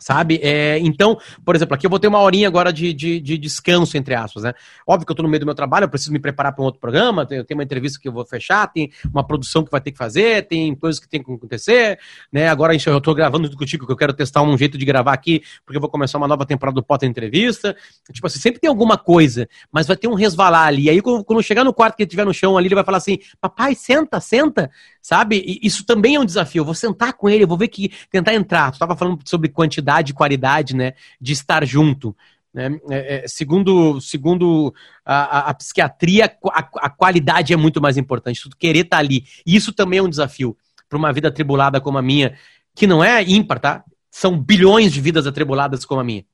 Sabe? 0.00 0.40
É, 0.42 0.78
então, 0.78 1.18
por 1.44 1.54
exemplo, 1.54 1.74
aqui 1.74 1.84
eu 1.84 1.90
vou 1.90 1.98
ter 1.98 2.08
uma 2.08 2.20
horinha 2.20 2.48
agora 2.48 2.72
de, 2.72 2.94
de, 2.94 3.20
de, 3.20 3.36
descanso, 3.36 3.98
entre 3.98 4.14
aspas, 4.14 4.44
né? 4.44 4.54
Óbvio 4.86 5.06
que 5.06 5.12
eu 5.12 5.16
tô 5.16 5.22
no 5.22 5.28
meio 5.28 5.40
do 5.40 5.46
meu 5.46 5.54
trabalho, 5.54 5.84
eu 5.84 5.88
preciso 5.90 6.10
me 6.10 6.18
preparar 6.18 6.54
para 6.54 6.62
um 6.62 6.64
outro 6.64 6.80
programa, 6.80 7.28
eu 7.30 7.44
tenho 7.44 7.58
uma 7.58 7.62
entrevista 7.62 8.00
que 8.00 8.08
eu 8.08 8.12
vou 8.12 8.24
fechar, 8.24 8.66
tem 8.72 8.90
uma 9.12 9.22
produção 9.22 9.62
que 9.62 9.70
vai 9.70 9.78
ter 9.78 9.92
que 9.92 9.98
fazer, 9.98 10.48
tem 10.48 10.74
coisas 10.74 10.98
que 10.98 11.06
tem 11.06 11.22
que 11.22 11.30
acontecer, 11.30 11.98
né? 12.32 12.48
Agora 12.48 12.74
eu 12.74 13.00
tô 13.00 13.14
gravando 13.14 13.54
contigo 13.54 13.84
que 13.84 13.92
eu 13.92 13.96
quero 13.96 14.14
testar 14.14 14.40
um 14.40 14.56
jeito 14.56 14.78
de 14.78 14.86
gravar 14.86 15.12
aqui, 15.12 15.42
porque 15.66 15.76
eu 15.76 15.80
vou 15.82 15.90
começar 15.90 16.16
uma 16.16 16.26
nova 16.26 16.46
temporada 16.46 16.76
do 16.76 16.82
Potter 16.82 17.06
Entrevista. 17.06 17.76
Tipo 18.10 18.26
assim, 18.26 18.38
sempre 18.38 18.58
tem 18.58 18.70
alguma 18.70 18.96
coisa, 18.96 19.46
mas 19.70 19.86
vai 19.86 19.98
ter 19.98 20.08
um 20.08 20.14
resvalar 20.14 20.66
ali. 20.66 20.84
E 20.84 20.90
aí, 20.90 21.02
quando 21.02 21.42
chegar 21.42 21.62
no 21.62 21.74
quarto 21.74 21.96
que 21.96 22.04
ele 22.04 22.08
estiver 22.08 22.24
no 22.24 22.32
chão 22.32 22.56
ali, 22.56 22.68
ele 22.68 22.74
vai 22.74 22.84
falar 22.84 22.98
assim: 22.98 23.18
papai, 23.38 23.74
senta, 23.74 24.18
senta, 24.18 24.70
sabe? 25.02 25.42
E 25.46 25.66
isso 25.66 25.84
também 25.84 26.14
é 26.14 26.20
um 26.20 26.24
desafio. 26.24 26.60
Eu 26.60 26.64
vou 26.64 26.74
sentar 26.74 27.12
com 27.12 27.28
ele, 27.28 27.44
eu 27.44 27.48
vou 27.48 27.58
ver 27.58 27.68
que 27.68 27.92
tentar 28.10 28.34
entrar. 28.34 28.72
Tu 28.72 28.78
tava 28.78 28.96
falando 28.96 29.20
sobre 29.26 29.50
quantidade 29.50 29.89
e 29.98 30.14
qualidade, 30.14 30.76
né? 30.76 30.94
De 31.20 31.32
estar 31.32 31.64
junto. 31.66 32.16
Né? 32.52 32.80
É, 32.90 33.24
é, 33.24 33.28
segundo 33.28 34.00
segundo 34.00 34.74
a, 35.04 35.38
a, 35.38 35.50
a 35.50 35.54
psiquiatria, 35.54 36.32
a, 36.52 36.58
a, 36.58 36.90
qualidade 36.90 37.52
é 37.52 37.56
muito 37.56 37.80
mais 37.80 37.96
importante. 37.96 38.48
Tu 38.48 38.56
querer 38.56 38.80
estar 38.80 38.96
tá 38.96 39.00
ali. 39.00 39.24
E 39.46 39.56
isso 39.56 39.72
também 39.72 39.98
é 39.98 40.02
um 40.02 40.08
desafio 40.08 40.56
para 40.88 40.98
uma 40.98 41.12
vida 41.12 41.28
atribulada 41.28 41.80
como 41.80 41.98
a 41.98 42.02
minha, 42.02 42.36
que 42.74 42.86
não 42.86 43.02
é 43.02 43.22
ímpar, 43.22 43.60
tá? 43.60 43.84
São 44.10 44.38
bilhões 44.38 44.92
de 44.92 45.00
vidas 45.00 45.26
atribuladas 45.26 45.84
como 45.84 46.00
a 46.00 46.04
minha. 46.04 46.24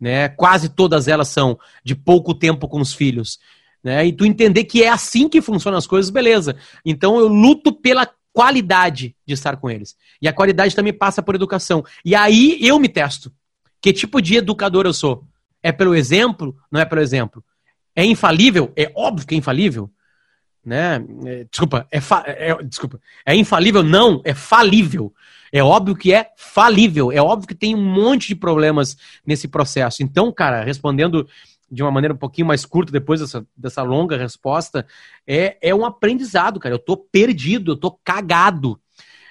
Né? 0.00 0.30
Quase 0.30 0.70
todas 0.70 1.06
elas 1.06 1.28
são 1.28 1.58
de 1.84 1.94
pouco 1.94 2.34
tempo 2.34 2.66
com 2.66 2.80
os 2.80 2.94
filhos. 2.94 3.38
Né? 3.84 4.06
E 4.06 4.12
tu 4.12 4.24
entender 4.24 4.64
que 4.64 4.82
é 4.82 4.88
assim 4.88 5.28
que 5.28 5.42
funcionam 5.42 5.78
as 5.78 5.86
coisas, 5.86 6.10
beleza. 6.10 6.56
Então 6.84 7.18
eu 7.18 7.28
luto 7.28 7.72
pela 7.72 8.10
qualidade 8.32 9.16
de 9.26 9.34
estar 9.34 9.56
com 9.56 9.70
eles. 9.70 9.96
E 10.20 10.28
a 10.28 10.32
qualidade 10.32 10.74
também 10.74 10.92
passa 10.92 11.22
por 11.22 11.34
educação. 11.34 11.84
E 12.04 12.14
aí 12.14 12.58
eu 12.60 12.78
me 12.78 12.88
testo. 12.88 13.32
Que 13.80 13.92
tipo 13.92 14.20
de 14.20 14.36
educador 14.36 14.86
eu 14.86 14.92
sou? 14.92 15.24
É 15.62 15.72
pelo 15.72 15.94
exemplo? 15.94 16.56
Não 16.70 16.80
é 16.80 16.84
pelo 16.84 17.00
exemplo? 17.00 17.44
É 17.94 18.04
infalível? 18.04 18.72
É 18.76 18.90
óbvio 18.94 19.26
que 19.26 19.34
é 19.34 19.38
infalível. 19.38 19.90
Né? 20.64 21.02
É, 21.26 21.44
desculpa, 21.44 21.86
é, 21.90 22.00
fa... 22.00 22.22
é, 22.26 22.62
desculpa, 22.62 23.00
é 23.24 23.34
infalível? 23.34 23.82
Não, 23.82 24.20
é 24.24 24.34
falível. 24.34 25.12
É 25.52 25.62
óbvio 25.62 25.96
que 25.96 26.12
é 26.12 26.30
falível. 26.36 27.10
É 27.10 27.20
óbvio 27.20 27.48
que 27.48 27.54
tem 27.54 27.74
um 27.74 27.84
monte 27.84 28.28
de 28.28 28.36
problemas 28.36 28.96
nesse 29.26 29.48
processo. 29.48 30.02
Então, 30.02 30.30
cara, 30.32 30.62
respondendo 30.62 31.26
de 31.70 31.82
uma 31.82 31.90
maneira 31.90 32.14
um 32.14 32.18
pouquinho 32.18 32.48
mais 32.48 32.64
curta 32.64 32.90
depois 32.90 33.20
dessa, 33.20 33.46
dessa 33.56 33.82
longa 33.82 34.16
resposta, 34.16 34.86
é, 35.26 35.56
é 35.62 35.74
um 35.74 35.84
aprendizado, 35.84 36.58
cara. 36.58 36.74
Eu 36.74 36.78
tô 36.78 36.96
perdido, 36.96 37.72
eu 37.72 37.76
tô 37.76 37.92
cagado, 38.04 38.80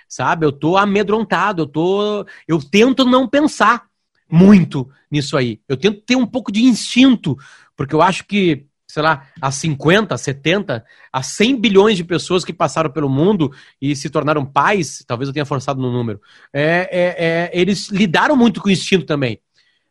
sabe? 0.07 0.45
Eu 0.45 0.51
tô 0.51 0.77
amedrontado, 0.77 1.63
eu 1.63 1.67
tô. 1.67 2.25
Eu 2.47 2.59
tento 2.61 3.03
não 3.03 3.27
pensar 3.27 3.87
muito 4.31 4.89
nisso 5.11 5.35
aí. 5.35 5.59
Eu 5.67 5.75
tento 5.75 6.01
ter 6.01 6.15
um 6.15 6.25
pouco 6.25 6.51
de 6.51 6.63
instinto, 6.63 7.37
porque 7.75 7.93
eu 7.93 8.01
acho 8.01 8.25
que, 8.25 8.65
sei 8.87 9.03
lá, 9.03 9.27
há 9.41 9.51
50, 9.51 10.15
70, 10.17 10.85
há 11.11 11.23
100 11.23 11.59
bilhões 11.59 11.97
de 11.97 12.03
pessoas 12.03 12.45
que 12.45 12.53
passaram 12.53 12.89
pelo 12.89 13.09
mundo 13.09 13.51
e 13.81 13.95
se 13.95 14.09
tornaram 14.09 14.45
pais, 14.45 15.03
talvez 15.05 15.27
eu 15.27 15.33
tenha 15.33 15.45
forçado 15.45 15.81
no 15.81 15.91
número, 15.91 16.21
é, 16.53 16.89
é, 16.91 17.25
é, 17.25 17.51
eles 17.53 17.89
lidaram 17.89 18.35
muito 18.35 18.61
com 18.61 18.69
o 18.69 18.71
instinto 18.71 19.05
também. 19.05 19.41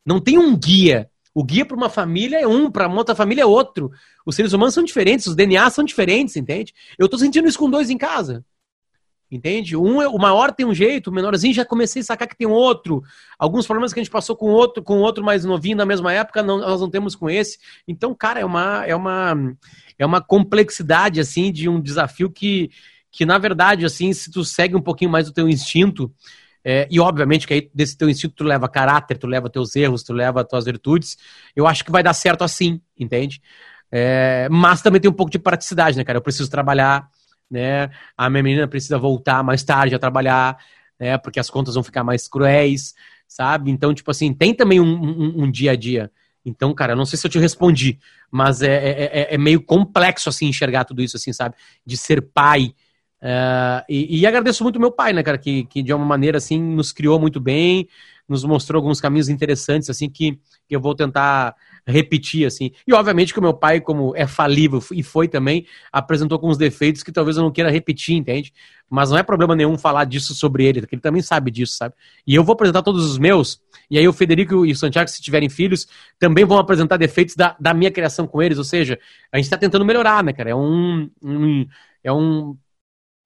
Não 0.07 0.21
tem 0.21 0.39
um 0.39 0.57
guia 0.57 1.11
o 1.39 1.45
guia 1.45 1.65
para 1.65 1.77
uma 1.77 1.89
família 1.89 2.41
é 2.41 2.49
um, 2.49 2.69
para 2.69 2.89
outra 2.89 3.15
família 3.15 3.43
é 3.43 3.47
outro. 3.47 3.93
Os 4.27 4.35
seres 4.35 4.53
humanos 4.53 4.75
são 4.75 4.83
diferentes, 4.83 5.29
os 5.29 5.37
DNA 5.37 5.71
são 5.71 5.85
diferentes, 5.85 6.35
entende? 6.35 6.75
Eu 6.99 7.05
estou 7.05 7.17
sentindo 7.17 7.47
isso 7.47 7.57
com 7.57 7.71
dois 7.71 7.91
em 7.91 7.97
casa. 7.97 8.45
Entende? 9.31 9.77
Um, 9.77 10.03
é, 10.03 10.09
o 10.09 10.19
maior 10.19 10.51
tem 10.51 10.67
um 10.67 10.75
jeito, 10.75 11.11
o 11.11 11.13
menorzinho 11.13 11.55
já 11.55 11.65
comecei 11.65 12.03
a 12.03 12.05
sacar 12.05 12.27
que 12.27 12.37
tem 12.37 12.49
outro. 12.49 13.05
Alguns 13.39 13.69
problemas 13.69 13.93
que 13.93 14.01
a 14.01 14.03
gente 14.03 14.11
passou 14.11 14.35
com 14.35 14.47
outro, 14.47 14.83
com 14.83 14.99
outro 14.99 15.23
mais 15.23 15.45
novinho 15.45 15.77
na 15.77 15.87
mesma 15.87 16.13
época, 16.13 16.43
não, 16.43 16.59
nós 16.59 16.81
não 16.81 16.91
temos 16.91 17.15
com 17.15 17.31
esse. 17.31 17.57
Então, 17.87 18.13
cara, 18.17 18.41
é 18.41 18.45
uma, 18.45 18.85
é 18.85 18.97
uma, 18.97 19.55
é 19.97 20.05
uma 20.05 20.21
complexidade 20.21 21.21
assim 21.21 21.53
de 21.53 21.69
um 21.69 21.81
desafio 21.81 22.29
que, 22.29 22.69
que 23.13 23.25
na 23.25 23.39
verdade, 23.39 23.87
assim, 23.87 24.13
se 24.13 24.29
tu 24.29 24.45
segue 24.45 24.75
um 24.75 24.83
pouquinho 24.83 25.13
mais 25.13 25.29
o 25.29 25.33
teu 25.33 25.49
instinto, 25.49 26.13
é, 26.65 26.87
e 26.91 27.01
obviamente 27.01 27.47
que 27.47 27.55
aí 27.55 27.71
desse 27.75 27.97
teu 27.97 28.09
instinto 28.09 28.35
tu 28.35 28.45
leva 28.45 28.69
caráter, 28.69 29.17
tu 29.17 29.27
leva 29.27 29.49
teus 29.49 29.75
erros, 29.77 30.03
tu 30.03 30.13
leva 30.13 30.45
tuas 30.45 30.65
virtudes. 30.65 31.17
Eu 31.55 31.67
acho 31.67 31.85
que 31.85 31.91
vai 31.91 32.03
dar 32.03 32.13
certo 32.13 32.43
assim, 32.43 32.81
entende? 32.99 33.41
É, 33.91 34.49
mas 34.51 34.83
também 34.83 35.01
tem 35.01 35.11
um 35.11 35.15
pouco 35.15 35.31
de 35.31 35.39
praticidade, 35.39 35.97
né, 35.97 36.05
cara? 36.05 36.19
Eu 36.19 36.23
preciso 36.23 36.51
trabalhar, 36.51 37.09
né? 37.51 37.91
A 38.17 38.29
minha 38.29 38.43
menina 38.43 38.69
precisa 38.69 38.99
voltar 38.99 39.43
mais 39.43 39.63
tarde 39.63 39.95
a 39.95 39.99
trabalhar, 39.99 40.59
né? 40.99 41.17
Porque 41.19 41.41
as 41.41 41.49
contas 41.49 41.75
vão 41.75 41.83
ficar 41.83 42.05
mais 42.05 42.29
cruéis, 42.29 42.95
sabe? 43.27 43.71
Então, 43.71 43.95
tipo 43.95 44.11
assim, 44.11 44.35
tem 44.35 44.55
também 44.55 44.81
um, 44.81 44.85
um, 44.85 45.45
um 45.45 45.51
dia 45.51 45.73
a 45.73 45.77
dia. 45.77 46.11
Então, 46.45 46.75
cara, 46.75 46.97
não 46.97 47.05
sei 47.05 47.19
se 47.19 47.27
eu 47.27 47.31
te 47.31 47.39
respondi, 47.39 47.99
mas 48.31 48.63
é, 48.63 48.75
é, 48.75 49.05
é, 49.21 49.35
é 49.35 49.39
meio 49.39 49.63
complexo, 49.63 50.29
assim, 50.29 50.47
enxergar 50.47 50.85
tudo 50.85 51.03
isso, 51.03 51.17
assim, 51.17 51.33
sabe? 51.33 51.55
De 51.85 51.97
ser 51.97 52.23
pai, 52.23 52.75
Uh, 53.21 53.83
e, 53.89 54.21
e, 54.21 54.27
agradeço 54.27 54.63
muito 54.63 54.79
meu 54.79 54.93
pai, 54.93 55.13
né, 55.13 55.25
cara, 55.25 55.37
que, 55.37 55.65
que 55.65 55.83
de 55.83 55.93
uma 55.93 56.05
maneira 56.05 56.39
assim 56.39 56.63
nos 56.63 56.93
criou 56.93 57.19
muito 57.19 57.41
bem, 57.41 57.89
nos 58.29 58.45
mostrou 58.45 58.79
alguns 58.79 59.01
caminhos 59.01 59.29
interessantes, 59.29 59.91
assim, 59.91 60.09
que, 60.09 60.39
eu 60.71 60.81
vou 60.81 60.95
tentar 60.95 61.57
repetir, 61.87 62.47
assim. 62.47 62.71
E 62.87 62.93
obviamente 62.93 63.33
que 63.33 63.39
o 63.39 63.43
meu 63.43 63.55
pai, 63.55 63.81
como 63.81 64.15
é 64.15 64.27
falível 64.27 64.83
e 64.93 65.03
foi 65.03 65.27
também, 65.27 65.67
apresentou 65.91 66.37
alguns 66.37 66.59
defeitos 66.59 67.03
que 67.03 67.11
talvez 67.11 67.39
eu 67.39 67.43
não 67.43 67.51
queira 67.51 67.71
repetir, 67.71 68.15
entende? 68.15 68.53
Mas 68.89 69.11
não 69.11 69.17
é 69.17 69.23
problema 69.23 69.57
nenhum 69.57 69.79
falar 69.79 70.05
disso 70.05 70.35
sobre 70.35 70.67
ele, 70.67 70.83
porque 70.83 70.95
ele 70.95 71.03
também 71.03 71.23
sabe 71.23 71.51
disso, 71.51 71.77
sabe? 71.77 71.95
E 72.27 72.35
eu 72.35 72.45
vou 72.45 72.53
apresentar 72.53 72.83
todos 72.83 73.05
os 73.05 73.17
meus, 73.17 73.63
e 73.91 73.99
aí 73.99 74.07
o 74.07 74.13
Federico 74.13 74.67
e 74.67 74.73
o 74.73 74.77
Santiago, 74.77 75.09
se 75.09 75.23
tiverem 75.23 75.49
filhos, 75.49 75.89
também 76.19 76.45
vão 76.45 76.59
apresentar 76.59 76.99
defeitos 76.99 77.35
da, 77.35 77.57
da 77.59 77.73
minha 77.73 77.91
criação 77.91 78.27
com 78.27 78.43
eles, 78.43 78.59
ou 78.59 78.65
seja, 78.65 78.99
a 79.33 79.39
gente 79.39 79.49
tá 79.49 79.57
tentando 79.57 79.87
melhorar, 79.87 80.23
né, 80.23 80.35
cara? 80.35 80.51
É 80.51 80.55
um, 80.55 81.11
um 81.23 81.67
é 82.05 82.13
um 82.13 82.57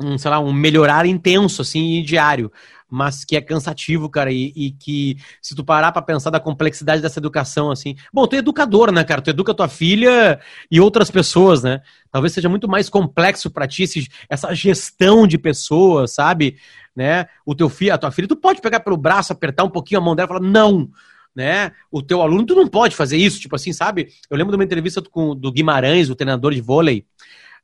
um, 0.00 0.18
sei 0.18 0.30
lá, 0.30 0.40
um 0.40 0.52
melhorar 0.52 1.06
intenso, 1.06 1.62
assim, 1.62 2.02
diário, 2.02 2.50
mas 2.90 3.24
que 3.24 3.36
é 3.36 3.40
cansativo, 3.40 4.08
cara, 4.10 4.30
e, 4.30 4.52
e 4.54 4.70
que 4.72 5.16
se 5.40 5.54
tu 5.54 5.64
parar 5.64 5.92
para 5.92 6.02
pensar 6.02 6.30
da 6.30 6.38
complexidade 6.38 7.00
dessa 7.00 7.18
educação, 7.18 7.70
assim, 7.70 7.96
bom, 8.12 8.26
tu 8.26 8.34
é 8.34 8.38
educador, 8.38 8.92
né, 8.92 9.02
cara, 9.02 9.22
tu 9.22 9.30
educa 9.30 9.54
tua 9.54 9.68
filha 9.68 10.38
e 10.70 10.80
outras 10.80 11.10
pessoas, 11.10 11.62
né, 11.62 11.80
talvez 12.10 12.34
seja 12.34 12.48
muito 12.48 12.68
mais 12.68 12.88
complexo 12.90 13.50
para 13.50 13.66
ti 13.66 13.84
esse, 13.84 14.06
essa 14.28 14.54
gestão 14.54 15.26
de 15.26 15.38
pessoas, 15.38 16.12
sabe, 16.12 16.56
né, 16.94 17.26
o 17.46 17.54
teu 17.54 17.68
filho, 17.68 17.94
a 17.94 17.98
tua 17.98 18.10
filha, 18.10 18.28
tu 18.28 18.36
pode 18.36 18.60
pegar 18.60 18.80
pelo 18.80 18.96
braço, 18.96 19.32
apertar 19.32 19.64
um 19.64 19.70
pouquinho 19.70 20.00
a 20.00 20.04
mão 20.04 20.14
dela 20.14 20.26
e 20.26 20.32
falar, 20.34 20.40
não, 20.46 20.90
né? 21.34 21.72
O 21.90 22.02
teu 22.02 22.20
aluno, 22.20 22.44
tu 22.44 22.54
não 22.54 22.68
pode 22.68 22.94
fazer 22.94 23.16
isso, 23.16 23.40
tipo 23.40 23.56
assim, 23.56 23.72
sabe? 23.72 24.08
Eu 24.28 24.36
lembro 24.36 24.52
de 24.52 24.56
uma 24.56 24.64
entrevista 24.64 25.00
com, 25.00 25.34
do 25.34 25.50
Guimarães, 25.50 26.10
o 26.10 26.14
treinador 26.14 26.52
de 26.52 26.60
vôlei, 26.60 27.06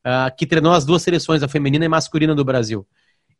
uh, 0.04 0.34
que 0.36 0.46
treinou 0.46 0.72
as 0.72 0.84
duas 0.84 1.02
seleções, 1.02 1.42
a 1.42 1.48
feminina 1.48 1.84
e 1.84 1.88
masculina 1.88 2.34
do 2.34 2.44
Brasil. 2.44 2.86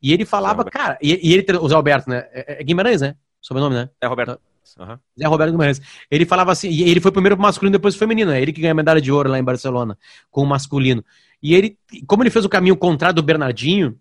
E 0.03 0.13
ele 0.13 0.25
falava, 0.25 0.63
Zé 0.63 0.71
cara, 0.71 0.99
e, 1.03 1.31
e, 1.31 1.35
ele, 1.35 1.45
o 1.59 1.69
Zé 1.69 1.75
Alberto, 1.75 2.09
né? 2.09 2.27
É, 2.33 2.61
é 2.61 2.65
Guimarães, 2.65 3.01
né? 3.01 3.17
Sobrenome, 3.41 3.75
né? 3.75 3.91
É 4.01 4.07
Roberto. 4.07 4.41
Uhum. 4.79 4.99
Zé 5.19 5.27
Roberto 5.27 5.51
Guimarães. 5.51 5.81
Ele 6.11 6.25
falava 6.25 6.53
assim, 6.53 6.69
e 6.69 6.89
ele 6.89 7.01
foi 7.01 7.11
primeiro 7.11 7.37
pro 7.37 7.43
masculino, 7.43 7.73
depois 7.73 7.95
pro 7.95 8.07
feminino, 8.07 8.31
é 8.31 8.41
ele 8.41 8.53
que 8.53 8.61
ganhou 8.61 8.73
a 8.73 8.77
medalha 8.77 9.01
de 9.01 9.11
ouro 9.11 9.31
lá 9.31 9.39
em 9.39 9.45
Barcelona, 9.45 9.99
com 10.31 10.43
o 10.43 10.47
masculino. 10.47 11.05
E 11.43 11.55
ele, 11.55 11.79
como 12.07 12.23
ele 12.23 12.31
fez 12.31 12.45
o 12.45 12.49
caminho 12.49 12.77
contrário 12.77 13.15
do 13.15 13.23
Bernardinho, 13.23 13.99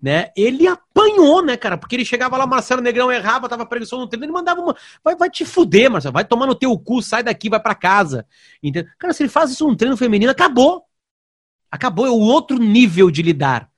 né? 0.00 0.30
Ele 0.36 0.66
apanhou, 0.66 1.42
né, 1.42 1.56
cara? 1.56 1.76
Porque 1.76 1.96
ele 1.96 2.04
chegava 2.04 2.36
lá, 2.36 2.46
Marcelo 2.46 2.80
Negrão 2.80 3.10
errava, 3.10 3.48
tava 3.48 3.66
preguiçoso 3.66 4.02
no 4.02 4.08
treino, 4.08 4.24
ele 4.24 4.32
mandava 4.32 4.60
uma. 4.60 4.76
Vai, 5.02 5.16
vai 5.16 5.28
te 5.28 5.44
fuder, 5.44 5.90
Marcelo, 5.90 6.12
vai 6.12 6.24
tomar 6.24 6.46
no 6.46 6.54
teu 6.54 6.76
cu, 6.78 7.02
sai 7.02 7.22
daqui, 7.22 7.48
vai 7.48 7.60
para 7.60 7.74
casa. 7.74 8.24
Entendeu? 8.62 8.90
Cara, 8.98 9.12
se 9.12 9.24
ele 9.24 9.30
faz 9.30 9.50
isso 9.50 9.66
num 9.66 9.74
treino 9.74 9.96
feminino, 9.96 10.30
acabou. 10.30 10.87
Acabou, 11.70 12.06
é 12.06 12.10
o 12.10 12.18
outro 12.18 12.58
nível 12.58 13.10
de 13.10 13.22
lidar. 13.22 13.70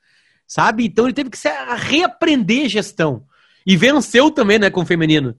Sabe? 0.46 0.84
Então 0.84 1.06
ele 1.06 1.14
teve 1.14 1.30
que 1.30 1.38
se 1.38 1.48
reaprender 1.76 2.68
gestão. 2.68 3.24
E 3.66 3.76
venceu 3.76 4.30
também, 4.30 4.58
né, 4.58 4.70
com 4.70 4.82
o 4.82 4.86
feminino. 4.86 5.36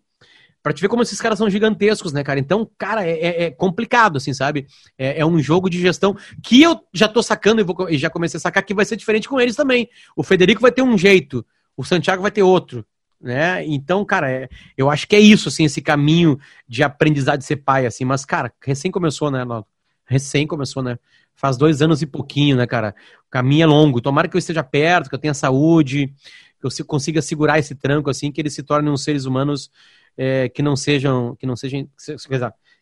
Pra 0.64 0.72
te 0.72 0.82
ver 0.82 0.88
como 0.90 1.02
esses 1.02 1.20
caras 1.20 1.40
são 1.40 1.50
gigantescos, 1.50 2.14
né, 2.14 2.24
cara? 2.24 2.40
Então, 2.40 2.70
cara, 2.78 3.06
é, 3.06 3.20
é, 3.20 3.44
é 3.46 3.52
complicado, 3.52 4.18
assim, 4.18 4.32
sabe? 4.32 4.68
É, 4.96 5.20
é, 5.20 5.26
um 5.26 5.40
jogo 5.40 5.70
de 5.70 5.80
gestão 5.80 6.16
que 6.44 6.62
eu 6.62 6.80
já 6.94 7.08
tô 7.08 7.24
sacando 7.24 7.62
e, 7.62 7.64
vou, 7.64 7.90
e 7.90 7.98
já 7.98 8.12
comecei 8.12 8.38
a 8.38 8.42
sacar 8.42 8.64
que 8.64 8.74
vai 8.74 8.86
ser 8.86 8.96
diferente 8.96 9.28
com 9.28 9.42
eles 9.42 9.56
também. 9.56 9.90
O 10.16 10.22
Federico 10.22 10.62
vai 10.62 10.72
ter 10.72 10.84
um 10.84 10.98
jeito, 10.98 11.44
o 11.76 11.84
Santiago 11.84 12.22
vai 12.22 12.30
ter 12.30 12.44
outro, 12.44 12.86
né? 13.20 13.66
Então, 13.66 14.06
cara, 14.06 14.30
é, 14.30 14.50
eu 14.78 14.90
acho 14.90 15.08
que 15.08 15.16
é 15.16 15.20
isso, 15.20 15.50
assim, 15.50 15.66
esse 15.66 15.82
caminho 15.82 16.40
de 16.68 16.84
aprendizado 16.84 17.40
de 17.40 17.46
ser 17.46 17.58
pai, 17.58 17.88
assim. 17.88 18.06
Mas, 18.06 18.24
cara, 18.24 18.54
recém 18.64 18.92
começou, 18.92 19.32
né, 19.32 19.44
Naldo? 19.44 19.66
Recém 20.06 20.46
começou, 20.46 20.84
né? 20.84 21.00
Faz 21.42 21.58
dois 21.58 21.82
anos 21.82 22.04
e 22.04 22.06
pouquinho, 22.06 22.56
né, 22.56 22.68
cara? 22.68 22.94
O 23.28 23.32
caminho 23.32 23.64
é 23.64 23.66
longo. 23.66 24.00
Tomara 24.00 24.28
que 24.28 24.38
eu 24.38 24.40
esteja 24.40 24.64
perto, 24.64 25.10
que 25.10 25.16
eu 25.16 25.20
tenha 25.20 25.34
saúde, 25.34 26.14
que 26.60 26.68
eu 26.68 26.86
consiga 26.86 27.20
segurar 27.20 27.58
esse 27.58 27.74
tranco, 27.74 28.12
assim, 28.12 28.32
que 28.32 28.40
eles 28.40 28.54
se 28.54 28.62
tornem 28.62 28.94
uns 28.94 29.04
seres 29.04 29.26
humanos 29.26 29.72
é, 30.16 30.48
que 30.50 30.62
não 30.62 30.76
sejam, 30.76 31.36
que 31.36 31.48
não 31.48 31.56
sejam, 31.56 31.90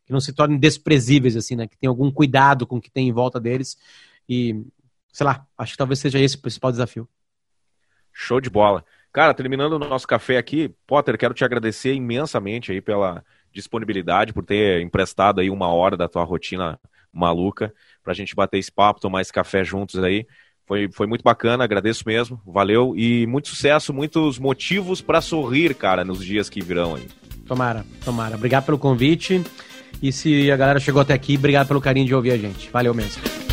que 0.06 0.12
não 0.12 0.20
se 0.20 0.34
tornem 0.34 0.60
desprezíveis, 0.60 1.38
assim, 1.38 1.56
né? 1.56 1.68
Que 1.68 1.78
tenham 1.78 1.92
algum 1.92 2.12
cuidado 2.12 2.68
com 2.68 2.76
o 2.76 2.82
que 2.82 2.92
tem 2.92 3.08
em 3.08 3.14
volta 3.14 3.40
deles. 3.40 3.78
E, 4.28 4.62
sei 5.14 5.26
lá, 5.26 5.48
acho 5.58 5.72
que 5.72 5.78
talvez 5.78 6.00
seja 6.00 6.20
esse 6.20 6.36
o 6.36 6.42
principal 6.42 6.70
desafio. 6.70 7.08
Show 8.12 8.42
de 8.42 8.50
bola. 8.50 8.84
Cara, 9.14 9.34
terminando 9.34 9.74
o 9.74 9.80
nosso 9.80 10.06
café 10.06 10.38
aqui, 10.38 10.76
Potter, 10.86 11.18
quero 11.18 11.34
te 11.34 11.46
agradecer 11.46 11.94
imensamente 11.94 12.74
aí 12.74 12.82
pela 12.82 13.24
disponibilidade, 13.54 14.34
por 14.34 14.44
ter 14.44 14.82
emprestado 14.82 15.40
aí 15.40 15.50
uma 15.50 15.70
hora 15.70 15.96
da 15.96 16.10
tua 16.10 16.26
rotina 16.26 16.78
maluca 17.12 17.74
para 18.10 18.14
a 18.14 18.16
gente 18.16 18.36
bater 18.36 18.58
esse 18.58 18.72
papo, 18.72 19.00
tomar 19.00 19.22
esse 19.22 19.32
café 19.32 19.64
juntos 19.64 20.04
aí. 20.04 20.26
Foi, 20.66 20.90
foi 20.92 21.06
muito 21.06 21.22
bacana, 21.22 21.64
agradeço 21.64 22.04
mesmo, 22.08 22.42
valeu 22.44 22.96
e 22.98 23.28
muito 23.28 23.50
sucesso, 23.50 23.94
muitos 23.94 24.40
motivos 24.40 25.00
para 25.00 25.22
sorrir, 25.22 25.76
cara, 25.76 26.04
nos 26.04 26.26
dias 26.26 26.50
que 26.50 26.60
virão 26.60 26.96
aí. 26.96 27.08
Tomara, 27.46 27.86
tomara. 28.04 28.36
Obrigado 28.36 28.66
pelo 28.66 28.80
convite. 28.80 29.44
E 30.02 30.12
se 30.12 30.52
a 30.52 30.58
galera 30.58 30.80
chegou 30.80 31.02
até 31.02 31.14
aqui, 31.14 31.38
obrigado 31.38 31.68
pelo 31.68 31.82
carinho 31.82 32.08
de 32.08 32.16
ouvir 32.16 32.32
a 32.32 32.38
gente. 32.38 32.70
Valeu 32.72 32.96
mesmo. 32.96 33.49